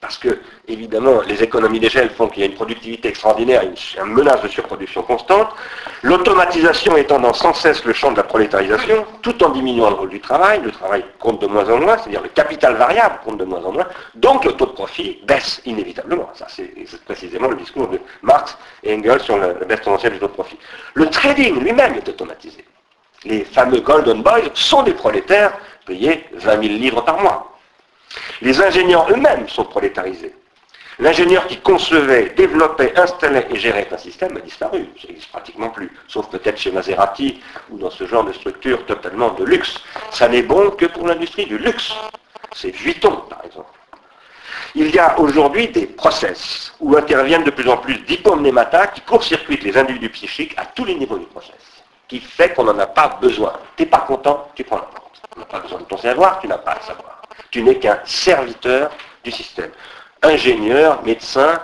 [0.04, 0.38] parce que,
[0.68, 5.02] évidemment, les économies d'échelle font qu'il y a une productivité extraordinaire, une, menace de surproduction
[5.02, 5.48] constante,
[6.02, 10.20] l'automatisation étendant sans cesse le champ de la prolétarisation, tout en diminuant le rôle du
[10.20, 13.64] travail, le travail compte de moins en moins, c'est-à-dire le capital variable compte de moins
[13.64, 16.30] en moins, donc le taux de profit baisse inévitablement.
[16.34, 16.74] Ça, c'est
[17.06, 20.34] précisément le discours de Marx et Engels sur la, la baisse tendancielle du taux de
[20.34, 20.60] profit.
[20.96, 22.66] Le trading lui-même est automatisé.
[23.24, 25.54] Les fameux Golden Boys sont des prolétaires
[25.86, 27.53] payés 20 000 livres par mois.
[28.42, 30.34] Les ingénieurs eux-mêmes sont prolétarisés.
[31.00, 34.88] L'ingénieur qui concevait, développait, installait et gérait un système a disparu.
[35.02, 35.92] Ça n'existe pratiquement plus.
[36.08, 37.42] Sauf peut-être chez Maserati
[37.72, 39.82] ou dans ce genre de structure totalement de luxe.
[40.12, 41.94] Ça n'est bon que pour l'industrie du luxe.
[42.54, 43.72] C'est Vuitton, par exemple.
[44.76, 49.64] Il y a aujourd'hui des process où interviennent de plus en plus d'hypomnémata qui court-circuitent
[49.64, 51.56] les individus psychiques à tous les niveaux du process.
[52.08, 53.54] Qui fait qu'on n'en a pas besoin.
[53.76, 55.22] Tu n'es pas content, tu prends la porte.
[55.34, 57.23] Tu n'as pas besoin de ton savoir, tu n'as pas à savoir.
[57.54, 58.90] Tu n'es qu'un serviteur
[59.24, 59.70] du système.
[60.24, 61.62] Ingénieur, médecin,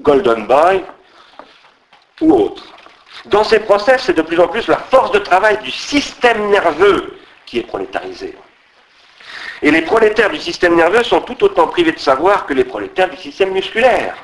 [0.00, 0.84] golden boy
[2.20, 2.64] ou autre.
[3.26, 7.16] Dans ces process, c'est de plus en plus la force de travail du système nerveux
[7.46, 8.36] qui est prolétarisée.
[9.62, 13.08] Et les prolétaires du système nerveux sont tout autant privés de savoir que les prolétaires
[13.08, 14.16] du système musculaire.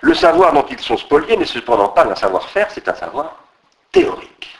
[0.00, 3.44] Le savoir dont ils sont spoliés n'est cependant pas un savoir-faire, c'est un savoir
[3.92, 4.55] théorique.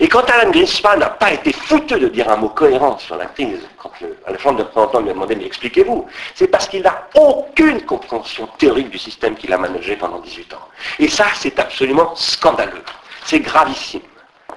[0.00, 3.26] Et quand Alan Greenspan n'a pas été foutu de dire un mot cohérent sur la
[3.26, 4.58] crise, quand le, à la Chambre
[5.00, 9.52] lui a demandé mais expliquez-vous, c'est parce qu'il n'a aucune compréhension théorique du système qu'il
[9.52, 10.68] a managé pendant 18 ans.
[10.98, 12.82] Et ça, c'est absolument scandaleux.
[13.24, 14.02] C'est gravissime.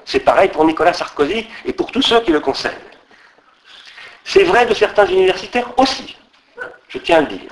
[0.05, 2.71] C'est pareil pour Nicolas Sarkozy et pour tous ceux qui le conseillent.
[4.23, 6.17] C'est vrai de certains universitaires aussi,
[6.89, 7.51] je tiens à le dire.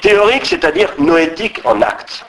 [0.00, 2.24] Théorique, c'est-à-dire noétique en acte.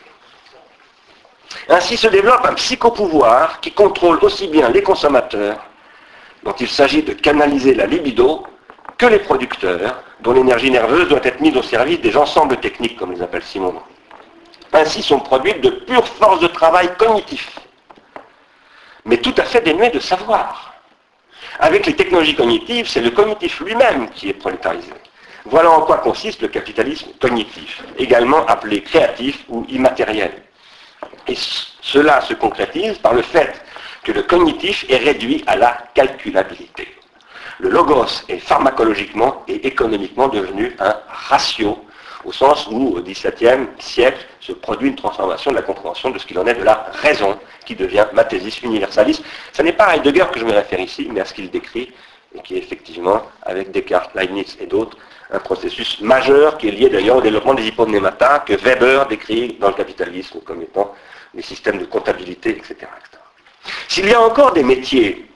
[1.69, 5.65] Ainsi se développe un psychopouvoir qui contrôle aussi bien les consommateurs,
[6.43, 8.45] dont il s'agit de canaliser la libido,
[8.97, 13.11] que les producteurs, dont l'énergie nerveuse doit être mise au service des ensembles techniques, comme
[13.11, 13.75] les appelle Simon.
[14.73, 17.59] Ainsi sont produites de pures forces de travail cognitif,
[19.05, 20.73] mais tout à fait dénuées de savoir.
[21.59, 24.91] Avec les technologies cognitives, c'est le cognitif lui-même qui est prolétarisé.
[25.45, 30.31] Voilà en quoi consiste le capitalisme cognitif, également appelé créatif ou immatériel.
[31.27, 31.35] Et
[31.81, 33.61] cela se concrétise par le fait
[34.03, 36.87] que le cognitif est réduit à la calculabilité.
[37.59, 41.83] Le logos est pharmacologiquement et économiquement devenu un ratio,
[42.23, 46.25] au sens où au XVIIe siècle se produit une transformation de la compréhension de ce
[46.25, 49.21] qu'il en est de la raison, qui devient mathésis universalis.
[49.53, 51.91] Ce n'est pas à Heidegger que je me réfère ici, mais à ce qu'il décrit,
[52.35, 54.97] et qui est effectivement, avec Descartes, Leibniz et d'autres,
[55.31, 59.67] un processus majeur qui est lié d'ailleurs au développement des hypomnémata que Weber décrit dans
[59.67, 60.93] le capitalisme comme étant
[61.33, 62.75] les systèmes de comptabilité, etc.
[63.87, 65.29] S'il y a encore des métiers,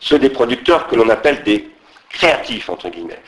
[0.00, 1.70] ceux des producteurs que l'on appelle des
[2.10, 3.22] créatifs, entre guillemets,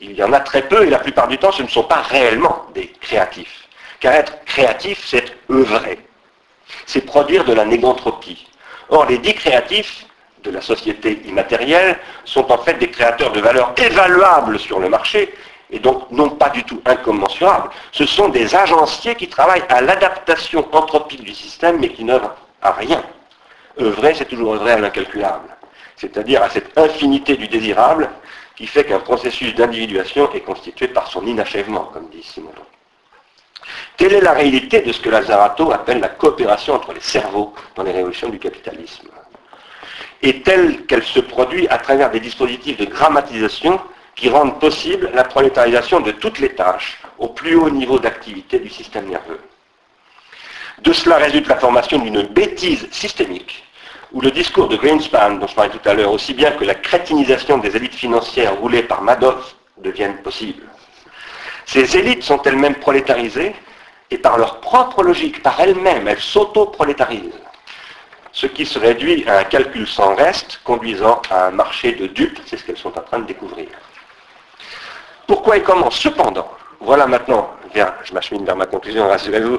[0.00, 2.02] il y en a très peu et la plupart du temps ce ne sont pas
[2.02, 3.68] réellement des créatifs.
[4.00, 5.98] Car être créatif, c'est œuvrer.
[6.86, 8.46] C'est produire de la négantropie.
[8.88, 10.06] Or, les dix créatifs
[10.42, 15.32] de la société immatérielle sont en fait des créateurs de valeur évaluables sur le marché
[15.74, 17.68] et donc non pas du tout incommensurables.
[17.90, 22.70] Ce sont des agenciers qui travaillent à l'adaptation anthropique du système mais qui n'œuvrent à
[22.70, 23.02] rien.
[23.80, 25.48] Œuvrer, c'est toujours œuvrer à l'incalculable,
[25.96, 28.08] c'est-à-dire à cette infinité du désirable
[28.54, 32.52] qui fait qu'un processus d'individuation est constitué par son inachèvement, comme dit Simon.
[33.96, 37.82] Telle est la réalité de ce que Lazarato appelle la coopération entre les cerveaux dans
[37.82, 39.08] les révolutions du capitalisme?
[40.22, 43.80] Et telle qu'elle se produit à travers des dispositifs de grammatisation
[44.14, 48.70] qui rendent possible la prolétarisation de toutes les tâches au plus haut niveau d'activité du
[48.70, 49.40] système nerveux.
[50.82, 53.64] De cela résulte la formation d'une bêtise systémique,
[54.12, 56.74] où le discours de Greenspan, dont je parlais tout à l'heure, aussi bien que la
[56.74, 60.64] crétinisation des élites financières roulées par Madoff deviennent possibles.
[61.66, 63.54] Ces élites sont elles-mêmes prolétarisées,
[64.10, 67.40] et par leur propre logique, par elles-mêmes, elles s'auto-prolétarisent.
[68.32, 72.38] Ce qui se réduit à un calcul sans reste, conduisant à un marché de dupes,
[72.46, 73.68] c'est ce qu'elles sont en train de découvrir.
[75.26, 76.50] Pourquoi et comment Cependant,
[76.80, 79.58] voilà maintenant, je m'achemine vers ma conclusion, rassurez-vous,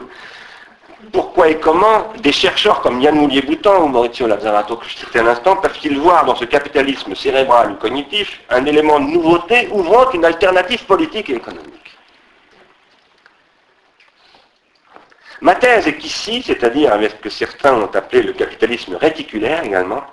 [1.11, 5.24] pourquoi et comment des chercheurs comme Yann Moulier-Boutan ou Maurizio Lazzarato, que je citais à
[5.24, 10.26] l'instant, peuvent-ils voir dans ce capitalisme cérébral ou cognitif un élément de nouveauté ouvrant une
[10.26, 11.97] alternative politique et économique?
[15.41, 20.03] Ma thèse est qu'ici, c'est-à-dire avec ce que certains ont appelé le capitalisme réticulaire également,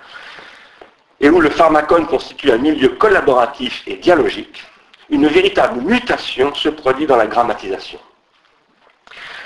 [1.19, 4.61] et où le pharmacone constitue un milieu collaboratif et dialogique,
[5.09, 7.99] une véritable mutation se produit dans la grammatisation.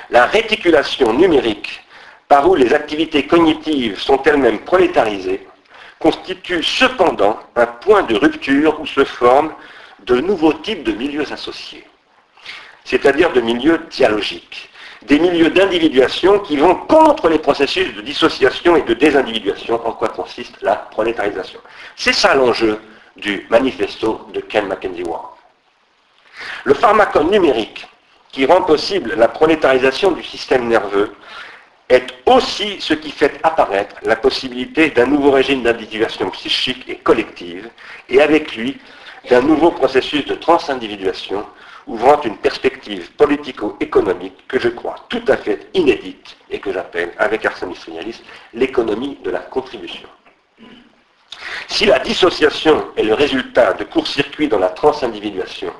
[0.10, 1.84] La réticulation numérique,
[2.28, 5.48] par où les activités cognitives sont elles-mêmes prolétarisées,
[6.00, 9.54] constitue cependant un point de rupture où se forment
[10.06, 11.86] de nouveaux types de milieux associés,
[12.84, 14.70] c'est-à-dire de milieux dialogiques,
[15.04, 20.10] des milieux d'individuation qui vont contre les processus de dissociation et de désindividuation, en quoi
[20.10, 21.60] consiste la prolétarisation.
[21.96, 22.80] C'est ça l'enjeu
[23.16, 25.37] du manifesto de Ken Mackenzie Ward.
[26.64, 27.88] Le pharmacone numérique
[28.32, 31.14] qui rend possible la prolétarisation du système nerveux
[31.90, 37.70] est aussi ce qui fait apparaître la possibilité d'un nouveau régime d'individuation psychique et collective,
[38.10, 38.78] et avec lui
[39.30, 41.46] d'un nouveau processus de transindividuation
[41.88, 47.46] ouvrant une perspective politico-économique que je crois tout à fait inédite et que j'appelle, avec
[47.46, 47.74] Arsène
[48.54, 50.08] l'économie de la contribution.
[51.68, 55.72] Si la dissociation est le résultat de court-circuits dans la transindividuation,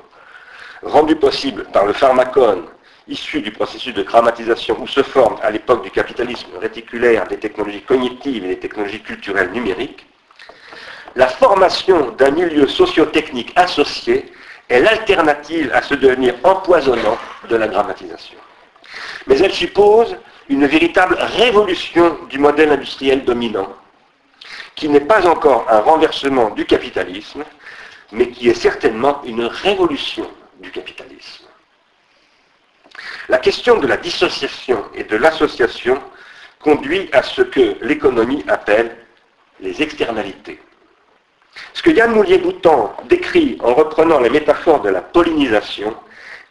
[0.82, 2.64] rendu possible par le pharmacone
[3.08, 7.82] issu du processus de grammatisation où se forment à l'époque du capitalisme réticulaire des technologies
[7.82, 10.06] cognitives et des technologies culturelles numériques,
[11.16, 14.30] la formation d'un milieu socio-technique associé
[14.68, 17.16] est l'alternative à ce devenir empoisonnant
[17.48, 18.38] de la grammatisation.
[19.26, 20.16] Mais elle suppose
[20.48, 23.68] une véritable révolution du modèle industriel dominant,
[24.74, 27.44] qui n'est pas encore un renversement du capitalisme,
[28.12, 30.28] mais qui est certainement une révolution
[30.58, 31.46] du capitalisme.
[33.28, 36.02] La question de la dissociation et de l'association
[36.60, 38.96] conduit à ce que l'économie appelle
[39.60, 40.60] les externalités.
[41.74, 45.94] Ce que Yann Moulier-Boutan décrit en reprenant les métaphores de la pollinisation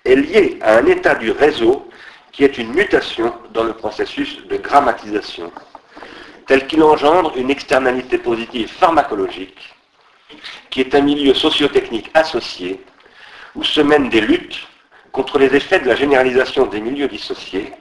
[0.05, 1.89] est lié à un état du réseau
[2.32, 5.51] qui est une mutation dans le processus de grammatisation,
[6.45, 9.76] tel qu'il engendre une externalité positive pharmacologique,
[10.70, 12.80] qui est un milieu sociotechnique associé
[13.58, 14.68] où se mènent des luttes
[15.12, 17.74] contre les effets de la généralisation des milieux dissociés,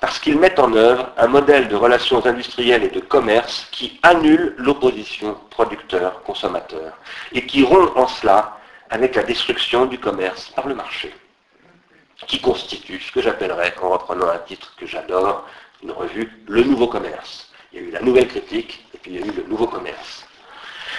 [0.00, 4.54] parce qu'ils mettent en œuvre un modèle de relations industrielles et de commerce qui annule
[4.58, 6.98] l'opposition producteur-consommateur
[7.32, 8.58] et qui rompt en cela
[8.90, 11.14] avec la destruction du commerce par le marché,
[12.26, 15.46] qui constitue ce que j'appellerais, en reprenant un titre que j'adore,
[15.82, 17.50] une revue, le nouveau commerce.
[17.72, 19.68] Il y a eu la nouvelle critique et puis il y a eu le nouveau
[19.68, 20.26] commerce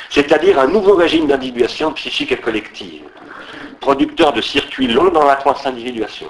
[0.10, 3.04] c'est-à-dire un nouveau régime d'individuation psychique et collective,
[3.80, 6.30] producteur de circuits longs dans la transindividuation,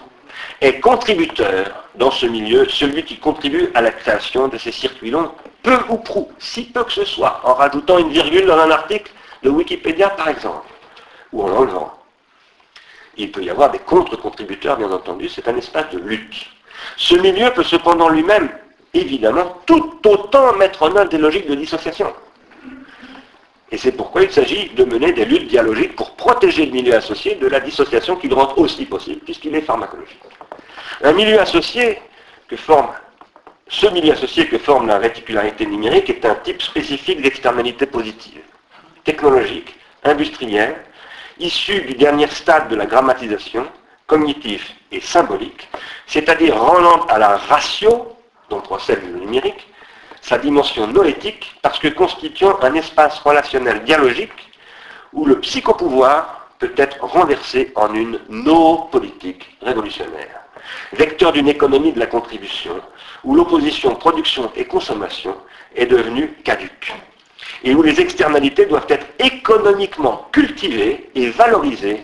[0.61, 5.31] et contributeur dans ce milieu, celui qui contribue à la création de ces circuits longs,
[5.63, 9.11] peu ou prou, si peu que ce soit, en rajoutant une virgule dans un article
[9.43, 10.67] de Wikipédia par exemple,
[11.31, 11.93] ou en l'enlevant.
[13.17, 16.45] Il peut y avoir des contre-contributeurs, bien entendu, c'est un espace de lutte.
[16.95, 18.49] Ce milieu peut cependant lui-même,
[18.93, 22.13] évidemment, tout autant mettre en œuvre des logiques de dissociation.
[23.71, 27.35] Et c'est pourquoi il s'agit de mener des luttes dialogiques pour protéger le milieu associé
[27.35, 30.21] de la dissociation qu'il rend aussi possible, puisqu'il est pharmacologique.
[31.03, 31.99] Un milieu associé
[32.47, 32.89] que forme,
[33.67, 38.41] ce milieu associé que forme la réticularité numérique est un type spécifique d'externalité positive,
[39.03, 40.77] technologique, industrielle,
[41.39, 43.67] issu du dernier stade de la grammatisation,
[44.07, 45.67] cognitif et symbolique,
[46.05, 48.15] c'est-à-dire rendant à la ratio,
[48.49, 49.67] dont procède le numérique,
[50.27, 54.33] sa dimension noétique parce que constituant un espace relationnel dialogique
[55.13, 60.41] où le psychopouvoir peut être renversé en une no-politique révolutionnaire,
[60.91, 62.81] vecteur d'une économie de la contribution,
[63.23, 65.37] où l'opposition production et consommation
[65.75, 66.93] est devenue caduque,
[67.63, 72.03] et où les externalités doivent être économiquement cultivées et valorisées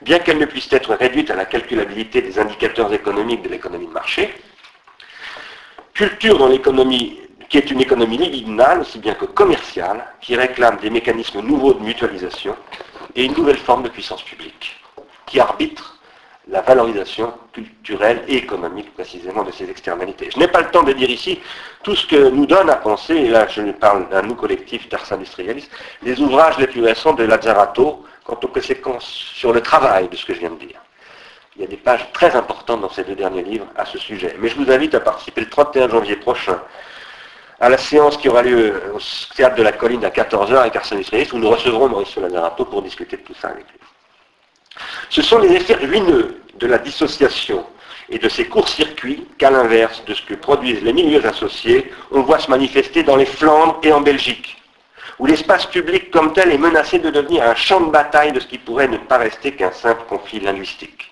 [0.00, 3.92] bien qu'elle ne puisse être réduite à la calculabilité des indicateurs économiques de l'économie de
[3.92, 4.32] marché.
[5.92, 10.90] Culture dans l'économie qui est une économie libidinale aussi bien que commerciale, qui réclame des
[10.90, 12.54] mécanismes nouveaux de mutualisation
[13.14, 14.76] et une nouvelle forme de puissance publique,
[15.26, 15.98] qui arbitre
[16.50, 20.30] la valorisation culturelle et économique précisément de ces externalités.
[20.32, 21.40] Je n'ai pas le temps de dire ici
[21.82, 25.12] tout ce que nous donne à penser, et là je parle d'un nous collectif d'ars
[25.12, 25.70] industrialistes,
[26.02, 30.24] les ouvrages les plus récents de Lazzarato quant aux conséquences sur le travail de ce
[30.24, 30.80] que je viens de dire.
[31.56, 34.36] Il y a des pages très importantes dans ces deux derniers livres à ce sujet.
[34.38, 36.60] Mais je vous invite à participer le 31 janvier prochain
[37.60, 38.98] à la séance qui aura lieu au
[39.34, 42.82] théâtre de la colline à 14h avec Arsène Israël, où nous recevrons Mauricio Lazzarato pour
[42.82, 43.78] discuter de tout ça avec lui.
[45.10, 47.64] Ce sont les effets ruineux de la dissociation
[48.10, 52.38] et de ces courts-circuits qu'à l'inverse de ce que produisent les milieux associés, on voit
[52.38, 54.56] se manifester dans les Flandres et en Belgique,
[55.18, 58.46] où l'espace public comme tel est menacé de devenir un champ de bataille de ce
[58.46, 61.10] qui pourrait ne pas rester qu'un simple conflit linguistique.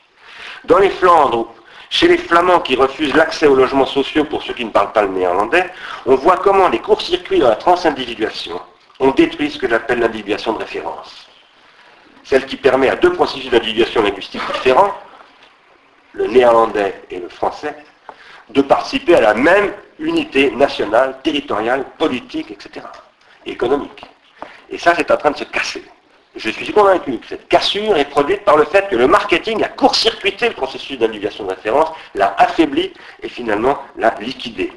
[0.64, 1.52] Dans les Flandres,
[1.90, 5.02] chez les Flamands qui refusent l'accès aux logements sociaux pour ceux qui ne parlent pas
[5.02, 5.70] le néerlandais,
[6.04, 8.60] on voit comment les courts-circuits dans la transindividuation
[8.98, 11.26] ont détruit ce que j'appelle l'individuation de référence.
[12.24, 14.94] Celle qui permet à deux processus d'individuation linguistique différents,
[16.12, 17.76] le néerlandais et le français,
[18.48, 22.86] de participer à la même unité nationale, territoriale, politique, etc.
[23.44, 24.04] Et économique.
[24.70, 25.84] Et ça, c'est en train de se casser.
[26.36, 29.68] Je suis convaincu que cette cassure est produite par le fait que le marketing a
[29.68, 34.70] court-circuité le processus d'individuation de référence, l'a affaibli et finalement l'a liquidé.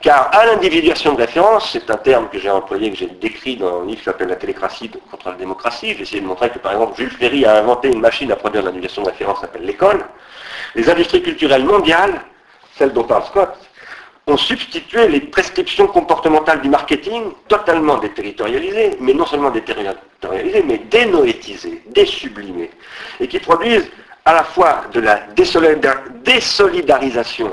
[0.00, 3.82] Car à l'individuation de référence, c'est un terme que j'ai employé, que j'ai décrit dans
[3.82, 5.94] un livre qui s'appelle La télécratie contre la démocratie.
[5.94, 8.62] J'ai essayé de montrer que par exemple Jules Ferry a inventé une machine à produire
[8.62, 10.04] l'individuation de référence qui s'appelle l'école.
[10.74, 12.22] Les industries culturelles mondiales,
[12.76, 13.54] celles dont parle Scott,
[14.26, 21.82] ont substitué les prescriptions comportementales du marketing totalement déterritorialisées, mais non seulement déterritorialisées, mais dénoétisées,
[21.88, 22.70] désublimées,
[23.18, 23.90] et qui produisent
[24.24, 27.52] à la fois de la désolidarisation,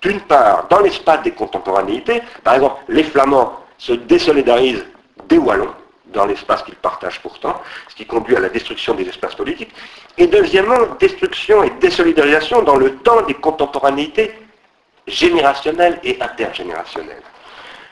[0.00, 4.86] d'une part, dans l'espace des contemporanéités, par exemple, les Flamands se désolidarisent
[5.28, 5.74] des Wallons,
[6.12, 9.74] dans l'espace qu'ils partagent pourtant, ce qui conduit à la destruction des espaces politiques,
[10.16, 14.30] et deuxièmement, destruction et désolidarisation dans le temps des contemporanéités
[15.06, 17.22] générationnelle et intergénérationnelle.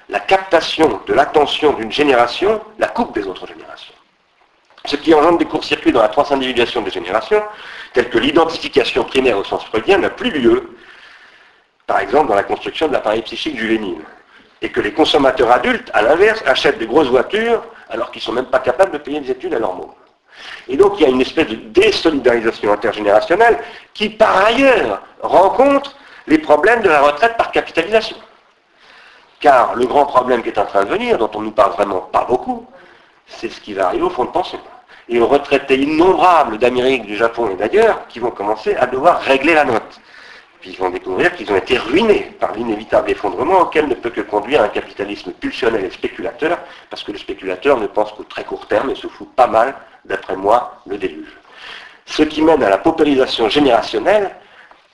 [0.08, 3.94] La captation de l'attention d'une génération la coupe des autres générations.
[4.86, 7.42] Ce qui engendre des courts-circuits dans la transindividuation des générations,
[7.94, 10.76] tels que l'identification primaire au sens freudien n'a plus lieu,
[11.86, 14.02] par exemple dans la construction de l'appareil psychique juvénile.
[14.60, 18.32] Et que les consommateurs adultes, à l'inverse, achètent des grosses voitures alors qu'ils ne sont
[18.32, 19.94] même pas capables de payer des études à leur mot.
[20.68, 23.58] Et donc il y a une espèce de désolidarisation intergénérationnelle
[23.92, 25.96] qui, par ailleurs, rencontre
[26.26, 28.16] les problèmes de la retraite par capitalisation.
[29.40, 31.72] Car le grand problème qui est en train de venir, dont on ne nous parle
[31.72, 32.66] vraiment pas beaucoup,
[33.26, 34.58] c'est ce qui va arriver au fond de pension.
[35.08, 39.54] Et aux retraités innombrables d'Amérique, du Japon et d'ailleurs, qui vont commencer à devoir régler
[39.54, 40.00] la note.
[40.60, 44.22] Puis ils vont découvrir qu'ils ont été ruinés par l'inévitable effondrement auquel ne peut que
[44.22, 46.58] conduire un capitalisme pulsionnel et spéculateur,
[46.88, 49.74] parce que le spéculateur ne pense qu'au très court terme et se fout pas mal,
[50.06, 51.36] d'après moi, le déluge.
[52.06, 54.30] Ce qui mène à la paupérisation générationnelle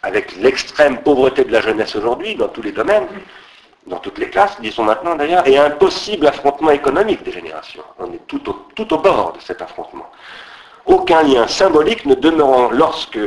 [0.03, 3.07] avec l'extrême pauvreté de la jeunesse aujourd'hui, dans tous les domaines,
[3.87, 7.83] dans toutes les classes, disons maintenant d'ailleurs, et un possible affrontement économique des générations.
[7.99, 10.11] On est tout au, tout au bord de cet affrontement.
[10.87, 13.19] Aucun lien symbolique ne demeurant lorsque,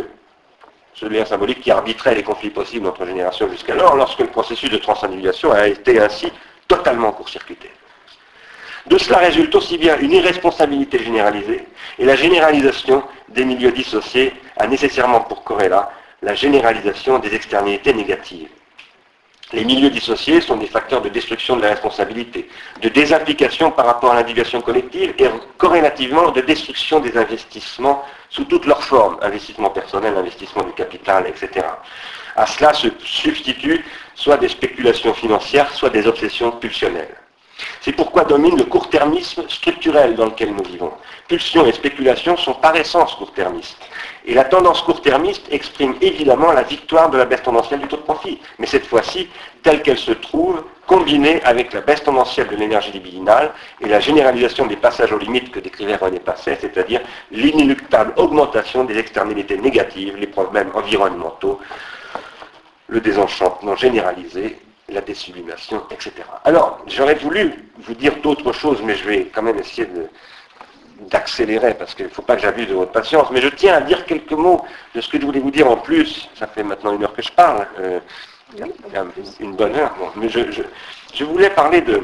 [0.93, 4.77] ce lien symbolique qui arbitrait les conflits possibles entre générations jusqu'alors, lorsque le processus de
[4.77, 6.31] transindividuation a été ainsi
[6.67, 7.71] totalement court-circuité.
[8.87, 11.67] De cela résulte aussi bien une irresponsabilité généralisée,
[11.99, 15.89] et la généralisation des milieux dissociés a nécessairement pour corrélat
[16.23, 18.49] la généralisation des externalités négatives.
[19.51, 22.49] Les milieux dissociés sont des facteurs de destruction de la responsabilité,
[22.81, 28.65] de désapplication par rapport à l'individuation collective et corrélativement de destruction des investissements sous toutes
[28.65, 31.67] leurs formes, investissement personnel, investissement du capital, etc.
[32.35, 37.15] À cela se substituent soit des spéculations financières, soit des obsessions pulsionnelles.
[37.81, 40.91] C'est pourquoi domine le court-termisme structurel dans lequel nous vivons.
[41.27, 43.77] Pulsion et spéculation sont par essence court-termistes.
[44.25, 48.01] Et la tendance court-termiste exprime évidemment la victoire de la baisse tendancielle du taux de
[48.01, 49.27] profit, mais cette fois-ci
[49.63, 53.51] telle qu'elle se trouve, combinée avec la baisse tendancielle de l'énergie libidinale
[53.81, 57.01] et la généralisation des passages aux limites que décrivait René Passet, c'est-à-dire
[57.31, 61.59] l'inéluctable augmentation des externalités négatives, les problèmes environnementaux,
[62.87, 64.57] le désenchantement généralisé,
[64.89, 66.11] la désublimation, etc.
[66.43, 69.87] Alors, j'aurais voulu vous dire d'autres choses, mais je vais quand même essayer
[71.09, 73.29] d'accélérer parce qu'il ne faut pas que j'abuse de votre patience.
[73.31, 74.63] Mais je tiens à dire quelques mots
[74.93, 76.29] de ce que je voulais vous dire en plus.
[76.35, 77.99] Ça fait maintenant une heure que je parle, euh,
[79.39, 79.93] une bonne heure.
[80.15, 82.01] mais je, voulais parler de,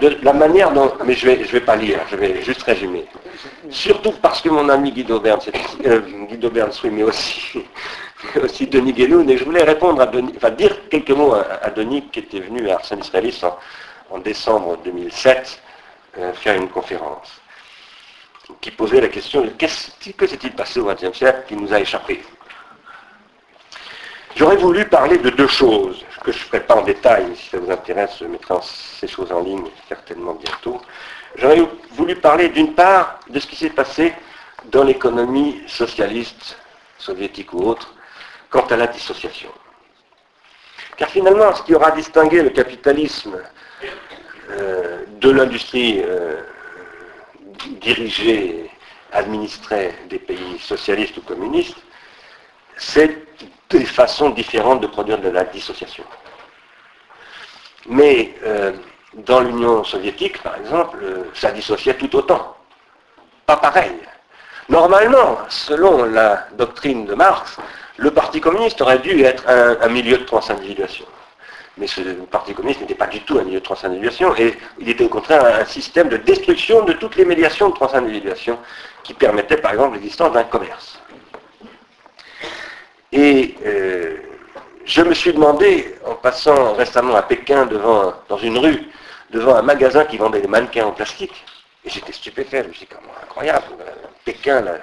[0.00, 2.62] de la manière dont, mais je ne vais, je vais pas lire, je vais juste
[2.62, 3.06] résumer.
[3.70, 5.40] Surtout parce que mon ami Guy Dauberne,
[5.86, 7.64] euh, Guy Dauberne, oui, mais aussi,
[8.42, 12.08] aussi Denis Guéloun, et je voulais répondre à Denis, enfin dire quelques mots à, Denis
[12.08, 13.40] qui était venu à Arsène Israélis
[14.10, 15.60] en, décembre 2007
[16.18, 17.40] euh, faire une conférence
[18.60, 21.80] qui posait la question de qu'est-ce que s'est-il passé au XXe siècle qui nous a
[21.80, 22.22] échappé?
[24.36, 27.58] J'aurais voulu parler de deux choses, que je ne ferai pas en détail, si ça
[27.58, 30.80] vous intéresse, je mettrai ces choses en ligne certainement bientôt.
[31.36, 31.62] J'aurais
[31.92, 34.12] voulu parler d'une part de ce qui s'est passé
[34.66, 36.56] dans l'économie socialiste,
[36.98, 37.93] soviétique ou autre,
[38.54, 39.50] quant à la dissociation.
[40.96, 43.36] Car finalement, ce qui aura distingué le capitalisme
[44.50, 46.40] euh, de l'industrie euh,
[47.80, 48.70] dirigée,
[49.10, 51.82] administrée des pays socialistes ou communistes,
[52.76, 53.26] c'est
[53.70, 56.04] des façons différentes de produire de la dissociation.
[57.86, 58.72] Mais euh,
[59.14, 60.98] dans l'Union soviétique, par exemple,
[61.34, 62.56] ça dissociait tout autant.
[63.46, 63.98] Pas pareil.
[64.68, 67.58] Normalement, selon la doctrine de Marx,
[67.96, 71.04] le Parti communiste aurait dû être un, milieu de transindividuation.
[71.76, 75.04] Mais ce Parti communiste n'était pas du tout un milieu de transindividuation, et il était
[75.04, 78.58] au contraire un système de destruction de toutes les médiations de transindividuation
[79.02, 80.98] qui permettaient par exemple l'existence d'un commerce.
[83.12, 84.16] Et euh,
[84.84, 88.88] je me suis demandé, en passant récemment à Pékin devant, dans une rue,
[89.30, 91.44] devant un magasin qui vendait des mannequins en plastique,
[91.84, 93.92] et j'étais stupéfait, je me suis dit, comment incroyable, euh,
[94.24, 94.78] Pékin, la,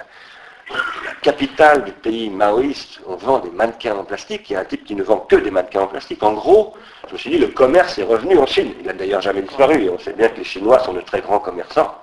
[1.22, 4.84] capitale du pays maoïste, on vend des mannequins en plastique, il y a un type
[4.84, 6.22] qui ne vend que des mannequins en plastique.
[6.22, 6.74] En gros,
[7.08, 8.72] je me suis dit, le commerce est revenu en Chine.
[8.80, 11.20] Il n'a d'ailleurs jamais disparu, et on sait bien que les Chinois sont de très
[11.20, 11.94] grands commerçants.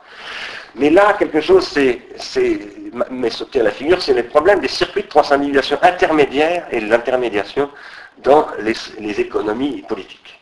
[0.76, 1.78] Mais là, quelque chose
[3.10, 6.86] m'est sauté à la figure, c'est le problème des circuits de transindividuation intermédiaire et de
[6.88, 7.70] l'intermédiation
[8.20, 10.40] dans les, économies politiques.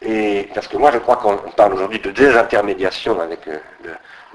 [0.00, 3.90] Et parce que moi, je crois qu'on parle aujourd'hui de désintermédiation avec euh, le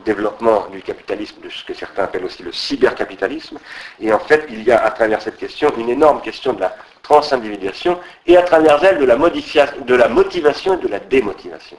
[0.05, 3.59] développement du capitalisme, de ce que certains appellent aussi le cybercapitalisme.
[3.99, 6.75] Et en fait, il y a à travers cette question une énorme question de la
[7.03, 11.77] transindividuation et à travers elle de la, de la motivation et de la démotivation.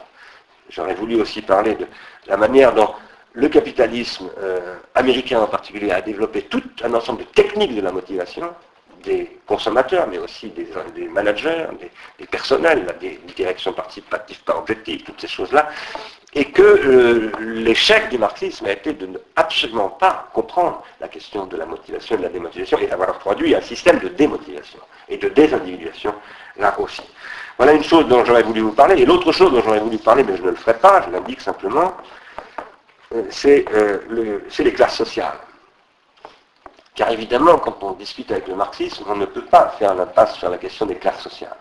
[0.70, 1.86] J'aurais voulu aussi parler de
[2.26, 2.94] la manière dont
[3.32, 7.92] le capitalisme euh, américain en particulier a développé tout un ensemble de techniques de la
[7.92, 8.50] motivation
[9.02, 10.66] des consommateurs, mais aussi des,
[11.08, 11.66] managers,
[12.18, 15.68] des, personnels, des directions participatives par objectif, toutes ces choses-là,
[16.34, 21.46] et que euh, l'échec du marxisme a été de ne absolument pas comprendre la question
[21.46, 24.78] de la motivation et de la démotivation, et d'avoir produit un système de démotivation
[25.08, 26.14] et de désindividuation
[26.58, 27.02] là aussi.
[27.56, 29.02] Voilà une chose dont j'aurais voulu vous parler.
[29.02, 31.40] Et l'autre chose dont j'aurais voulu parler, mais je ne le ferai pas, je l'indique
[31.40, 31.96] simplement,
[33.14, 35.38] euh, euh, c'est les classes sociales.
[36.98, 40.50] Car évidemment, quand on discute avec le marxisme, on ne peut pas faire l'impasse sur
[40.50, 41.56] la question des classes sociales.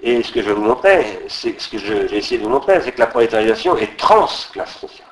[0.00, 2.80] Et ce que je vais vous montrer, c'est ce que j'ai essayé de vous montrer,
[2.80, 5.08] c'est que la prolétarisation est trans-classe sociale.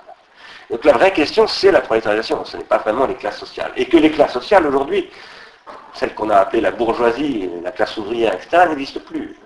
[0.71, 3.73] Donc la vraie question, c'est la prolétarisation, ce n'est pas vraiment les classes sociales.
[3.77, 5.11] Et que les classes sociales aujourd'hui,
[5.93, 9.37] celles qu'on a appelées la bourgeoisie, la classe ouvrière, etc., n'existent plus.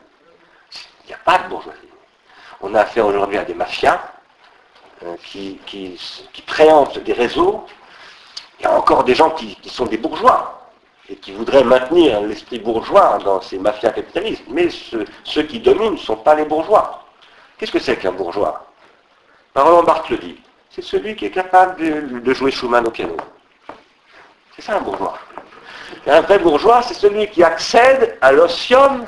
[1.05, 1.89] Il n'y a pas de bourgeoisie.
[2.61, 3.99] On a affaire aujourd'hui à des mafias
[5.05, 5.99] euh, qui, qui,
[7.03, 7.65] des réseaux.
[8.59, 10.71] Il y a encore des gens qui, sont des bourgeois
[11.09, 14.45] et qui voudraient maintenir l'esprit bourgeois dans ces mafias capitalistes.
[14.49, 14.69] Mais
[15.25, 17.05] ceux qui dominent ne sont pas les bourgeois.
[17.59, 18.67] Qu'est-ce que c'est qu'un bourgeois?
[19.55, 20.41] Par Barthes le dit.
[20.71, 23.17] C'est celui qui est capable de, jouer Schumann au piano.
[24.55, 25.19] C'est ça un bourgeois.
[26.07, 29.07] Un vrai bourgeois, c'est celui qui accède à l'osium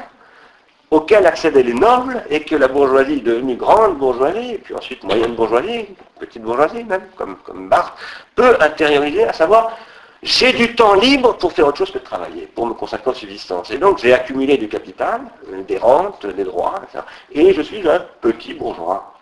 [0.90, 5.34] auquel accédaient les nobles et que la bourgeoisie devenue grande bourgeoisie, et puis ensuite moyenne
[5.34, 5.86] bourgeoisie,
[6.18, 7.94] petite bourgeoisie même, comme, comme Barthes,
[8.34, 9.76] peut intérioriser, à savoir
[10.22, 13.14] j'ai du temps libre pour faire autre chose que de travailler, pour me consacrer aux
[13.14, 13.70] subsistance.
[13.70, 15.20] Et donc j'ai accumulé du capital,
[15.52, 17.04] euh, des rentes, des droits, etc.
[17.32, 19.14] Et je suis un petit bourgeois.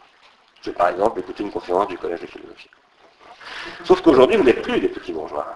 [0.63, 2.71] Je vais par exemple écouter une conférence du Collège de philosophie.
[3.85, 5.47] Sauf qu'aujourd'hui, vous n'êtes plus des petits bourgeois.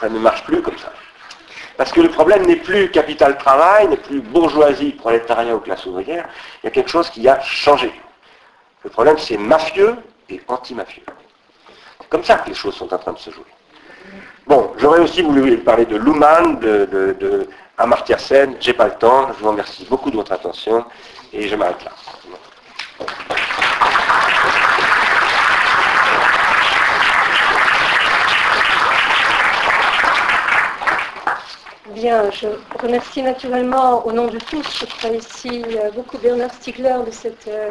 [0.00, 0.92] Ça ne marche plus comme ça.
[1.76, 6.26] Parce que le problème n'est plus capital-travail, n'est plus bourgeoisie, prolétariat ou classe ouvrière.
[6.62, 7.92] Il y a quelque chose qui a changé.
[8.82, 9.96] Le problème, c'est mafieux
[10.28, 11.02] et anti-mafieux.
[12.00, 13.44] C'est comme ça que les choses sont en train de se jouer.
[14.46, 18.56] Bon, j'aurais aussi voulu parler de Luhmann, de, de, de Amartya Sen.
[18.60, 19.28] J'ai pas le temps.
[19.32, 20.84] Je vous remercie beaucoup de votre attention
[21.32, 21.90] et je m'arrête là.
[31.96, 32.48] Bien, je
[32.78, 37.48] remercie naturellement au nom de tous, je crois ici euh, beaucoup Bernard Stiegler de cette
[37.48, 37.70] euh,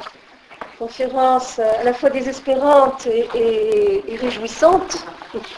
[0.80, 5.06] conférence euh, à la fois désespérante et, réjouissante,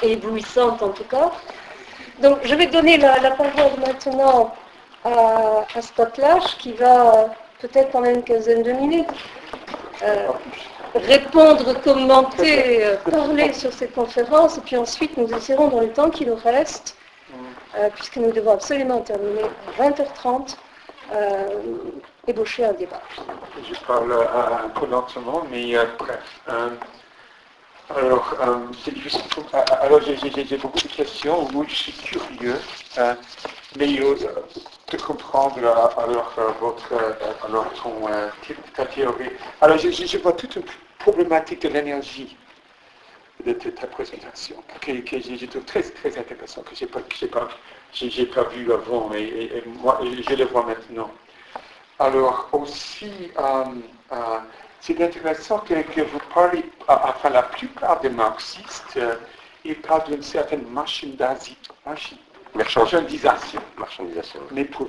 [0.03, 1.31] et éblouissante en tout cas.
[2.21, 4.53] Donc je vais donner la, parole maintenant
[5.05, 7.29] à, à Scott Lash qui va
[7.61, 9.07] peut-être pendant une quinzaine de minutes
[10.93, 16.25] répondre, commenter, parler sur cette conférence, et puis ensuite nous essaierons dans le temps qui
[16.25, 16.97] nous reste,
[17.95, 20.55] puisque nous devons absolument terminer à 20h30,
[22.27, 23.01] ébaucher un débat.
[23.63, 26.41] Je parle un peu lentement, mais bref.
[27.95, 28.35] alors,
[28.83, 29.21] c'est difficile.
[29.53, 32.59] alors j'ai beaucoup de questions où je suis curieux,
[33.77, 33.87] mais
[34.91, 36.93] de comprendre alors votre
[37.45, 37.93] alors ton,
[38.75, 39.31] ta théorie.
[39.61, 40.63] Alors je, vois toute une
[40.99, 42.35] problématique de l'énergie
[43.45, 47.47] de, ta présentation que, que j'ai trouve très très intéressant que j'ai pas pas
[48.25, 51.11] pas vu avant et, moi je le vois maintenant.
[51.99, 53.31] Alors aussi
[54.81, 58.99] c'est intéressant que, que, vous parlez, enfin la plupart des marxistes,
[59.65, 61.55] ils parlent d'une certaine marchandisation.
[62.55, 63.61] Marchandisation.
[63.77, 64.39] Marchandisation.
[64.51, 64.87] Mais pour,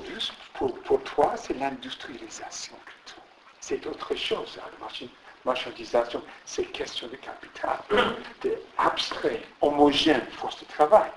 [0.54, 3.20] pour, pour toi, c'est l'industrialisation plutôt.
[3.60, 4.58] C'est autre chose.
[4.62, 4.86] Hein, la
[5.44, 7.78] marchandisation, c'est question de capital,
[8.42, 11.10] de abstrait, homogène, force de travail.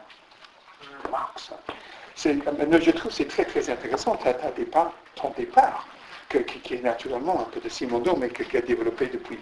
[1.09, 1.51] Marx.
[1.51, 1.73] Hein.
[2.15, 4.17] Je trouve que c'est très très intéressant
[4.55, 5.87] départ, ton départ,
[6.29, 9.39] qui est naturellement un peu de Simondo, mais qui a développé depuis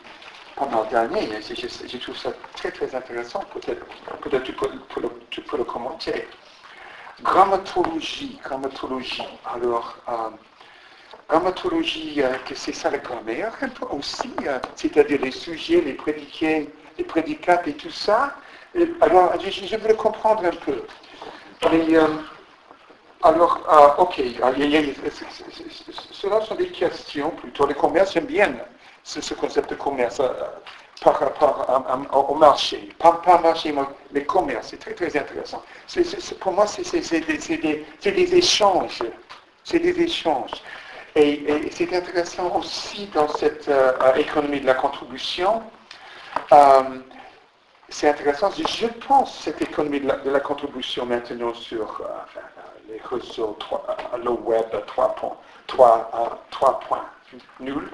[0.56, 1.30] pendant d'années.
[1.42, 3.44] Je, trouve ça très très intéressant.
[3.54, 3.86] Peut-être
[4.22, 4.54] peut tu,
[5.30, 6.28] tu peux le commenter.
[7.22, 9.28] Grammatologie, grammatologie.
[9.46, 10.30] Alors, euh,
[11.30, 15.94] grammatologie, euh, que c'est ça la grammaire un peu aussi, euh, c'est-à-dire les sujets, les
[15.94, 18.34] prédicats, les prédicats et tout ça.
[19.02, 20.84] alors, je, veux le comprendre un peu.
[23.22, 24.22] Alors, ok,
[26.12, 27.68] cela sont des questions plutôt.
[27.68, 28.54] Le commerce, j'aime bien
[29.04, 30.22] ce, concept de commerce
[31.02, 32.90] par rapport au marché.
[32.98, 33.74] Pas marché,
[34.12, 34.68] mais commerce.
[34.72, 35.64] C'est très, très intéressant.
[36.40, 36.82] pour moi, c'est
[38.02, 39.04] des, échanges.
[39.64, 40.64] C'est des échanges.
[41.16, 45.64] Et, c'est intéressant aussi dans cette euh, économie de la contribution.
[46.52, 47.00] Euh,
[47.90, 48.52] c'est intéressant.
[48.52, 52.06] Je pense cette économie de la, contribution maintenant sur euh,
[52.88, 53.58] les réseaux,
[54.24, 56.98] le web 3.0
[57.60, 57.90] nul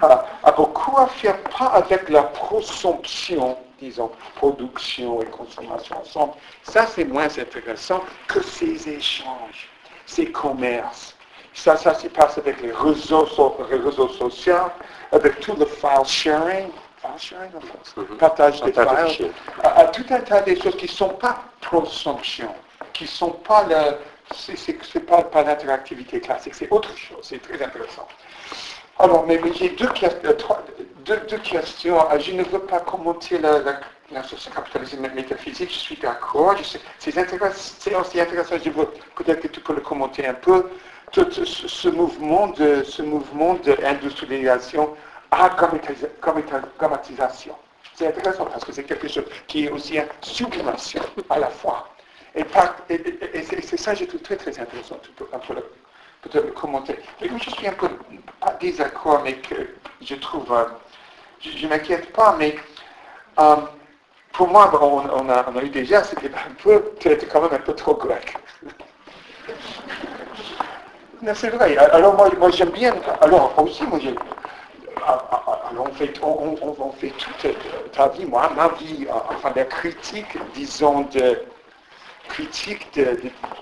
[0.00, 6.34] a beaucoup à faire, pas avec la prosomption, disons, production et consommation ensemble.
[6.62, 9.68] Ça, c'est moins intéressant que ces échanges,
[10.06, 11.16] ces commerces.
[11.58, 13.26] Ça, ça se passe avec les réseaux,
[13.68, 14.70] les réseaux sociaux,
[15.10, 16.68] avec tout le file sharing,
[17.00, 18.16] file sharing en France, mm-hmm.
[18.16, 19.32] partage des files,
[19.64, 22.54] à, tout un tas de choses qui ne sont pas prosomption,
[22.92, 23.96] qui ne sont pas le,
[24.36, 28.06] c'est pas, pas l'interactivité classique, c'est autre chose, c'est très intéressant.
[29.00, 30.32] Alors, mais, j'ai deux, euh,
[31.04, 31.98] deux, questions.
[32.08, 33.80] Ah, je ne veux pas commenter la, la,
[34.12, 34.22] la
[34.54, 36.54] capitalisme métaphysique, je suis d'accord.
[37.00, 38.86] C'est aussi intéressant, je veux
[39.16, 40.68] peut-être que tu peux le commenter un peu.
[41.12, 44.94] Tout ce, mouvement de ce mouvement d'industrialisation
[45.30, 45.48] à
[46.78, 47.54] grammatisation.
[47.94, 51.88] C'est intéressant parce que c'est quelque chose qui est aussi une sublimation à la fois.
[52.34, 52.44] Et,
[53.62, 54.98] c'est ça, je trouve très très intéressant.
[55.02, 55.64] Tu peux un peu le,
[56.22, 56.98] peut-être commenter.
[57.20, 57.88] Mais je suis un peu
[58.40, 59.68] pas désaccord, mais que
[60.00, 60.64] je trouve, euh,
[61.40, 62.56] je ne m'inquiète pas, mais
[63.40, 63.56] euh,
[64.32, 66.92] pour moi, on, a, eu déjà, c'était un peu,
[67.32, 68.36] quand même un peu trop grec.
[71.34, 71.76] c'est vrai.
[71.76, 74.16] Alors moi, moi j'aime bien, alors aussi, moi j'aime,
[75.06, 77.52] alors on fait, on, fait toute
[77.92, 81.40] ta vie, moi, ma vie, enfin la critique, disons, de
[82.28, 82.98] critique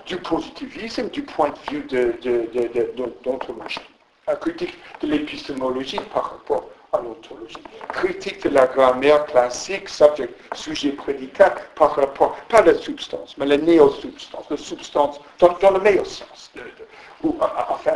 [0.05, 3.79] du positivisme du point de vue de, d'ontologie.
[4.27, 7.55] La critique de l'épistémologie par rapport à l'ontologie.
[7.89, 9.87] Critique de la grammaire classique,
[10.53, 16.05] sujet, prédicat, par rapport, pas la substance, mais la néo-substance, la substance dans, le meilleur
[16.05, 16.51] sens,
[17.23, 17.37] ou
[17.69, 17.93] enfin,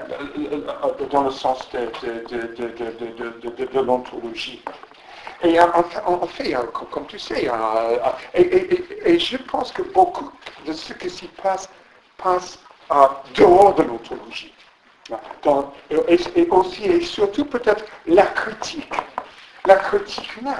[1.10, 4.62] dans le sens de, l'ontologie.
[5.44, 6.56] Et en, fait,
[6.92, 7.50] comme tu sais,
[8.34, 10.32] et, je pense que beaucoup
[10.66, 11.70] de ce qui s'y passe
[12.18, 12.60] passe
[13.36, 14.54] dehors de l'ontologie.
[15.90, 18.94] Et, aussi et surtout peut-être la critique,
[19.66, 20.56] la critique même.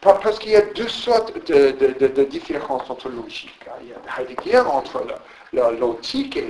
[0.00, 3.66] Parce qu'il y a deux sortes de, différences ontologiques.
[3.82, 5.04] Il y a Heidegger entre
[5.78, 6.48] l'antique et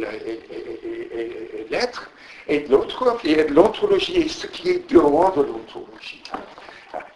[1.70, 2.10] l'être,
[2.48, 3.16] et de l'autre,
[3.50, 6.22] l'ontologie et ce qui est dehors de l'ontologie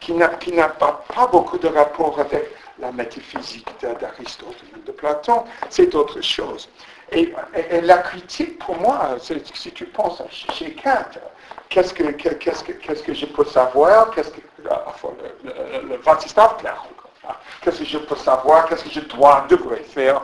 [0.01, 0.13] qui
[0.53, 6.21] n'a pas, pas, beaucoup de rapport avec la métaphysique d'Aristote ou de Platon, c'est autre
[6.21, 6.69] chose.
[7.13, 7.33] Et,
[7.83, 10.23] la critique, pour moi, si tu penses
[10.55, 11.21] chez Kant,
[11.69, 15.99] qu'est-ce que, que, je peux savoir, qu'est-ce que, le,
[17.63, 20.23] qu'est-ce que je peux savoir, qu'est-ce que je dois, devrais faire,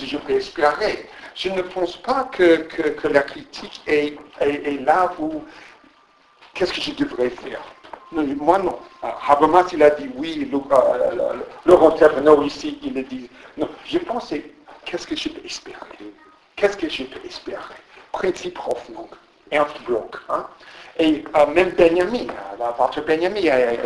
[0.00, 1.08] que je peux espérer.
[1.34, 5.42] Je ne pense pas que, que, la critique est, est, là où,
[6.54, 7.62] qu'est-ce que je devrais faire?
[8.12, 8.78] Non, moi non.
[9.02, 10.50] Ah, Habermas, il a dit oui,
[11.64, 13.68] Laurent Taverneau ici, il a dit non.
[13.86, 14.52] Je pensais,
[14.84, 15.78] qu'est-ce que je peux espérer?
[16.56, 17.58] Qu'est-ce que je peux espérer?
[18.12, 19.08] Principe Hoffnung,
[19.50, 20.16] Ernst Bloch.
[20.28, 20.46] Hein?
[20.98, 22.26] Et euh, même Benjamin,
[22.76, 23.40] votre Benjamin,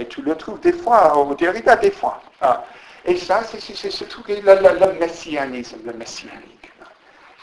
[0.09, 2.21] tu le trouves des fois, au Derrida des fois.
[2.43, 2.59] Hein.
[3.07, 5.93] Et ça, c'est ce truc, le, le, le, messianisme, le.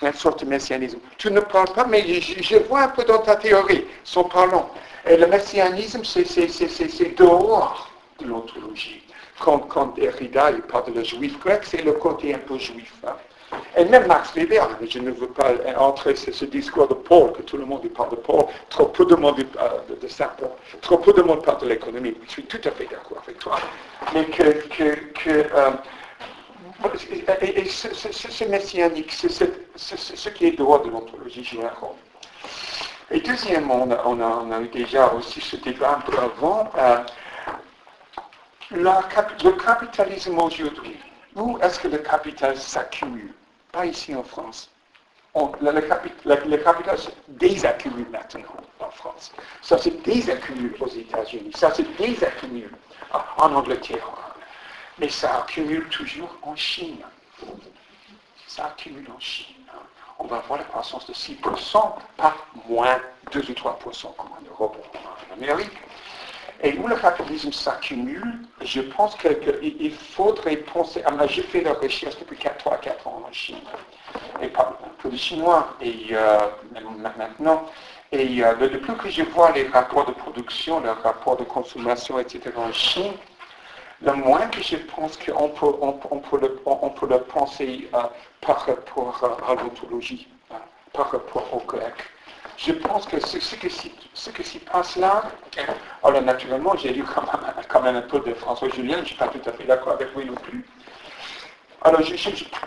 [0.02, 1.00] Une sorte de messianisme.
[1.18, 4.70] Tu ne parles pas, mais je, vois un peu dans ta théorie, son parlant.
[5.08, 9.02] Et le messianisme, c'est dehors de l'ontologie.
[9.40, 12.94] Quand, quand Derrida il parle de le juif grec, c'est le côté un peu juif.
[13.08, 13.16] Hein.
[13.78, 17.42] Et même Max Weber, je ne veux pas entrer sur ce discours de Paul, que
[17.42, 20.36] tout le monde parle de Paul, trop peu de monde de, ça,
[20.82, 22.16] trop peu de monde parle de l'économie.
[22.26, 23.58] Je suis tout à fait d'accord avec toi.
[24.14, 24.44] Mais que,
[25.56, 25.72] euh,
[27.42, 29.30] et, ce, messianique, c'est
[29.76, 31.74] ce qui est dehors de l'ontologie générale.
[33.12, 36.98] Et deuxièmement, on a, on a, eu déjà aussi ce débat un peu avant, euh,
[38.72, 40.98] le capitalisme aujourd'hui,
[41.36, 43.34] où est-ce que le capital s'accumule?
[43.74, 44.70] Pas ici en France.
[45.36, 48.44] le, capital se désaccumule maintenant
[48.80, 49.34] en France.
[49.62, 51.52] Ça se désaccumule aux États-Unis.
[51.56, 52.72] Ça se désaccumule
[53.38, 54.08] en Angleterre.
[55.00, 57.04] Mais ça accumule toujours en Chine.
[58.48, 59.64] Ça accumule en Chine
[60.20, 62.36] on va avoir la croissance de 6%, pas
[62.68, 63.00] moins
[63.32, 65.72] 2 ou 3% comme en Europe ou en Amérique.
[66.66, 72.18] Et où le capitalisme s'accumule, je pense qu'il faudrait penser, ah, j'ai fait la recherche
[72.20, 73.58] depuis 3 4 ans en Chine,
[74.42, 76.38] et pas peu de Chinois, et euh,
[77.18, 77.66] maintenant,
[78.14, 82.18] et euh, le, plus que je vois les rapports de production, les rapports de consommation,
[82.20, 82.52] etc.
[82.56, 83.12] en Chine,
[84.02, 88.04] le moins que je pense qu'on peut, on, peut, le, on peut le penser euh,
[88.40, 90.56] par rapport à l'ontologie, euh,
[90.94, 91.94] par rapport au grec.
[92.66, 95.24] Je pense que ce, ce, que s'y passe là,
[96.02, 99.28] alors naturellement, j'ai lu quand même, un peu de François Julien, je ne suis pas
[99.28, 100.66] tout à fait d'accord avec lui non plus.
[101.82, 102.00] Alors,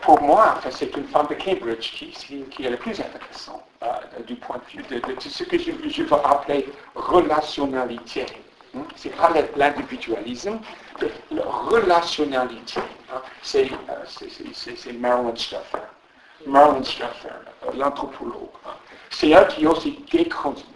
[0.03, 3.87] pour moi, c'est une femme de Cambridge qui, est le plus intéressant euh,
[4.27, 8.27] du point de vue de, ce que je, veux appeler relationnalité.
[8.75, 8.83] Hmm?
[8.97, 10.61] Ce n'est pas l'individualisme,
[11.31, 12.81] la relationnalité.
[13.11, 13.23] Hein?
[13.41, 13.71] C'est
[14.93, 15.79] Marilyn Stoffer.
[16.47, 17.29] Marilyn Stoffer,
[17.75, 18.51] l'anthropologue.
[18.67, 18.73] Hein?
[19.19, 19.99] C'est elle qui aussi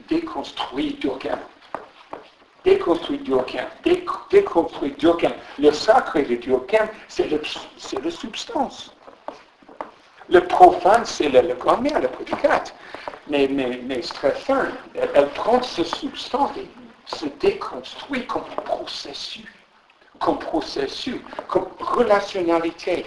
[0.08, 1.38] déconstruit Durkheim.
[2.64, 3.66] Déconstruit Durkheim.
[4.30, 5.32] Déconstruit Durkheim.
[5.58, 8.96] Le sacré de Durkheim, c'est la substance.
[10.30, 12.64] Le profane, c'est le, le grammaire, le prédicat.
[13.28, 14.68] Mais, mais, mais c'est très fin.
[14.94, 16.66] Elle, prend cette substance et
[17.14, 19.44] se déconstruit comme processus,
[20.20, 21.16] comme processus,
[21.48, 23.06] comme relationnalité.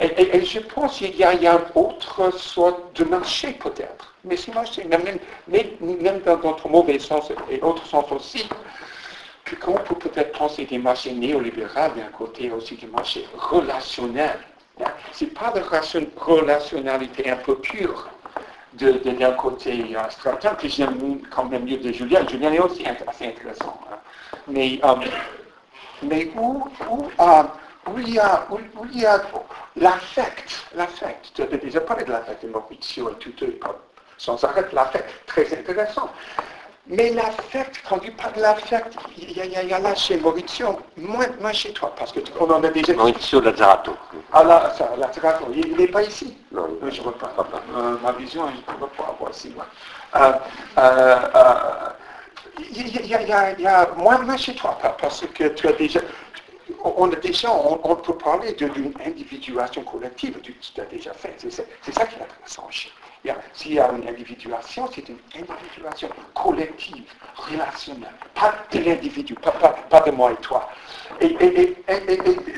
[0.00, 4.12] Et, je pense qu'il y, a une autre sorte de marché peut-être.
[4.24, 5.04] Mais ce marché, même,
[5.48, 8.48] même, dans notre mauvais sens et autre sens aussi,
[9.64, 14.38] qu'on peut peut-être penser des marchés néolibéraux d'un côté aussi du marché relationnel.
[15.12, 15.62] Ce n'est pas de
[16.18, 18.10] relationnalité un peu pure
[18.74, 22.26] d'un côté stratégique, que j'aime quand même mieux de Julien.
[22.28, 23.80] Julien est aussi assez intéressant.
[23.90, 23.96] Hein.
[24.48, 24.94] Mais, euh,
[26.02, 27.42] mais où, où, euh,
[27.88, 28.58] où, il y a, où,
[28.92, 29.22] il y a
[29.76, 33.32] l'affect, l'affect, tu as déjà parlé de l'affect de Maurizio et tout,
[34.18, 36.10] sans arrêt l'affect, très intéressant.
[36.88, 41.26] Mais l'affect, quand tu parles de l'affect, il y, y, a là chez Maurizio, moins,
[41.40, 42.94] moins chez toi, parce qu'on en a déjà...
[42.94, 43.96] Maurizio Lazzarato.
[44.32, 47.34] Ah là, ça, Lazzarato, il n'est pas ici Non, je ne vois pas.
[47.76, 49.66] Euh, ma vision, je ne peux pas avoir si loin.
[50.14, 50.32] Euh,
[50.78, 51.18] euh,
[52.58, 56.00] il y, a moins, chez toi, parce que tu as déjà...
[56.82, 61.34] On, a déjà, on, peut parler d'une individuation collective, tu, tu as déjà fait.
[61.38, 62.68] C'est ça qui est intéressant
[63.52, 67.04] s'il y a une individuation, c'est une individuation collective,
[67.34, 70.68] relationnelle, pas de l'individu, pas, de moi et toi.
[71.20, 71.28] Et,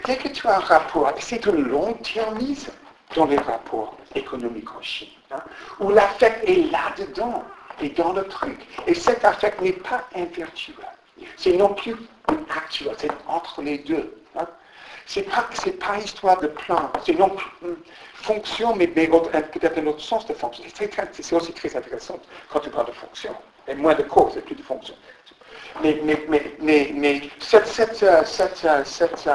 [0.04, 2.72] dès que tu as un rapport, c'est un long-termisme
[3.14, 5.42] dans les rapports économiques en Chine, hein,
[5.80, 7.44] où l'affect est là-dedans,
[7.80, 8.58] et dans le truc.
[8.86, 10.76] Et cet affect n'est pas invirtuel.
[11.36, 11.96] C'est non plus
[12.54, 14.22] actuel, c'est entre les deux.
[14.38, 14.46] Hein.
[15.06, 17.76] C'est pas, c'est pas histoire de plan, c'est non plus
[18.14, 20.64] fonction, mais, peut-être un autre sens de fonction.
[20.74, 22.18] C'est aussi très intéressant
[22.50, 23.34] quand tu parles de fonction.
[23.66, 24.94] Et moins de cause et plus de fonction.
[25.82, 29.30] Mais, mais, mais, mais, mais cette, cette, cette, cette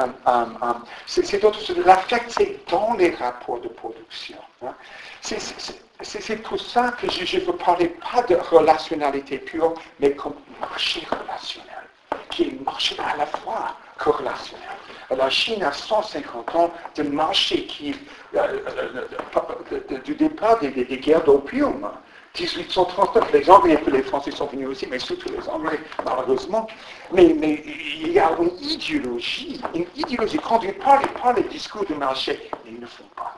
[1.06, 4.36] c'est d'autres L'affect, c'est dans les rapports de production.
[4.62, 4.74] Hein.
[5.20, 5.38] C'est
[6.42, 11.88] pour ça que je ne veux parler pas de relationnalité pure, mais comme marché relationnel,
[12.30, 14.68] qui est marché à la fois corrélationnel.
[15.16, 17.94] La Chine a 150 ans de marché qui,
[18.34, 19.06] euh, euh,
[19.72, 21.88] euh, du départ des, guerres d'opium,
[22.38, 26.66] 1839, les Anglais les Français sont venus aussi, mais surtout les Anglais, malheureusement.
[27.12, 31.84] Mais, mais il y a une idéologie, une idéologie conduite par les, par les discours
[31.86, 33.36] de marché, mais ils ne font pas.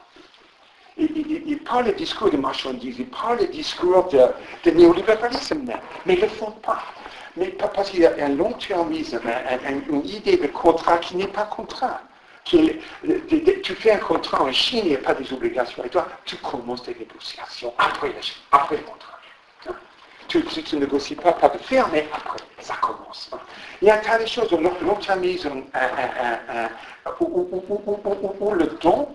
[0.99, 4.21] Ils, parlent des discours de marchandises, ils parlent des discours de,
[4.65, 5.65] de néolibéralisme,
[6.07, 6.83] mais ils ne le font pas.
[7.37, 9.21] Mais parce qu'il y a un long-termisme,
[9.91, 12.01] une idée de contrat qui n'est pas contrat.
[12.45, 15.85] tu fais un contrat en Chine, il n'y a pas des obligations.
[15.85, 18.15] Et toi, tu commences tes négociations après,
[18.53, 19.19] après le contrat.
[20.29, 23.31] Tu ne négocies pas, pas de faire, mais après, ça commence.
[23.83, 25.65] Il y a un tas de choses, le long-termisme,
[27.21, 29.09] où le don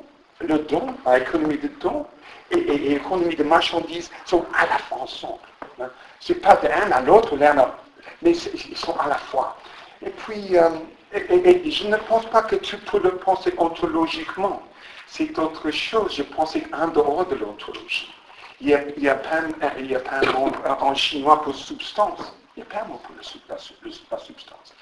[0.47, 2.05] le don, l'économie de don
[2.51, 5.39] et, l'économie de marchandises sont à la fois ensemble.
[6.19, 7.35] Ce n'est pas de l'un à l'autre,
[8.21, 9.57] mais ils sont à la fois.
[10.05, 10.69] Et puis, euh,
[11.13, 14.61] je ne pense pas que tu peux le penser ontologiquement.
[15.07, 16.15] C'est autre chose.
[16.15, 18.13] Je pensais en dehors de l'ontologie.
[18.61, 22.33] Il n'y a, pas, un mot en chinois pour substance.
[22.55, 23.57] Il n'y a pas un mot pour la,
[24.19, 24.73] substance.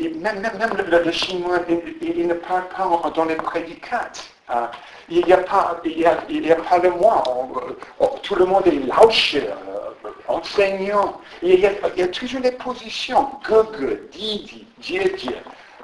[0.00, 4.10] Et même, le, chinois, il, ne parle pas dans les prédicats.
[4.48, 4.70] Ah,
[5.08, 7.22] il n'y a, pas, il a, pas le moi.
[8.22, 11.18] tout le monde est lâche, euh, enseignant.
[11.42, 13.30] Il y, a, toujours les positions.
[13.48, 15.30] Gog, Didi, Djedje,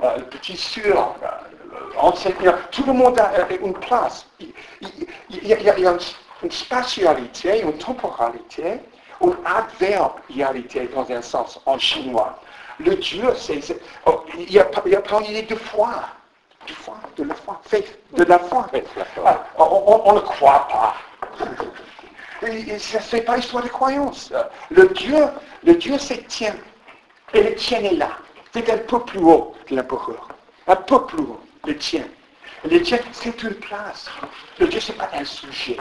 [0.02, 2.54] euh, petit sur, euh, enseignant.
[2.70, 4.26] Tout le monde a une place.
[4.38, 8.80] Il, y a, une, spatialité, une temporalité,
[9.22, 12.38] une adverbialité dans un sens en chinois.
[12.78, 13.60] Le Dieu, c'est,
[14.04, 16.02] oh, il n'y a, pas a de foi
[16.66, 17.60] du foi, de la foi,
[18.12, 18.66] de la foi.
[19.24, 20.94] Ah, on, ne croit pas.
[22.40, 24.32] Ce n'est pas histoire de croyance.
[24.70, 25.24] Le Dieu,
[25.64, 26.54] le Dieu c'est tien.
[27.32, 28.10] Et le tien est là.
[28.52, 30.28] C'est un peu plus haut que l'empereur.
[30.66, 32.04] Un peu plus haut, le tien.
[32.68, 34.10] Le tien, c'est une place.
[34.58, 35.76] Le Dieu, ce n'est pas un sujet.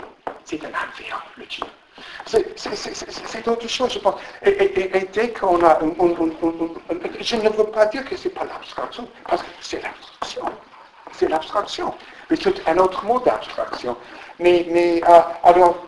[0.45, 1.65] C'est un adverbe, le Dieu.
[2.25, 4.15] C'est autre chose, je pense.
[4.45, 5.79] Et, dès qu'on a...
[7.19, 10.45] je ne veux pas dire que ce n'est pas l'abstraction, parce que c'est l'abstraction
[11.19, 11.93] c'est l'abstraction.
[12.29, 13.97] C'est un autre mot d'abstraction.
[14.39, 15.85] Mais, mais euh, alors,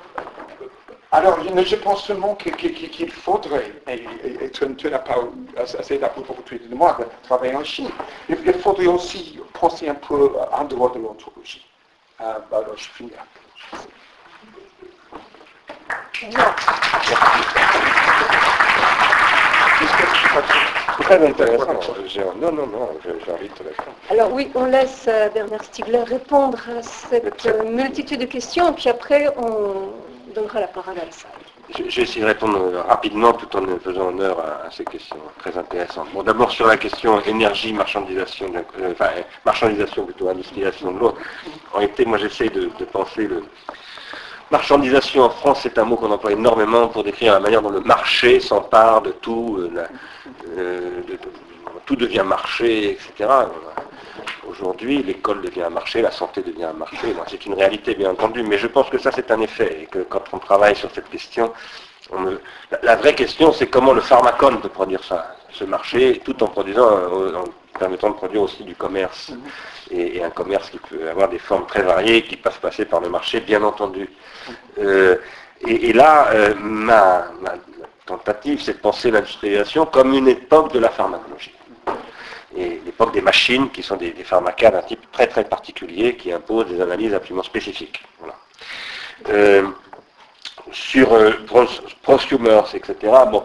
[1.14, 5.16] alors, je pense seulement qu'il faudrait, et, tu, n'as pas
[5.58, 7.90] assez d'opportunité de moi de travailler en Chine,
[8.30, 11.66] il, faudrait aussi penser un peu en dehors de l'ontologie.
[12.22, 13.12] Euh, alors, je finis.
[21.02, 21.68] Très intéressant.
[22.40, 22.90] Non, non, non,
[23.26, 23.52] j'invite
[24.10, 28.90] Alors oui, on laisse euh, Bernard Stiegler répondre à cette euh, multitude de questions, puis
[28.90, 29.90] après on
[30.34, 31.32] donnera la parole à la salle.
[31.74, 35.58] Je vais essayer de répondre euh, rapidement tout en faisant honneur à, ces questions très
[35.58, 36.08] intéressantes.
[36.14, 38.48] Bon, d'abord sur la question énergie, marchandisation,
[38.92, 39.10] enfin,
[39.46, 41.18] marchandisation plutôt, industrialisation de l'autre.
[41.74, 43.44] En réalité, moi j'essaie de penser le,
[44.52, 47.80] Marchandisation en France, c'est un mot qu'on emploie énormément pour décrire la manière dont le
[47.80, 49.86] marché s'empare de tout, euh,
[50.58, 51.02] euh,
[51.86, 53.30] tout devient marché, etc.
[54.50, 57.16] Aujourd'hui, l'école devient un marché, la santé devient un marché.
[57.28, 60.00] c'est une réalité, bien entendu, mais je pense que ça, c'est un effet, et que
[60.00, 61.54] quand on travaille sur cette question,
[62.84, 66.90] la, vraie question, c'est comment le pharmacone peut produire ça, ce marché, tout en produisant,
[66.92, 67.32] euh,
[67.78, 69.32] permettant de produire aussi du commerce,
[69.90, 73.10] et, un commerce qui peut avoir des formes très variées, qui peuvent passer par le
[73.10, 74.10] marché, bien entendu.
[74.80, 75.18] Euh,
[75.68, 77.28] et, là, euh, ma,
[78.06, 81.54] tentative, c'est de penser l'industrialisation comme une époque de la pharmacologie.
[82.58, 86.68] Et l'époque des machines, qui sont des, pharmacas d'un type très très particulier, qui imposent
[86.68, 88.04] des analyses absolument spécifiques.
[89.30, 89.68] Euh,
[90.72, 91.10] sur
[92.02, 92.96] prosumers, etc.,
[93.32, 93.44] bon,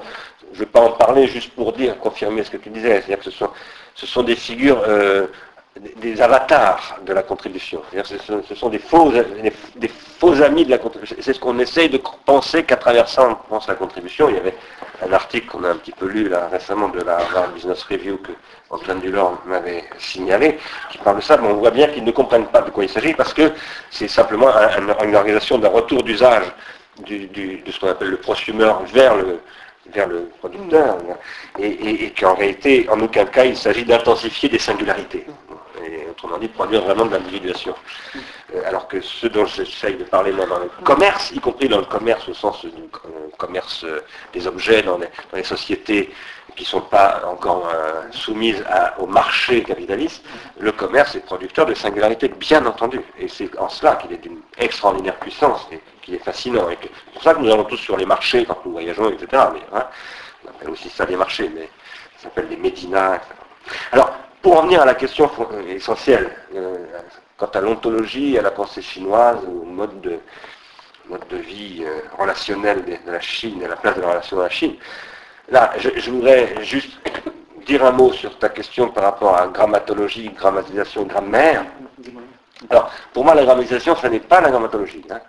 [0.52, 3.18] je ne vais pas en parler juste pour dire, confirmer ce que tu disais, c'est-à-dire
[3.18, 3.50] que ce sont,
[3.96, 4.82] ce sont des figures
[5.96, 7.82] des avatars de la contribution.
[8.04, 9.12] Ce sont des faux,
[10.42, 11.16] amis de la contribution.
[11.20, 14.28] C'est ce qu'on essaye de penser qu'à travers on pense la contribution.
[14.28, 14.54] Il y avait
[15.06, 17.18] un article qu'on a un petit peu lu là, récemment de la
[17.54, 18.32] Business Review que
[18.70, 20.58] Antoine Dulor m'avait signalé,
[20.90, 22.90] qui parle de ça, mais on voit bien qu'ils ne comprennent pas de quoi il
[22.90, 23.52] s'agit parce que
[23.90, 24.48] c'est simplement
[24.78, 26.46] une organisation d'un retour d'usage
[27.06, 29.40] de ce qu'on appelle le prosumer vers le,
[29.92, 30.98] vers le producteur,
[31.58, 35.26] et qu'en réalité, en aucun cas, il s'agit d'intensifier des singularités
[35.84, 37.74] et autrement dit produire vraiment de l'individuation.
[38.54, 41.84] Euh, alors que ce dont j'essaye de parler dans le commerce, y compris dans le
[41.84, 42.82] commerce au sens du
[43.38, 44.00] commerce euh,
[44.32, 44.98] des objets, dans
[45.34, 46.12] les, sociétés
[46.56, 48.64] qui ne sont pas encore euh, soumises
[48.98, 50.24] au marché capitaliste,
[50.58, 53.00] le commerce est producteur de singularité, bien entendu.
[53.18, 56.70] Et c'est en cela qu'il est d'une extraordinaire puissance et qu'il est fascinant.
[56.70, 59.42] Et c'est pour ça que nous allons tous sur les marchés quand nous voyageons, etc.
[59.52, 59.86] Mais, hein,
[60.44, 61.68] on appelle aussi ça des marchés, mais
[62.16, 63.20] ça s'appelle des médinas.
[63.92, 65.28] Alors, pour en venir à la question
[65.68, 66.86] essentielle, euh,
[67.36, 70.20] quant à l'ontologie, à la pensée chinoise, au mode de,
[71.08, 74.44] mode de vie euh, relationnel de, la Chine et la place de la relation à
[74.44, 74.76] la Chine.
[75.48, 76.98] Là, je, voudrais juste
[77.66, 81.64] dire un mot sur ta question par rapport à grammatologie, grammatisation, grammaire.
[82.70, 85.04] Alors, pour moi, la grammatisation, ce n'est pas la grammatologie.
[85.10, 85.20] Hein.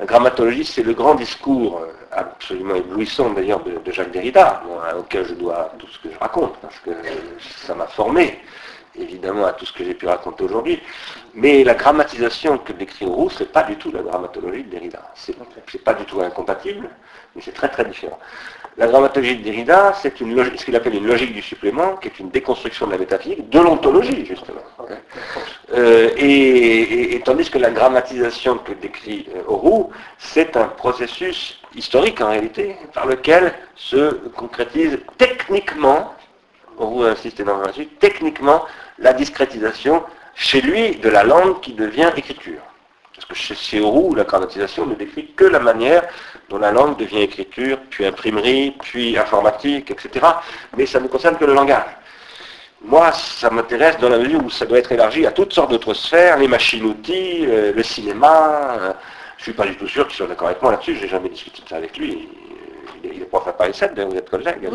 [0.00, 4.62] La grammatologie, c'est le grand discours, euh, absolument éblouissant d'ailleurs, de, Jacques Derrida,
[4.98, 6.90] auquel je dois tout ce que je raconte, parce que
[7.66, 8.40] ça m'a formé
[8.98, 10.80] évidemment à tout ce que j'ai pu raconter aujourd'hui,
[11.34, 15.02] mais la grammatisation que décrit Roux, ce n'est pas du tout la grammatologie de Derrida.
[15.14, 16.88] C'est n'est pas du tout incompatible,
[17.36, 18.18] mais c'est très très différent.
[18.76, 22.30] La grammatologie de Derrida, c'est ce qu'il appelle une logique du supplément, qui est une
[22.30, 24.62] déconstruction de la métaphysique, de l'ontologie justement.
[25.74, 29.82] Euh, et, tandis que la grammatisation que décrit euh,
[30.18, 36.14] c'est un processus historique en réalité, par lequel se concrétise techniquement
[36.86, 38.64] vous insiste énormément là-dessus, techniquement,
[38.98, 40.02] la discrétisation
[40.34, 42.60] chez lui de la langue qui devient écriture.
[43.20, 46.04] Parce que chez Chéroux, la grammatisation ne décrit que la manière
[46.48, 50.26] dont la langue devient écriture, puis imprimerie, puis informatique, etc.
[50.76, 51.84] Mais ça ne concerne que le langage.
[52.82, 55.92] Moi, ça m'intéresse dans la mesure où ça doit être élargi à toutes sortes d'autres
[55.92, 58.78] sphères, les machines-outils, euh, le cinéma.
[58.80, 58.92] Euh,
[59.36, 61.08] je ne suis pas du tout sûr qu'ils soient d'accord avec moi là-dessus, je n'ai
[61.08, 62.26] jamais discuté de ça avec lui
[63.02, 64.68] il est prof à Paris 7, vous êtes collègue.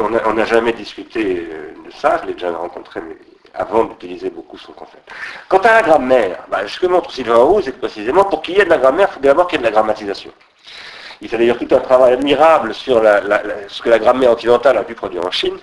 [0.00, 3.16] on n'a jamais discuté euh, de ça, je l'ai déjà rencontré mais
[3.54, 5.10] avant d'utiliser beaucoup son concept.
[5.48, 8.60] Quant à la grammaire, bah, ce que montre Sylvain Roux, c'est précisément pour qu'il y
[8.60, 10.30] ait de la grammaire, il faut d'abord qu'il y ait de la grammatisation.
[11.20, 13.00] Il fait d'ailleurs tout un travail admirable sur
[13.68, 15.56] ce que la grammaire occidentale a pu produire en Chine,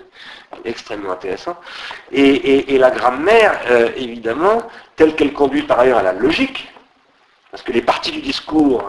[0.63, 1.57] extrêmement intéressant.
[2.11, 4.61] Et, la grammaire, euh, évidemment,
[4.95, 6.69] telle qu'elle conduit par ailleurs à la logique,
[7.51, 8.83] parce que les parties du discours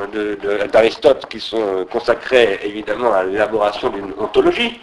[0.70, 4.81] d'Aristote qui sont consacrées évidemment à l'élaboration d'une ontologie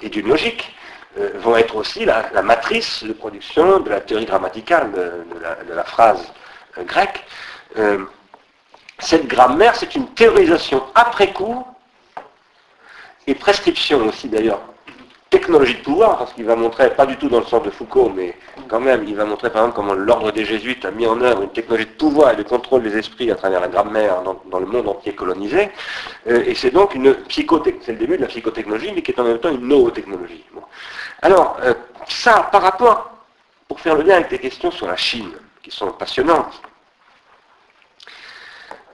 [0.00, 0.74] et d'une logique
[1.16, 6.32] euh, vont être aussi la, matrice de production de la théorie grammaticale de, la, phrase
[6.76, 7.24] euh, grecque.
[7.78, 8.04] Euh,
[8.98, 11.66] cette grammaire, c'est une théorisation après coup
[13.26, 14.60] et prescription aussi d'ailleurs
[15.30, 18.10] technologie de pouvoir, parce qu'il va montrer, pas du tout dans le sens de Foucault,
[18.14, 18.34] mais
[18.68, 21.42] quand même, il va montrer par exemple comment l'ordre des jésuites a mis en œuvre
[21.42, 24.66] une technologie de pouvoir et de contrôle des esprits à travers la grammaire dans, le
[24.66, 25.70] monde entier colonisé.
[26.28, 29.20] Euh, et c'est donc une psychotechnologie, c'est le début de la psychotechnologie, mais qui est
[29.20, 30.44] en même temps une nootechnologie.
[31.20, 31.74] Alors, euh,
[32.08, 33.10] ça, par rapport,
[33.66, 35.32] pour faire le lien avec des questions sur la Chine,
[35.62, 36.62] qui sont passionnantes,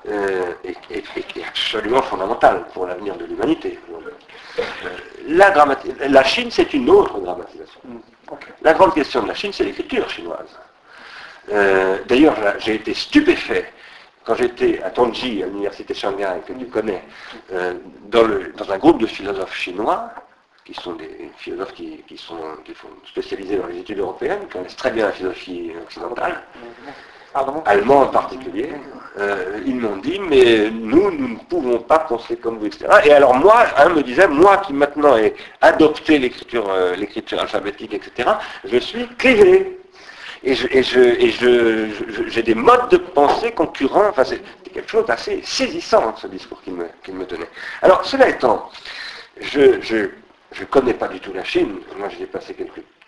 [0.09, 1.03] euh, et,
[1.47, 3.79] absolument fondamentales pour l'avenir de l'humanité.
[5.29, 5.53] La,
[6.09, 7.81] la Chine, c'est une autre grammatisation.
[7.85, 7.99] Mm,
[8.63, 10.59] la grande question de la Chine, c'est l'écriture chinoise.
[11.51, 13.73] Euh, d'ailleurs, j'ai été stupéfait
[14.25, 17.03] quand j'étais à Tongji, à l'université Shanghai, que tu connais,
[17.53, 17.75] euh,
[18.09, 20.11] dans, un groupe de philosophes chinois,
[20.65, 22.37] qui sont des philosophes qui, sont,
[23.07, 26.43] spécialisés dans les études européennes, qui connaissent très bien la philosophie occidentale.
[27.35, 28.71] Mm, allemands en particulier,
[29.19, 32.87] euh, ils m'ont dit, mais nous, nous ne pouvons pas penser comme vous, etc.
[33.05, 37.95] Et alors moi, un me disait, moi qui maintenant ai adopté l'écriture, euh, l'écriture alphabétique,
[37.95, 38.31] etc.,
[38.65, 39.79] je suis clivé.
[40.47, 41.89] Et j'ai je,
[42.29, 44.43] je, des modes de pensée concurrents, enfin c'est
[44.75, 47.49] quelque chose d'assez saisissant, ce discours qu'il me, qu'il me donnait.
[47.81, 48.69] Alors, cela étant,
[49.41, 50.11] je
[50.61, 52.55] ne connais pas du tout la Chine, moi j'ai passé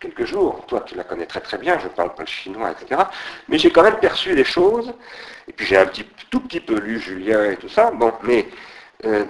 [0.00, 0.64] quelques jours.
[0.66, 3.02] Toi, tu la connais très très bien, je parle pas le chinois, etc.
[3.48, 4.92] Mais j'ai quand même perçu des choses.
[5.48, 5.86] Et puis j'ai un
[6.30, 7.90] tout petit peu lu Julien et tout ça.
[7.92, 8.48] Bon, mais
[9.04, 9.24] euh,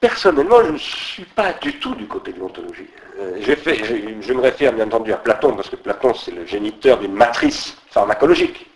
[0.00, 2.88] personnellement, je ne suis pas du tout du côté de l'ontologie.
[3.18, 7.14] Euh, je, me réfère bien entendu à Platon, parce que Platon, c'est le géniteur d'une
[7.14, 8.66] matrice pharmacologique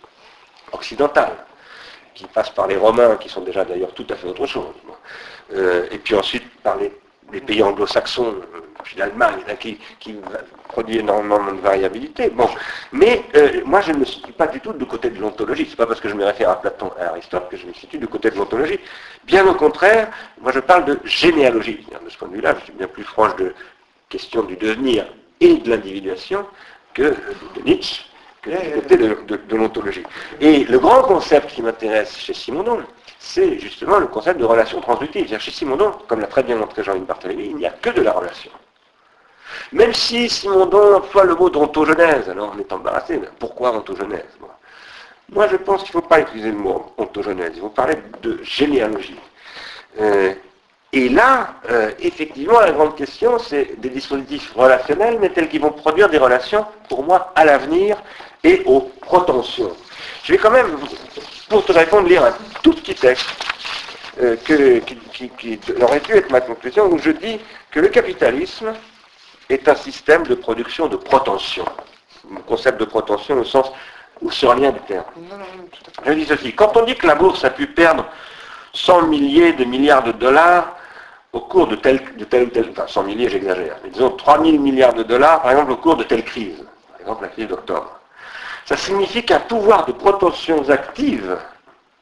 [0.71, 1.33] occidentale,
[2.13, 4.73] qui passe par les Romains, qui sont déjà d'ailleurs tout à fait autre chose.
[5.53, 6.91] Euh, et puis ensuite par les
[7.31, 9.79] les pays anglo-saxons, euh, puis l'Allemagne, qui,
[10.69, 12.29] produit énormément de variabilité.
[12.29, 12.47] Bon.
[12.91, 15.65] Mais euh, moi, je ne me situe pas du tout du côté de l'ontologie.
[15.65, 17.65] Ce n'est pas parce que je me réfère à Platon et à Aristote que je
[17.65, 18.79] me situe du côté de l'ontologie.
[19.25, 20.09] Bien au contraire,
[20.41, 21.85] moi je parle de généalogie.
[22.03, 23.53] De ce point de vue-là, je suis bien plus proche de
[24.09, 25.05] question du devenir
[25.39, 26.45] et de l'individuation
[26.93, 27.13] que
[27.55, 28.05] de Nietzsche,
[28.47, 30.03] de, de l'ontologie.
[30.39, 32.79] Et le grand concept qui m'intéresse chez Simondon,
[33.19, 35.37] c'est justement le concept de relation transductive.
[35.39, 38.11] Chez Simondon, comme l'a très bien montré Jean-Yves Barthélemy, il n'y a que de la
[38.11, 38.51] relation.
[39.71, 44.37] Même si Simondon emploie le mot d'ontogenèse, alors on est embarrassé, pourquoi ontogenèse
[45.29, 48.39] Moi, je pense qu'il ne faut pas utiliser le mot ontogenèse, il faut parler de
[48.43, 49.19] généalogie.
[49.99, 50.33] Euh,
[50.93, 55.71] et là, euh, effectivement, la grande question, c'est des dispositifs relationnels, mais tels qu'ils vont
[55.71, 58.01] produire des relations, pour moi, à l'avenir
[58.43, 59.75] et aux protensions.
[60.23, 60.77] Je vais quand même
[61.49, 63.29] pour te répondre, lire un tout petit texte
[64.21, 67.39] euh, qui, aurait dû être ma conclusion, où je dis
[67.71, 68.73] que le capitalisme
[69.49, 71.65] est un système de production de protension.
[72.29, 73.71] Le concept de protension au sens
[74.21, 75.05] ou sur lien du terme.
[75.15, 75.69] Non, non, non.
[76.05, 78.05] Je dis ceci, quand on dit que la bourse a pu perdre
[78.73, 80.75] 100 milliers de milliards de dollars
[81.33, 84.59] au cours de tel, de tel ou tel, enfin 100 milliers j'exagère, mais disons 3000
[84.59, 87.96] milliards de dollars par exemple au cours de telle crise, par exemple la crise d'octobre,
[88.67, 91.37] ça signifie qu'un pouvoir de protensions actives,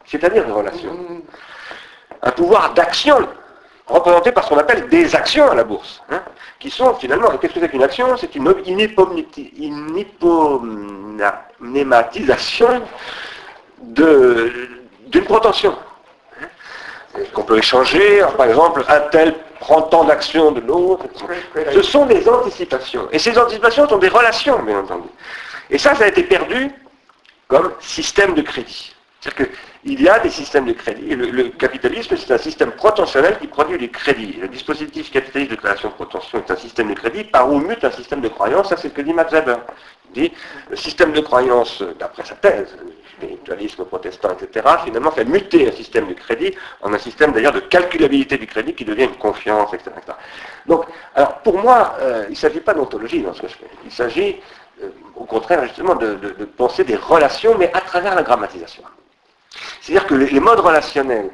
[0.04, 0.98] c'est-à-dire de relations,
[2.24, 3.20] un pouvoir d'action
[3.86, 6.24] représenté par ce qu'on appelle des actions à la bourse, hein,
[6.60, 8.18] qui sont finalement, qu'est-ce que c'est qu'une action?
[8.18, 8.80] C'est une, une,
[10.00, 12.82] hyponématisation
[13.84, 15.78] d'une protension.
[16.42, 16.48] hein,
[17.32, 21.06] qu'on peut échanger, alors, par exemple, un tel prend tant d'actions de l'autre.
[21.74, 23.08] Ce sont des anticipations.
[23.12, 25.10] Et ces anticipations sont des relations, bien entendu.
[25.70, 26.70] Et ça, ça a été perdu
[27.48, 28.96] comme système de crédit.
[29.26, 29.48] C'est-à-dire
[29.84, 31.16] qu'il y a des systèmes de crédit.
[31.16, 34.34] Le, capitalisme, c'est un système protentionnel qui produit du crédit.
[34.40, 37.84] Le dispositif capitaliste de création de protension est un système de crédit par où mute
[37.84, 38.70] un système de croyance.
[38.70, 39.60] Ça, c'est ce que dit Max Weber.
[40.14, 40.34] Il dit,
[40.70, 42.76] le système de croyance, d'après sa thèse,
[43.18, 47.62] spiritualisme protestant, etc., finalement fait muter un système de crédit en un système d'ailleurs de
[47.62, 49.92] calculabilité du crédit qui devient une confiance, etc.
[49.98, 50.18] etc.
[50.68, 50.86] Donc,
[51.16, 53.70] alors pour moi, euh, il ne s'agit pas d'ontologie dans ce que je fais.
[53.86, 54.38] Il s'agit,
[54.84, 56.16] euh, au contraire, justement, de,
[56.58, 58.84] penser des relations, mais à travers la grammatisation.
[59.82, 61.30] C'est-à-dire que les, modes relationnels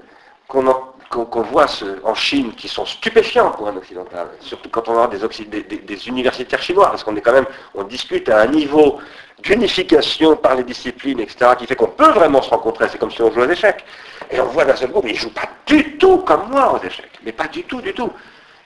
[0.47, 1.65] qu'on voit
[2.03, 6.89] en Chine, qui sont stupéfiants pour un occidental, surtout quand on a des, universitaires chinois,
[6.89, 8.99] parce qu'on est quand même, on discute à un niveau
[9.41, 13.21] d'unification par les disciplines, etc., qui fait qu'on peut vraiment se rencontrer, c'est comme si
[13.23, 13.83] on jouait aux échecs.
[14.29, 16.85] Et on voit d'un seul coup, mais ils jouent pas du tout comme moi aux
[16.85, 18.11] échecs, mais pas du tout, du tout.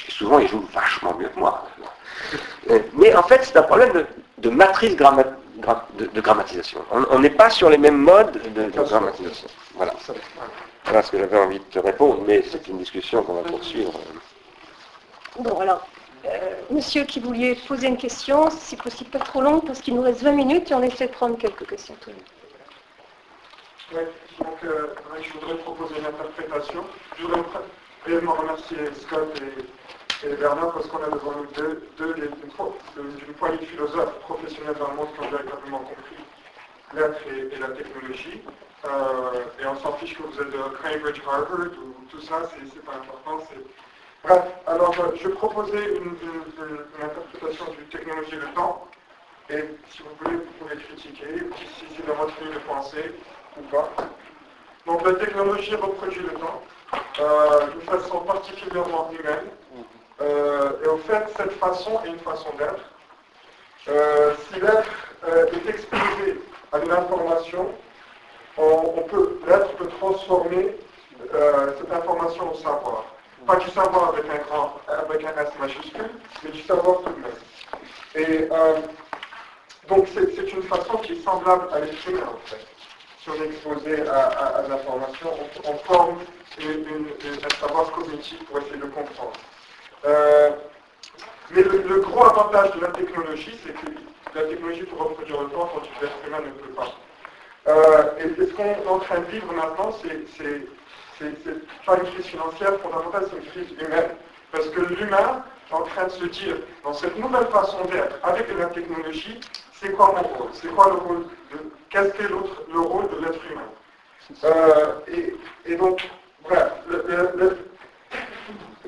[0.07, 1.65] Et souvent, ils jouent vachement mieux que moi.
[2.93, 4.05] Mais en fait, c'est un problème de,
[4.45, 5.25] de matrice gramma-
[5.59, 6.79] gra- de, de grammatisation.
[6.91, 9.47] On n'est pas sur les mêmes modes de, de grammatisation.
[9.73, 9.93] Voilà.
[9.99, 10.13] Ça,
[10.85, 11.01] voilà.
[11.01, 13.91] Ce que j'avais envie de te répondre, mais c'est une discussion qu'on va poursuivre.
[15.39, 15.87] Bon, alors,
[16.25, 16.29] euh,
[16.69, 20.21] monsieur qui vouliez poser une question, si possible pas trop longue, parce qu'il nous reste
[20.21, 22.23] 20 minutes et on essaie de prendre quelques questions tout de même.
[23.93, 24.07] Ouais,
[24.39, 24.93] donc euh,
[25.23, 26.83] je voudrais proposer une interprétation.
[27.17, 27.41] Je voudrais
[28.05, 29.33] réellement remercier Scott
[30.23, 31.45] et, Bernard parce qu'on a devant nous
[32.95, 36.17] d'une poignée de philosophes professionnels dans le monde qui ont véritablement compris
[36.93, 38.41] l'être et, la technologie.
[38.85, 42.85] Euh, et on s'en fiche que vous êtes de Cambridge, Harvard ou tout ça, c'est
[42.85, 43.43] pas important.
[44.23, 48.87] Bref, alors je proposais une- une interprétation du technologie et le temps.
[49.49, 53.11] Et si vous voulez, vous pouvez critiquer, si c'est dans votre ligne de pensée
[53.57, 53.91] ou pas.
[54.87, 56.63] Donc la technologie reproduit le temps
[57.19, 59.49] euh, d'une façon particulièrement humaine.
[60.21, 62.79] Euh, et en fait, cette façon est une façon d'être.
[63.89, 66.41] Euh, si l'être euh, est exposé
[66.71, 67.67] à de l'information,
[68.57, 70.75] on, peut, l'être peut transformer
[71.33, 73.05] euh, cette information au savoir.
[73.45, 76.09] Pas du savoir avec un grand, avec un S majuscule,
[76.43, 77.31] mais du savoir tout de même.
[78.15, 78.79] Et euh,
[79.89, 82.65] donc c'est une façon qui est semblable à humain en fait.
[83.21, 85.29] Si on est exposé à, à- l'information,
[85.65, 86.17] on, on forme
[86.59, 89.33] une- une- un savoir cognitif pour essayer de comprendre.
[90.05, 90.51] Euh,
[91.51, 93.91] mais le, gros avantage de la technologie, c'est que
[94.35, 96.91] la technologie peut reproduire le temps quand l'être humain ne peut pas.
[97.67, 100.67] Euh, et, et ce qu'on est en train de vivre maintenant, c'est
[101.85, 104.09] pas une crise financière fondamentale, c'est une crise humaine.
[104.51, 108.47] Parce que l'humain est en train de se dire, dans cette nouvelle façon d'être, avec
[108.57, 109.39] la technologie,
[109.73, 110.49] c'est quoi mon rôle?
[110.53, 111.57] C'est quoi le rôle de,
[111.89, 113.69] Qu'est-ce le rôle de l'être humain?
[114.43, 116.01] Euh, et, et donc,
[116.47, 117.57] bref, le- le- le-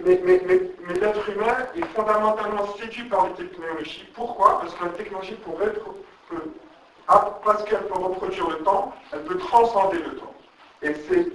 [0.05, 4.07] mais, mais- mais- mais l'être humain est fondamentalement séduit par les technologies.
[4.15, 4.59] Pourquoi?
[4.59, 5.85] Parce que la technologie pourrait être,
[6.29, 6.51] peut-
[7.07, 10.33] ah, parce qu'elle peut reproduire le temps, elle peut transcender le temps.
[10.83, 11.25] Et c'est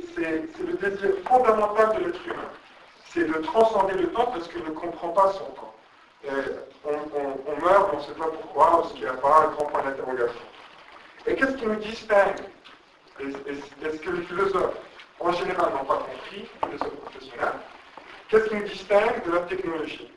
[0.62, 2.51] le désir fondamental de l'être humain.
[3.09, 5.74] C'est de transcender le temps parce qu'il ne comprend pas son temps.
[6.85, 9.49] On, on- on meurt, on ne sait pas pourquoi, parce qu'il n'y a pas un
[9.49, 10.40] grand point d'interrogation.
[11.27, 12.40] Et qu'est-ce qui nous distingue
[13.20, 14.77] Est- Est-ce que les philosophes,
[15.24, 17.53] en général, n'ont pas compris, les philosophes professionnels
[18.28, 20.11] Qu'est-ce qui nous distingue de la technologie?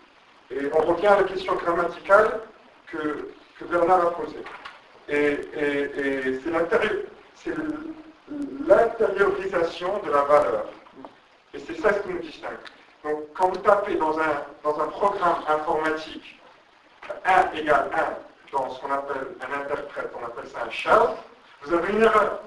[0.49, 2.39] Et on revient à la question grammaticale
[2.87, 3.29] que,
[3.59, 4.43] que Bernard a posée.
[5.09, 7.53] Et, c'est
[8.67, 10.65] l'intériorisation de la valeur.
[11.53, 12.57] Et c'est ça ce qui nous distingue.
[13.03, 16.39] Donc, quand vous tapez dans un, dans un programme informatique
[17.25, 21.01] 1 égale 1 dans ce qu'on appelle un interprète, on appelle ça un shell,
[21.63, 22.39] vous avez une erreur.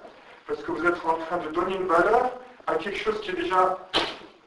[0.46, 2.32] Parce que vous êtes en train de donner une valeur
[2.68, 3.78] à quelque chose qui est déjà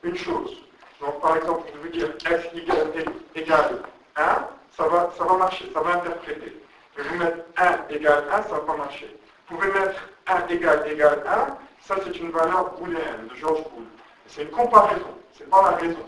[0.04, 0.58] une chose.
[1.00, 2.92] Donc, par exemple, vous pouvez dire f égale,
[3.34, 3.82] égale
[4.16, 6.62] 1, ça va, ça va marcher, ça va interpréter.
[6.96, 9.18] Mais vous mettre 1 égale 1, ça ne va pas marcher.
[9.50, 11.58] Vous pouvez mettre 1 égale égale 1,
[11.88, 13.86] ça c'est une valeur booléenne de George Boole.
[14.28, 16.06] C'est une comparaison, c'est pas la raison.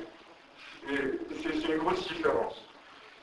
[0.88, 2.62] C'est une grosse différence.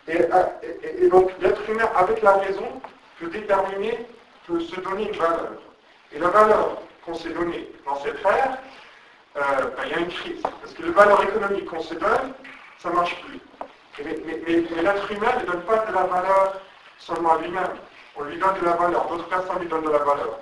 [0.09, 2.83] Et donc l'être humain, avec la raison,
[3.21, 4.07] peut déterminer,
[4.47, 5.53] peut se donner une valeur.
[6.13, 8.59] Et la valeur qu'on s'est donnée dans cette ère,
[9.37, 9.41] euh,
[9.77, 10.43] ben, il y a une crise.
[10.43, 12.33] Parce que les valeurs économiques qu'on se donne,
[12.79, 13.41] ça ne marche plus.
[14.05, 14.15] Mais,
[14.83, 16.61] l'être humain ne donne pas de la valeur
[16.99, 17.77] seulement à lui-même.
[18.17, 20.41] On lui donne de la valeur, d'autres personnes lui donnent de la valeur.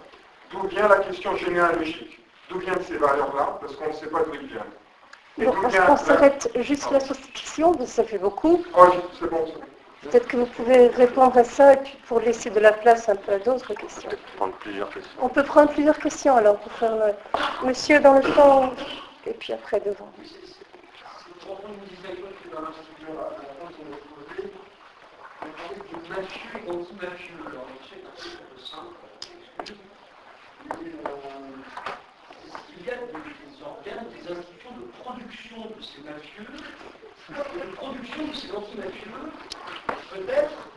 [0.50, 4.34] D'où vient la question généalogique D'où viennent ces valeurs-là Parce qu'on ne sait pas d'où
[4.34, 5.52] ils viennent.
[5.52, 8.64] Donc, est-ce qu'on s'arrête juste la souscription Ça fait beaucoup.
[8.76, 8.86] Oh,
[9.20, 9.44] c'est bon,
[10.02, 13.16] Peut-être que vous pouvez répondre à ça et puis pour laisser de la place un
[13.16, 14.08] peu à d'autres questions.
[14.36, 15.18] prendre plusieurs questions.
[15.20, 17.66] On peut prendre plusieurs questions alors pour faire le...
[17.66, 18.72] monsieur dans le fond
[19.26, 20.08] et puis après devant.
[32.80, 36.46] Il y a des organes, des institutions de production de ces mafieux,
[37.28, 39.32] de production de ces anti-mafieux,
[40.10, 40.68] peut-être,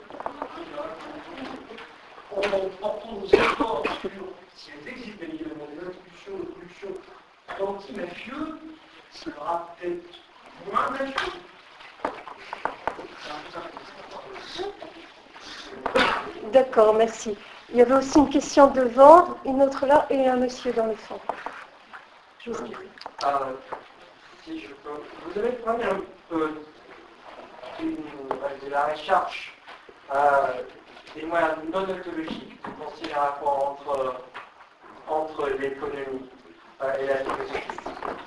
[2.35, 6.87] en portant nos efforts sur, elles existent bien évidemment, de production
[7.59, 8.59] d'anti-mafieux,
[9.11, 10.03] sera peut-être
[10.71, 11.31] moins mafieux.
[16.51, 17.37] D'accord, merci.
[17.69, 20.95] Il y avait aussi une question devant, une autre là et un monsieur dans le
[20.95, 21.19] fond.
[22.39, 22.87] Je vous en prie.
[23.23, 23.53] Euh.
[24.47, 26.01] Vous avez parlé un
[26.31, 26.63] de
[28.69, 29.53] la recherche
[30.15, 30.63] euh,
[31.15, 34.15] des moyens non ontologiques de concilier un rapport entre,
[35.07, 36.29] entre l'économie
[36.81, 37.77] euh, et la philosophie.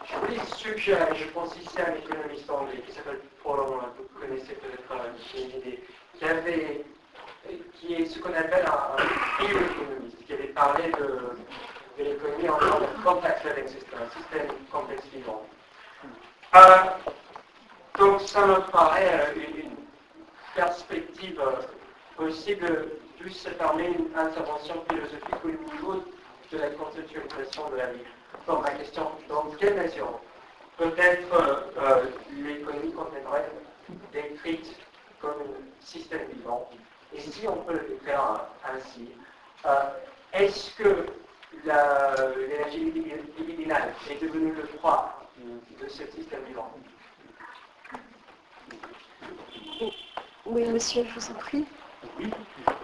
[0.04, 3.80] Je voulais suggérer, je pense ici à un économiste anglais qui s'appelle Paul, vous
[4.20, 4.92] connaissez peut-être
[5.34, 5.82] une idée,
[6.18, 6.84] qui avait
[7.74, 8.96] qui est ce qu'on appelle un,
[9.44, 11.36] bioéconomiste, qui avait parlé de,
[11.98, 15.42] de l'économie en tant que complex living system, un système complexe vivant.
[16.54, 16.60] Euh,
[18.94, 19.70] paraît une,
[20.54, 21.40] perspective
[22.16, 26.04] possible, plus se permet une intervention philosophique au niveau
[26.52, 28.04] de la conceptualisation de la vie.
[28.46, 30.20] Donc ma question, dans quelle mesure
[30.76, 32.04] peut-être euh, euh,
[32.36, 33.50] l'économie contiendrait
[34.12, 34.76] décrite
[35.20, 36.70] comme un système vivant?
[37.12, 39.10] Et si on peut le faire ainsi,
[39.66, 39.70] euh,
[40.32, 41.06] est-ce que
[41.64, 42.92] l'énergie
[43.38, 46.70] libidinale est devenue le droit de ce système vivant?
[50.46, 51.64] Oui, monsieur, je vous en prie.
[52.18, 52.30] Oui,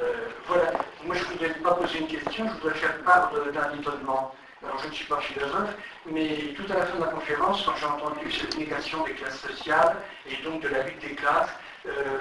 [0.02, 0.72] euh, voilà.
[1.04, 4.34] Moi, je ne voudrais pas poser une question, je voudrais faire part d'un étonnement.
[4.64, 5.76] Alors, je ne suis pas philosophe,
[6.06, 9.40] mais tout à la fin de la conférence, quand j'ai entendu cette négation des classes
[9.40, 9.96] sociales
[10.26, 11.50] et donc de la lutte des classes,
[11.86, 12.18] euh,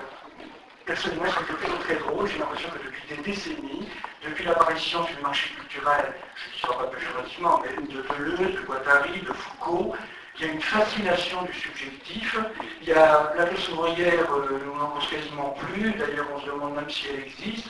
[0.85, 2.27] personnellement, quelque chose de très drôle.
[2.27, 3.89] J'ai l'impression que depuis des décennies,
[4.23, 9.21] depuis l'apparition du marché culturel, je ne dis pas péjorativement, mais de Deleuze, de Guattari,
[9.21, 9.95] de Foucault,
[10.39, 12.37] il y a une fascination du subjectif.
[12.81, 16.75] Il y a la classe ouvrière, on n'en pense quasiment plus, d'ailleurs on se demande
[16.75, 17.67] même si elle existe.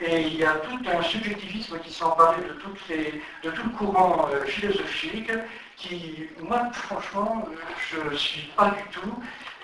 [0.00, 4.44] Et il y a tout un subjectivisme qui s'est de, de tout le courant euh,
[4.44, 5.32] philosophique
[5.76, 7.48] qui, moi, franchement,
[7.90, 9.14] je ne suis pas du tout.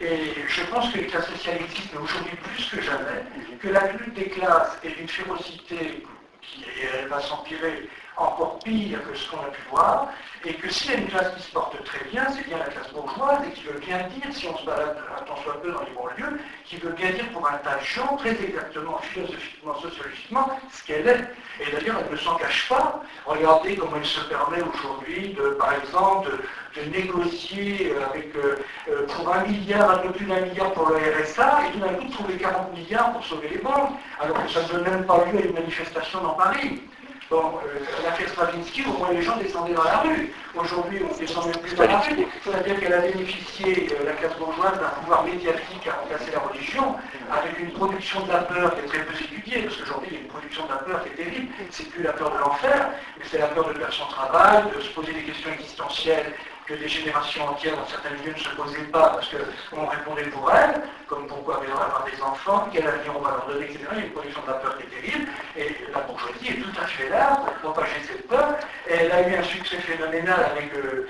[0.01, 3.23] Et je pense que les classes sociales existent aujourd'hui plus que jamais,
[3.61, 6.05] que la lutte des classes est d'une férocité
[6.43, 6.65] qui
[7.09, 10.09] va s'empirer encore pire que ce qu'on a pu voir,
[10.45, 12.67] et que s'il y a une classe qui se porte très bien, c'est bien la
[12.67, 15.73] classe bourgeoise, et qui veut bien dire, si on se balade un temps soit peu
[15.73, 19.75] dans les banlieues, qui veut bien dire pour un tas de gens, très exactement, philosophiquement,
[19.81, 21.25] sociologiquement, ce qu'elle est.
[21.61, 23.03] Et d'ailleurs, elle ne s'en cache pas.
[23.25, 26.31] Regardez comment elle se permet aujourd'hui, de, par exemple,
[26.77, 28.57] de, négocier avec, euh,
[28.89, 31.95] euh, pour un milliard, un peu plus d'un milliard pour le RSA, et tout d'un
[31.95, 35.25] coup trouver 40 milliards pour sauver les banques, alors que ça ne donne même pas
[35.25, 36.83] lieu à une manifestation dans Paris.
[37.29, 40.33] Bon, euh, l'affaire Stravinsky, au moins les gens descendaient dans la rue.
[40.55, 42.25] Aujourd'hui, on ne descend même plus dans la rue.
[42.45, 46.95] C'est-à-dire qu'elle a bénéficié, euh, la classe bourgeoise, d'un pouvoir médiatique à remplacer la religion,
[47.33, 50.19] avec une production de la peur qui est très peu étudiée, parce qu'aujourd'hui, il y
[50.19, 51.53] a une production de la peur qui est terrible.
[51.71, 54.81] C'est plus la peur de l'enfer, mais c'est la peur de perdre son travail, de
[54.81, 56.33] se poser des questions existentielles
[56.67, 59.31] que des générations entières dans certains milieux ne se posaient pas parce
[59.71, 63.67] qu'on répondait pour elles, comme pourquoi avoir des enfants, quel avenir on va leur donner,
[63.67, 63.87] etc.
[63.93, 66.61] Il y a une production de la peur qui est terrible, et la bourgeoisie est
[66.61, 68.57] tout à fait là pour propager cette peur.
[68.89, 71.07] Et elle a eu un succès phénoménal avec, euh,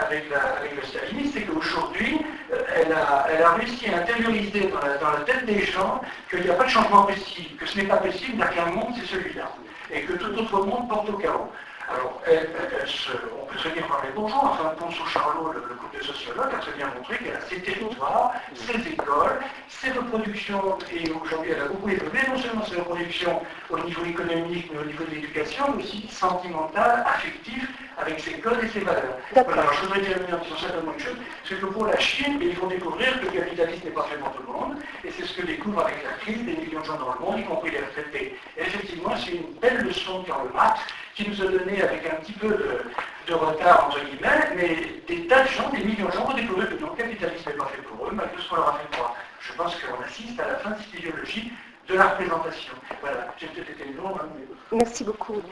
[0.00, 4.96] avec, le stalinisme, c'est qu'aujourd'hui, euh, elle, a, elle, a, réussi à intérioriser dans la,
[4.96, 6.00] dans la tête des gens
[6.30, 8.48] qu'il n'y a pas de changement possible, que ce n'est pas possible, il n'y a
[8.48, 9.52] qu'un monde, c'est celui-là,
[9.90, 11.50] et que tout autre monde porte au chaos.
[11.88, 16.54] Alors, on peut très bien parler bonjour, enfin, Ponceau Charlot, le, le groupe de sociologues,
[16.54, 21.62] a très bien montré qu'elle a ses territoires, ses écoles, ses reproductions, et aujourd'hui elle
[21.62, 25.64] a beaucoup évolué, non seulement ses reproductions au niveau économique, mais au niveau de l'éducation,
[25.76, 27.68] mais aussi sentimentale, affective,
[27.98, 29.18] avec ses codes et ses valeurs.
[29.34, 29.52] D'accord.
[29.54, 32.38] Voilà, alors je voudrais terminer en disant simplement une chose, c'est que pour la Chine,
[32.40, 35.24] ils vont découvrir que le capitalisme n'est pas fait pour tout le monde, et c'est
[35.24, 37.70] ce que découvrent avec la crise des millions de gens dans le monde, y compris
[37.70, 38.38] les retraités.
[38.56, 40.80] Et effectivement, c'est une belle leçon de Karl Marx
[41.14, 42.80] qui nous a donné avec un petit peu de,
[43.26, 44.76] de retard, entre guillemets, mais
[45.06, 47.66] des tas de gens, des millions de gens ont découvert que le capitalisme n'est pas
[47.66, 49.14] fait pour eux, malgré ce qu'on leur a fait croire.
[49.40, 51.52] Je pense qu'on assiste à la fin de cette idéologie
[51.88, 52.72] de la représentation.
[53.00, 54.78] Voilà, j'ai peut-être été long, hein, mais...
[54.78, 55.42] Merci beaucoup.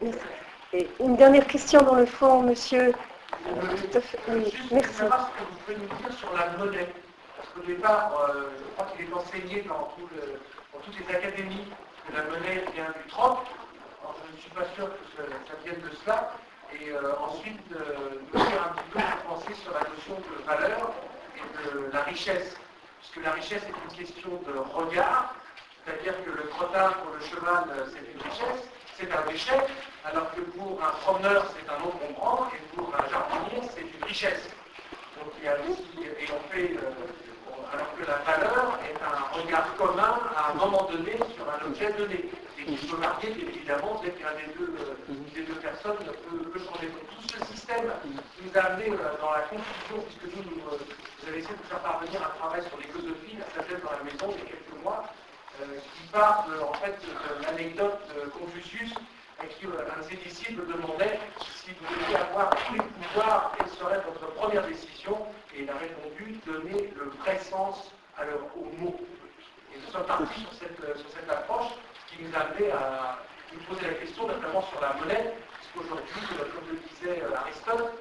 [0.00, 0.18] Merci.
[0.72, 2.92] Et une dernière question dans le fond, monsieur.
[3.44, 4.18] Tout à fait.
[4.28, 4.94] Oui, Juste merci.
[4.94, 6.88] savoir ce que vous pouvez nous dire sur la monnaie.
[7.36, 10.40] Parce qu'au départ, euh, je crois qu'il est enseigné dans, tout le-
[10.72, 11.66] dans toutes les académies
[12.08, 13.38] que la monnaie vient du troc.
[14.42, 16.32] Je ne suis pas sûr que ça, vienne de cela.
[16.72, 20.92] Et euh, ensuite, euh, nous faire un petit peu penser sur la notion de valeur
[21.36, 22.56] et de la richesse.
[23.00, 25.34] Puisque la richesse est une question de regard.
[25.84, 29.60] C'est-à-dire que le trottin pour le cheval, euh, c'est une richesse, c'est un déchet,
[30.04, 34.48] alors que pour un promeneur, c'est un encombrant, et pour un jardinier, c'est une richesse.
[35.18, 36.70] Donc il y a aussi, et on fait,
[37.72, 41.92] alors que la valeur est un regard commun à un moment donné sur un objet
[41.94, 42.30] donné,
[42.68, 46.38] et qui peut marier bien évidemment dès qu'un des deux, euh, des deux personnes peut,
[46.50, 46.88] peut changer.
[46.88, 47.90] Donc tout ce système
[48.42, 50.78] nous a amené euh, dans la confusion, puisque nous, nous, euh,
[51.20, 54.30] vous avez essayé de faire parvenir un travail sur l'écosophie, la sagesse dans la maison
[54.30, 55.04] il y a quelques mois,
[55.60, 58.94] euh, qui part de, en fait, de l'anecdote de Confucius,
[59.38, 63.52] à qui euh, un de ses disciples demandait si vous deviez avoir tous les pouvoirs,
[63.58, 68.40] quelle serait votre première décision Et il a répondu donner le vrai sens à leur,
[68.56, 69.00] aux mots.
[69.74, 71.72] Et nous sommes partis sur cette, euh, sur cette approche
[72.12, 73.18] qui nous a à
[73.52, 77.92] nous poser la question, notamment sur la monnaie, puisqu'aujourd'hui, comme le disait euh, Aristote,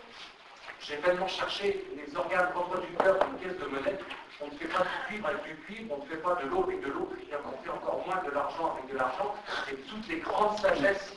[0.82, 3.98] j'ai tellement cherché les organes reproducteurs d'une pièce de monnaie.
[4.42, 6.64] On ne fait pas du cuivre avec du cuivre, on ne fait pas de l'eau
[6.64, 9.36] avec de l'eau, on fait encore moins de l'argent avec de l'argent.
[9.72, 11.14] Et toutes les grandes sagesses,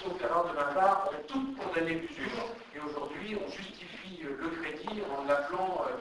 [0.00, 2.46] sauf l'erreur de ma part, ont toutes condamné l'usure.
[2.74, 5.96] Et aujourd'hui, on justifie euh, le crédit en l'appelant euh,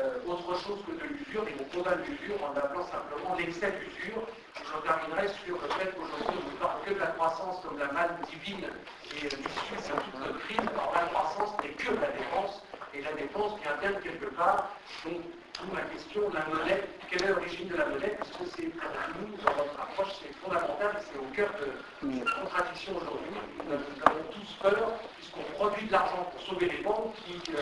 [0.00, 4.22] euh, autre chose que de l'usure, et on condamne l'usure en l'appelant simplement l'excès d'usure.
[4.56, 7.92] Je terminerai sur le fait qu'aujourd'hui, on ne parle que de la croissance comme la
[7.92, 10.66] manne divine et euh, l'issue de toute notre crise.
[10.74, 12.62] Alors la croissance n'est que la dépense,
[12.94, 14.70] et la dépense vient d'elle quelque part.
[15.04, 15.22] Donc,
[15.54, 18.16] d'où ma question, la monnaie, quelle est l'origine de la monnaie?
[18.18, 18.90] Parce que c'est pour
[19.20, 21.70] nous, dans notre approche, c'est fondamental, c'est au cœur de
[22.02, 23.34] cette contradiction aujourd'hui.
[23.66, 27.60] Nous avons tous peur, puisqu'on produit de l'argent pour sauver les banques qui euh,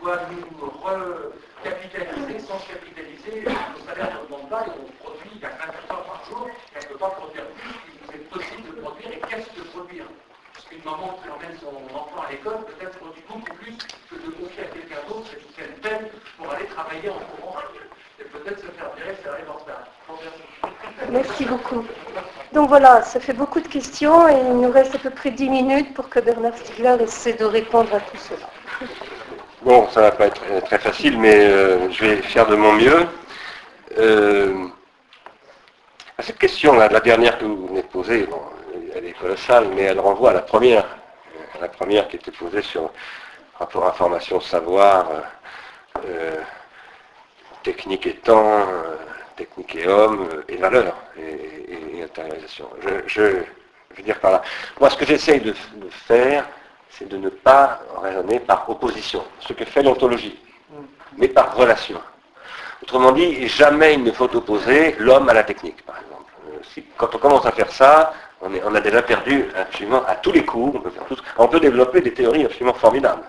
[0.00, 5.44] doivent nous recapitaliser, sans se capitaliser, le salaire n'augmente pas et on produit, il y
[5.44, 7.74] a 24 heures par jour, et on ne peut pas produire plus,
[8.08, 10.06] il est possible de produire, et qu'est-ce que produire?
[10.54, 13.76] Parce qu'une maman qui emmène son enfant à l'école peut-être produit beaucoup plus
[14.10, 17.58] que de confier à quelqu'un d'autre et qui une peine pour aller travailler en courant
[18.18, 19.48] et peut-être se faire virer si elle.
[21.10, 21.84] Merci beaucoup.
[22.52, 25.48] Donc voilà, ça fait beaucoup de questions et il nous reste à peu près 10
[25.48, 28.48] minutes pour que Bernard Stiegler essaie de répondre à tout cela.
[29.62, 33.06] Bon, ça va pas être très facile, mais euh, je vais faire de mon mieux.
[33.98, 34.66] Euh,
[36.16, 38.40] à cette question, là, la dernière que vous venez de poser, bon,
[38.94, 40.84] elle est colossale, mais elle renvoie à la première,
[41.56, 42.90] à la première qui était posée sur
[43.58, 45.08] rapport information, savoir,
[46.06, 46.36] euh,
[47.64, 48.64] technique et temps,
[49.36, 52.70] technique et homme, et valeur, et, et- intériorisation.
[52.80, 53.22] Je, je,
[53.96, 54.42] veux dire par là,
[54.80, 55.52] moi ce que j'essaye de
[56.06, 56.46] faire,
[56.98, 60.38] c'est de ne pas raisonner par opposition, ce que fait l'ontologie,
[61.16, 62.00] mais par relation.
[62.82, 66.32] Autrement dit, jamais il ne faut opposer l'homme à la technique, par exemple.
[66.48, 70.44] Euh, quand on commence à faire ça, on, a déjà perdu absolument à tous les
[70.44, 70.80] coups,
[71.38, 73.24] on peut, développer des théories absolument formidables.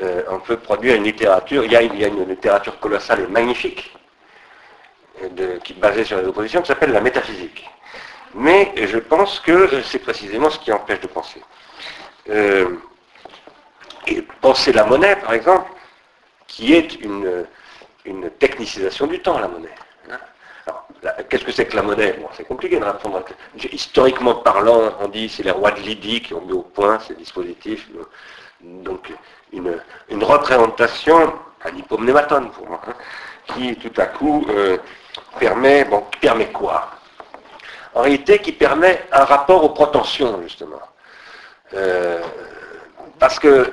[0.00, 3.94] Euh, on peut produire une littérature, il y a, une littérature colossale et magnifique,
[5.22, 7.68] euh, qui est basée sur les oppositions, qui s'appelle la métaphysique.
[8.34, 11.42] Mais je pense que c'est précisément ce qui empêche de penser.
[12.30, 12.76] Euh,
[14.06, 15.70] et penser la monnaie, par exemple,
[16.46, 17.46] qui est une,
[18.04, 19.74] une technicisation du temps, la monnaie.
[20.10, 20.18] hein.
[20.66, 20.86] Alors,
[21.28, 22.18] Qu'est-ce que c'est que la monnaie?
[22.34, 23.22] C'est compliqué de répondre.
[23.72, 27.14] Historiquement parlant, on dit c'est les rois de Lydie qui ont mis au point ces
[27.14, 27.88] dispositifs.
[28.60, 29.12] Donc,
[29.52, 31.32] une, une représentation,
[31.64, 32.94] un hypomnématone pour moi, hein,
[33.48, 34.78] qui tout à coup euh,
[35.40, 36.88] permet, bon, permet quoi?
[37.94, 40.80] En réalité, qui permet un rapport aux protensions, justement.
[41.74, 42.20] Euh,
[43.18, 43.70] parce que euh,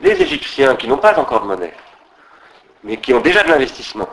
[0.00, 1.72] les Égyptiens qui n'ont pas encore de monnaie,
[2.84, 4.08] mais qui ont déjà de l'investissement,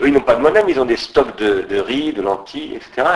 [0.00, 2.76] eux ils n'ont pas de monnaie, mais ils ont des stocks de, riz, de lentilles,
[2.76, 3.08] etc.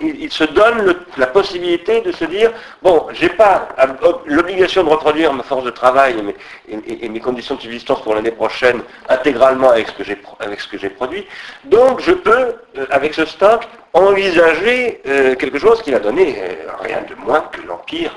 [0.00, 2.52] Ils, se donnent la possibilité de se dire,
[2.82, 3.68] bon, j'ai pas
[4.26, 6.16] l'obligation de reproduire ma force de travail
[6.68, 11.26] et mes, conditions de subsistance pour l'année prochaine intégralement avec ce que j'ai produit,
[11.64, 15.00] donc je peux, euh, avec ce stock, envisager
[15.38, 18.14] quelque chose qui donner euh, rien de moins que l'empire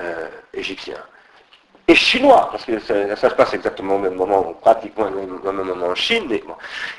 [0.00, 0.96] euh, égyptien.
[1.86, 5.86] et chinois, parce que ça, se passe exactement au même moment, pratiquement au même, moment
[5.86, 6.30] en Chine.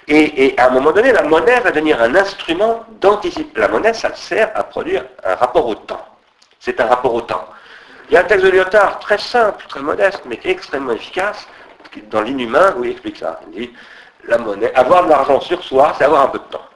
[0.08, 3.62] Et, à un moment donné, la monnaie va devenir un instrument d'anticipation.
[3.62, 6.06] La monnaie, ça sert à produire un rapport au temps.
[6.60, 7.48] C'est un rapport au temps.
[8.10, 11.48] Il y a un texte de Lyotard très simple, très modeste, mais extrêmement efficace,
[12.10, 13.40] dans l'inhumain, où il explique ça.
[13.48, 13.74] Il dit,
[14.28, 16.69] la monnaie, avoir de l'argent sur soi, c'est avoir un peu de temps.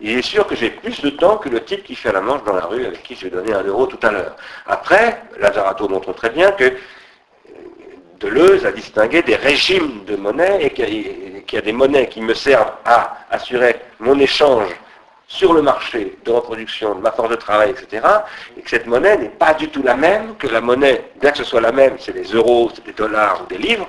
[0.00, 2.44] Il est sûr que j'ai plus de temps que le type qui fait la manche
[2.44, 4.36] dans la rue avec qui je vais donner un euro tout à l'heure.
[4.66, 6.72] Après, Lazarato montre très bien que euh,
[8.20, 11.08] Deleuze a distingué des régimes de monnaie et qu'il y
[11.38, 14.68] a- qu'il y a des monnaies qui me servent à assurer mon échange
[15.26, 18.06] sur le marché de reproduction de ma force de travail, etc.
[18.56, 21.38] Et que cette monnaie n'est pas du tout la même que la monnaie, bien que
[21.38, 23.88] ce soit la même, c'est des euros, c'est des dollars ou des livres,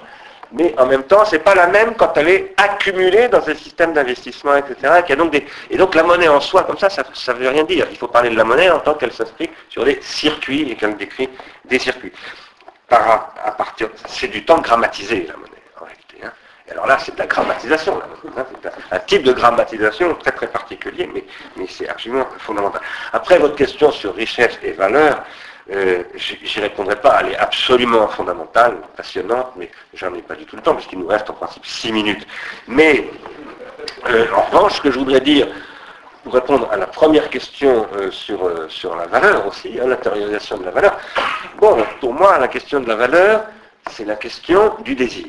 [0.52, 3.94] mais en même temps, c'est pas la même quand elle est accumulée dans un système
[3.94, 5.04] d'investissement, etc.
[5.08, 7.04] Et, donc des- et donc la monnaie en soi, comme ça, ça
[7.34, 7.88] ne veut rien dire.
[7.92, 10.98] Il faut parler de la monnaie en tant qu'elle s'inscrit sur des circuits et qu'elle
[10.98, 11.30] décrit
[11.66, 12.12] des circuits.
[12.90, 16.18] À partir, c'est du temps grammatisé, la monnaie, en réalité.
[16.26, 16.32] hein.
[16.68, 18.00] Et alors là, c'est de la grammatisation,
[18.36, 18.46] hein.
[18.64, 21.24] c'est un, type de grammatisation très très particulier, mais
[21.68, 22.82] c'est absolument fondamental.
[23.14, 25.24] Après, votre question sur richesse et valeur,
[25.72, 30.46] euh, j'y j'y répondrai pas, elle est absolument fondamentale, passionnante, mais j'en ai pas du
[30.46, 32.26] tout le temps, parce qu'il nous reste en principe six minutes.
[32.68, 33.08] Mais,
[34.10, 35.48] euh, en revanche, ce que je voudrais dire,
[36.24, 40.58] pour répondre à la première question euh, sur, euh, sur la valeur aussi, hein, l'intériorisation
[40.58, 40.98] de la valeur,
[41.60, 43.46] bon, pour moi, la question de la valeur,
[43.92, 45.28] c'est la question du désir.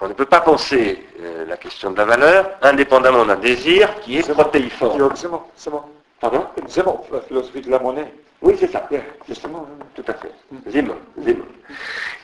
[0.00, 1.06] On ne peut pas penser
[1.46, 5.10] la question de la valeur indépendamment d'un désir qui est protéiforme.
[5.14, 5.82] C'est bon, c'est bon.
[6.20, 6.46] Pardon
[6.84, 8.12] bon, la philosophie de la monnaie.
[8.42, 8.86] Oui, c'est ça.
[9.28, 9.66] Justement.
[9.70, 9.84] hein.
[9.94, 10.32] Tout à fait.
[10.70, 11.44] Zimon, Zimon.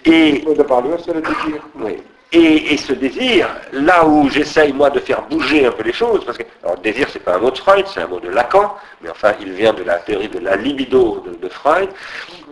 [0.04, 1.62] Et, Le parler, c'est le désir.
[1.76, 2.02] oui.
[2.32, 6.24] Et, et ce désir, là où j'essaye moi de faire bouger un peu les choses,
[6.24, 8.74] parce que alors, désir c'est pas un mot de Freud, c'est un mot de Lacan,
[9.00, 11.88] mais enfin il vient de la théorie de la libido de, de Freud.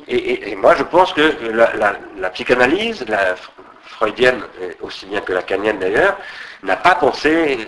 [0.06, 3.34] Et, et- et moi je pense que la, la- la psychanalyse, la
[3.86, 4.42] freudienne
[4.80, 6.18] aussi bien que la lacanienne d'ailleurs,
[6.62, 7.58] n'a pas pensé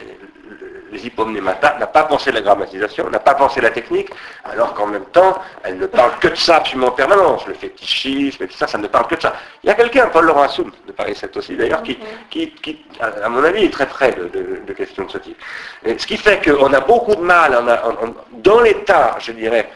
[0.92, 4.10] les hypomnématas, n'a pas pensé la grammatisation, n'a pas pensé la technique,
[4.44, 8.44] alors qu'en même temps, elle ne parle que de ça absolument en permanence, le fétichisme
[8.44, 9.34] et tout ça, ça ne parle que de ça.
[9.64, 11.98] Il y a quelqu'un, Paul Laurent Assoun, de Paris 7 aussi d'ailleurs, qui,
[12.30, 15.38] qui, qui, à mon avis, est très près de, de- de questions de ce type.
[15.84, 19.16] Et ce qui fait qu'on a beaucoup de mal, on a- on- on- dans l'état,
[19.18, 19.68] je dirais,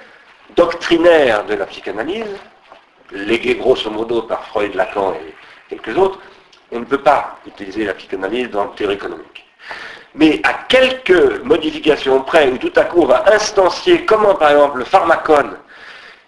[0.57, 2.27] doctrinaire de la psychanalyse,
[3.13, 5.35] légué grosso modo par Freud, Lacan et
[5.69, 6.19] quelques autres,
[6.73, 9.47] on ne peut pas utiliser la psychanalyse dans la théorie économique.
[10.15, 14.79] Mais à quelques modifications près, où tout à coup on va instancier comment par exemple
[14.79, 15.57] le pharmacone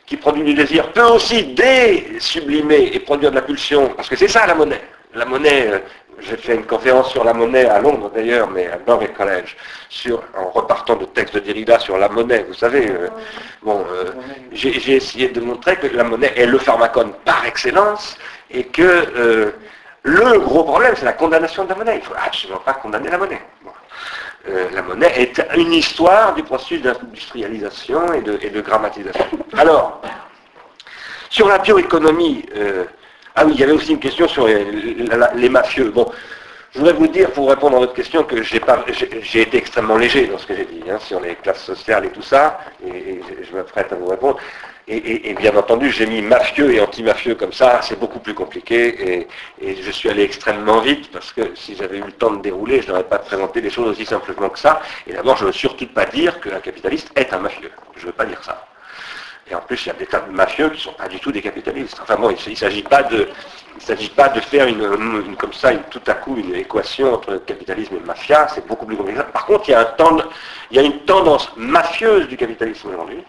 [0.06, 4.28] qui produit du désir peut aussi désublimer et produire de la pulsion, parce que c'est
[4.28, 4.82] ça la monnaie.
[5.14, 5.78] La monnaie, euh,
[6.20, 9.56] j'ai fait une conférence sur la monnaie à Londres d'ailleurs, mais à Norway College,
[9.88, 13.09] sur, en repartant de textes de Derrida sur la monnaie, vous savez, euh,
[13.62, 14.12] bon, euh,
[14.52, 18.18] j'ai essayé de montrer que la monnaie est le pharmacone par excellence
[18.50, 19.52] et que
[20.04, 21.94] le gros problème, c'est la condamnation de la monnaie.
[21.96, 23.40] Il ne faut absolument pas condamner la monnaie.
[24.48, 29.24] Euh, la monnaie est une histoire du processus d'industrialisation et de, grammatisation.
[29.56, 30.02] Alors,
[31.30, 32.84] sur la bioéconomie, euh,
[33.36, 35.90] ah oui, il y avait aussi une question sur les, mafieux.
[35.90, 36.10] Bon,
[36.72, 40.38] je voudrais vous dire, pour répondre à votre question, que j'ai été extrêmement léger dans
[40.38, 43.44] ce que j'ai dit, hein, sur les classes sociales et tout ça, et, et je-
[43.44, 44.38] je me prête à vous répondre.
[44.88, 49.26] Et, bien entendu, j'ai mis mafieux et anti-mafieux comme ça, c'est beaucoup plus compliqué,
[49.60, 52.82] et, je suis allé extrêmement vite, parce que si j'avais eu le temps de dérouler,
[52.82, 54.82] je n'aurais pas présenté les choses aussi simplement que ça.
[55.06, 57.70] Et d'abord, je ne veux surtout pas dire qu'un capitaliste est un mafieux.
[57.94, 58.66] Je ne veux pas dire ça.
[59.50, 61.20] Et en plus, il y a des tas de mafieux qui ne sont pas du
[61.20, 61.98] tout des capitalistes.
[62.02, 63.28] Enfin bon, il ne s'agit pas de,
[63.76, 67.96] il s'agit pas de faire une, comme ça, tout à coup, une équation entre capitalisme
[67.96, 68.48] et mafia.
[68.48, 69.20] C'est beaucoup plus compliqué.
[69.32, 73.22] Par contre, il y a une tendance mafieuse du capitalisme aujourd'hui.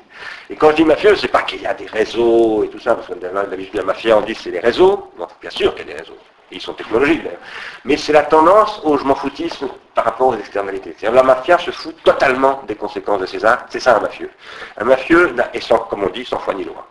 [0.49, 2.95] Et quand je dis mafieux, c'est pas qu'il y a des réseaux et tout ça,
[2.95, 5.11] parce que d'habitude la mafia, on dit c'est des réseaux.
[5.41, 6.17] Bien sûr qu'il y a des réseaux.
[6.51, 7.39] Et ils sont technologiques d'ailleurs.
[7.85, 10.95] Mais c'est la tendance au je m'en foutisme par rapport aux externalités.
[10.97, 13.67] C'est-à-dire la mafia se fout totalement des conséquences de ses actes.
[13.69, 14.29] C'est ça un mafieux.
[14.77, 16.85] Un mafieux est sans, comme on dit, sans foi ni loi.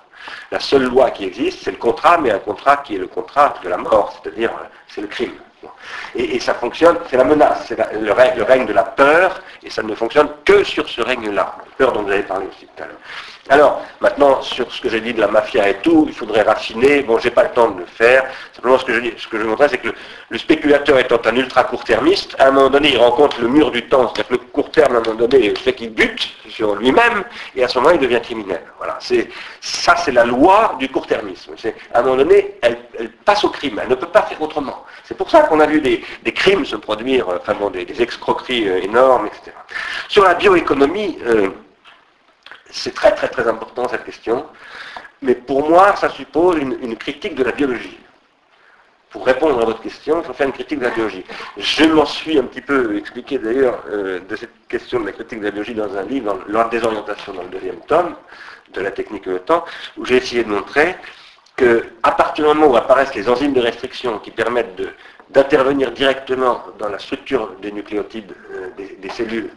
[0.50, 3.54] La seule loi qui existe, c'est le contrat, mais un contrat qui est le contrat
[3.62, 5.32] de la mort, c'est-à-dire euh, c'est le crime.
[6.14, 9.70] Et, ça fonctionne, c'est la menace, c'est le, règne, le règne de la peur, et
[9.70, 12.82] ça ne fonctionne que sur ce règne-là, la peur dont vous avez parlé aussi tout
[12.82, 12.98] à l'heure.
[13.52, 17.02] Alors, maintenant, sur ce que j'ai dit de la mafia et tout, il faudrait raffiner.
[17.02, 18.24] Bon, j'ai pas le temps de le faire.
[18.54, 19.92] Simplement, ce que je, ce que je montrais, c'est que
[20.30, 23.86] le, spéculateur étant un ultra court-termiste, à un moment donné, il rencontre le mur du
[23.88, 24.04] temps.
[24.08, 27.24] C'est-à-dire que le court terme, à un moment donné, fait qu'il bute sur lui-même,
[27.54, 28.62] et à ce moment, il devient criminel.
[28.78, 28.96] Voilà.
[29.60, 31.52] Ça, c'est la loi du court-termisme.
[31.92, 32.78] À un moment donné, elle,
[33.26, 33.78] passe au crime.
[33.82, 34.86] Elle ne peut pas faire autrement.
[35.04, 36.02] C'est pour ça qu'on a vu des,
[36.32, 39.54] crimes se produire, euh, enfin bon, des, des escroqueries euh, énormes, etc.
[40.08, 41.50] Sur la bioéconomie, euh,
[42.72, 44.46] c'est très très très important cette question,
[45.20, 47.98] mais pour moi ça suppose une, critique de la biologie.
[49.10, 51.24] pour répondre à votre question, il faut faire une critique de la biologie.
[51.58, 55.40] Je m'en suis un petit peu expliqué d'ailleurs euh, de cette question de la critique
[55.40, 58.16] de la biologie dans un livre, dans L'ordre des orientations dans le deuxième tome,
[58.72, 59.64] de la technique et le temps,
[59.98, 60.96] où j'ai essayé de montrer
[61.56, 64.80] qu'à partir du moment où apparaissent les enzymes de restriction qui permettent
[65.32, 69.50] d'intervenir directement dans la structure des nucléotides euh, des, cellules,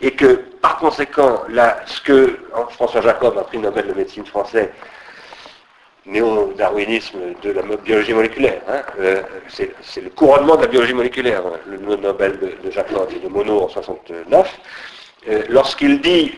[0.00, 2.38] et que par conséquent, là, ce que
[2.70, 4.72] François Jacob, un prix Nobel de médecine français,
[6.06, 8.60] néo-darwinisme de la biologie moléculaire.
[8.68, 13.18] Hein, euh, c'est le couronnement de la biologie moléculaire, hein, le Nobel de, Jacob et
[13.18, 14.58] de Monod en 69.
[15.28, 16.36] Euh, lorsqu'il dit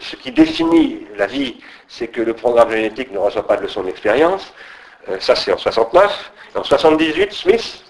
[0.00, 1.56] ce qui définit la vie,
[1.88, 4.52] c'est que le programme génétique ne reçoit pas de leçon d'expérience,
[5.18, 6.32] ça c'est en 69.
[6.54, 7.89] En 78, Smith,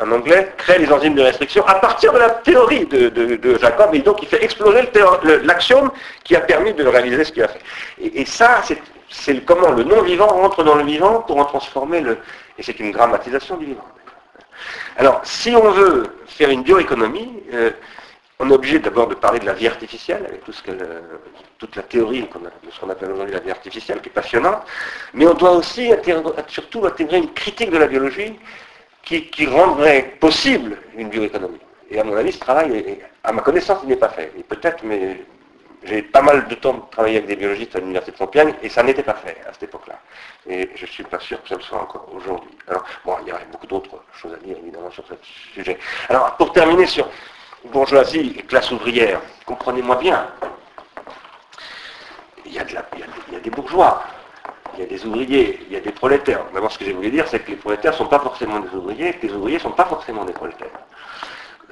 [0.00, 3.98] un anglais, crée les enzymes de restriction à partir de la théorie de, Jacob, et
[4.00, 4.88] donc il fait exploser
[5.44, 5.90] l'axiome
[6.24, 7.60] qui a permis de réaliser ce qu'il a fait.
[8.00, 8.62] Et, ça,
[9.10, 12.18] c'est comment le non-vivant rentre dans le vivant pour en transformer le...
[12.58, 13.84] Et c'est une grammatisation du vivant.
[14.96, 17.70] Alors, si on veut faire une bioéconomie, euh,
[18.40, 20.72] on est obligé d'abord de parler de la vie artificielle, avec tout ce que
[21.58, 22.28] toute la théorie de
[22.70, 24.62] ce qu'on appelle aujourd'hui la vie artificielle, qui est passionnante,
[25.12, 25.90] mais on doit aussi
[26.46, 28.38] surtout intégrer une critique de la biologie
[29.08, 31.60] qui, rendrait possible une bioéconomie.
[31.90, 34.32] Et à mon avis, ce travail, à ma connaissance, il n'est pas fait.
[34.38, 35.24] Et peut-être, mais
[35.84, 38.68] j'ai pas mal de temps de travailler avec des biologistes à l'université de Compiègne, et
[38.68, 39.98] ça n'était pas fait à cette époque-là.
[40.48, 42.50] Et je ne suis pas sûr que ça le soit encore aujourd'hui.
[42.68, 45.14] Alors, bon, il y aurait beaucoup d'autres choses à dire, évidemment, sur ce
[45.54, 45.78] sujet.
[46.08, 47.08] Alors, pour terminer sur
[47.64, 50.28] bourgeoisie et classe ouvrière, comprenez-moi bien,
[52.44, 54.02] il y, a des bourgeois,
[54.74, 56.44] il y a des ouvriers, il y a des prolétaires.
[56.54, 58.68] D'abord, ce que je voulais dire, c'est que les prolétaires ne sont pas forcément des
[58.74, 60.68] ouvriers, que les ouvriers ne sont pas forcément des prolétaires.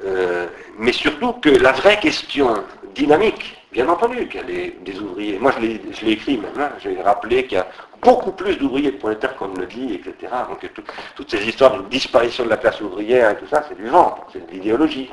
[0.04, 0.46] Euh,
[0.78, 2.62] mais surtout que la vraie question
[2.94, 4.46] dynamique, bien entendu qu'il y a
[4.80, 7.66] des, ouvriers, moi je l'ai écrit même, hein, j'ai rappelé qu'il y a
[8.02, 10.32] beaucoup plus d'ouvriers de prolétaires qu'on ne le dit, etc.
[10.48, 10.70] Donc
[11.14, 14.18] toutes ces histoires de disparition de la classe ouvrière et tout ça, c'est du vent,
[14.32, 15.10] c'est de l'idéologie.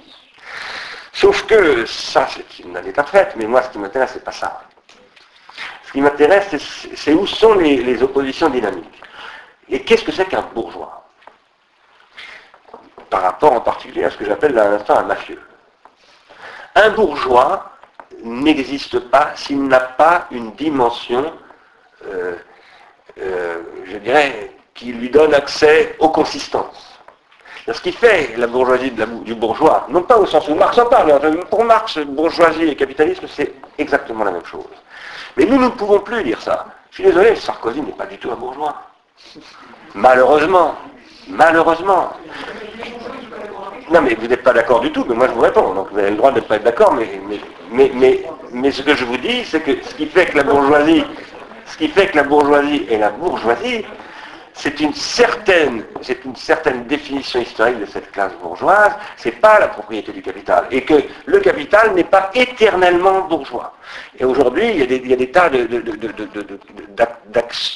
[1.14, 4.64] Sauf que ça, c'est une état faite, mais moi ce qui m'intéresse, c'est pas ça.
[5.94, 6.48] Ce qui m'intéresse,
[6.96, 9.00] c'est où sont les, oppositions dynamiques.
[9.70, 11.06] Et qu'est-ce que c'est qu'un bourgeois?
[13.12, 15.40] Par rapport en particulier à ce que j'appelle à l'instant un mafieux.
[16.74, 17.74] Un bourgeois
[18.24, 21.32] n'existe pas s'il n'a pas une dimension,
[22.08, 22.38] euh,
[23.22, 27.00] euh, je dirais, qui lui donne accès aux consistances.
[27.72, 31.20] Ce qui fait la bourgeoisie du bourgeois, non pas au sens où Marx en parle,
[31.52, 34.66] pour Marx, bourgeoisie et capitalisme, c'est exactement la même chose.
[35.38, 36.66] Mais nous, nous ne pouvons plus dire ça.
[36.92, 38.76] Je suis désolé, Sarkozy n'est pas du tout un bourgeois.
[39.96, 40.76] Malheureusement.
[41.28, 42.14] Malheureusement.
[43.92, 45.74] Non, mais vous n'êtes pas d'accord du tout, mais moi je vous réponds.
[45.74, 47.08] Donc vous avez le droit de ne pas être d'accord, mais,
[47.72, 50.44] mais, mais, mais, ce que je vous dis, c'est que ce qui fait que la
[50.44, 51.04] bourgeoisie,
[51.66, 53.86] ce qui fait que la bourgeoisie est la bourgeoisie,
[54.54, 59.68] c'est une certaine, c'est une certaine définition historique de cette classe bourgeoise, c'est pas la
[59.68, 60.66] propriété du capital.
[60.72, 60.94] Et que
[61.26, 63.74] le capital n'est pas éternellement bourgeois.
[64.18, 65.50] Et aujourd'hui, il, y a des tas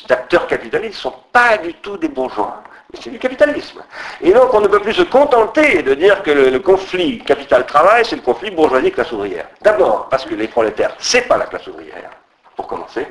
[0.07, 2.63] d'acteurs capitalistes qui ne sont pas du tout des bourgeois.
[2.93, 3.83] Mais c'est du capitalisme.
[4.21, 8.15] Et donc on ne peut plus se contenter de dire que le, conflit capital-travail, c'est
[8.15, 9.47] le conflit bourgeoisie-classe ouvrière.
[9.61, 12.11] D'abord, parce que les prolétaires, c'est pas la classe ouvrière,
[12.55, 13.07] pour commencer.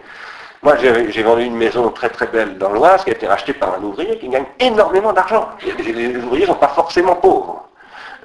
[0.67, 3.75] Moi, j'ai vendu une maison très très belle dans l'Oise qui a été rachetée par
[3.75, 5.49] un ouvrier qui gagne énormément d'argent.
[5.65, 7.69] Les, ouvriers ne sont pas forcément pauvres.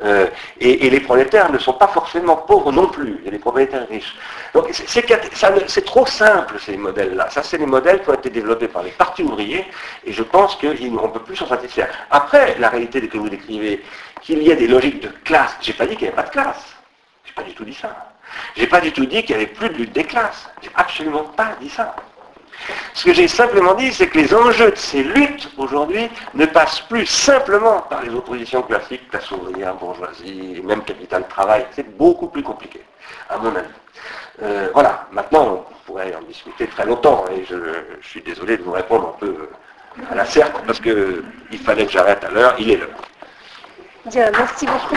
[0.04, 0.26] Euh,
[0.60, 3.18] et, les prolétaires ne sont pas forcément pauvres non plus.
[3.20, 4.16] Il y a des propriétaires riches.
[4.56, 7.30] Donc c'est trop simple ces modèles-là.
[7.30, 9.68] Ça, c'est les modèles qui ont été développés par les partis ouvriers,
[10.04, 11.90] et je pense qu'on ne peut plus s'en satisfaire.
[12.10, 13.84] Après, la réalité que vous décrivez,
[14.20, 16.34] qu'il y ait des logiques de classe, j'ai pas dit qu'il n'y avait pas de
[16.34, 16.76] classe.
[17.24, 17.96] J'ai pas du tout dit ça.
[18.56, 20.50] J'ai pas du tout dit qu'il n'y avait plus de lutte des classes.
[20.64, 21.96] J'ai absolument pas dit ça.
[22.94, 26.82] Ce que j'ai simplement dit, c'est que les enjeux de ces luttes aujourd'hui ne passent
[26.82, 31.66] plus simplement par les oppositions classiques, classe ouvrière, bourgeoisie, même capital travail.
[31.72, 32.82] C'est beaucoup plus compliqué,
[33.30, 33.68] à mon avis.
[34.44, 37.56] Euh, voilà, maintenant, on pourrait en discuter très longtemps, et je,
[38.02, 39.50] suis désolé de vous répondre un peu
[40.10, 42.90] à la serpe, parce qu'il fallait que j'arrête à l'heure, il est l'heure.
[44.06, 44.96] Bien, merci beaucoup.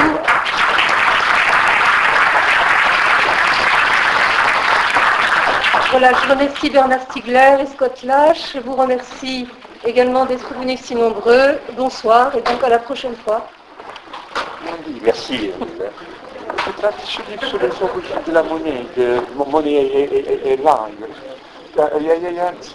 [5.97, 8.55] Voilà, je remercie Bernard Stiegler et Scott Lash.
[8.55, 9.47] Je vous remercie
[9.85, 11.61] également d'être venus si nombreux.
[11.77, 13.47] Bonsoir et donc à la prochaine fois.
[15.05, 15.53] Merci.
[18.33, 18.85] la monnaie,
[19.47, 20.09] monnaie
[20.45, 20.89] est, là.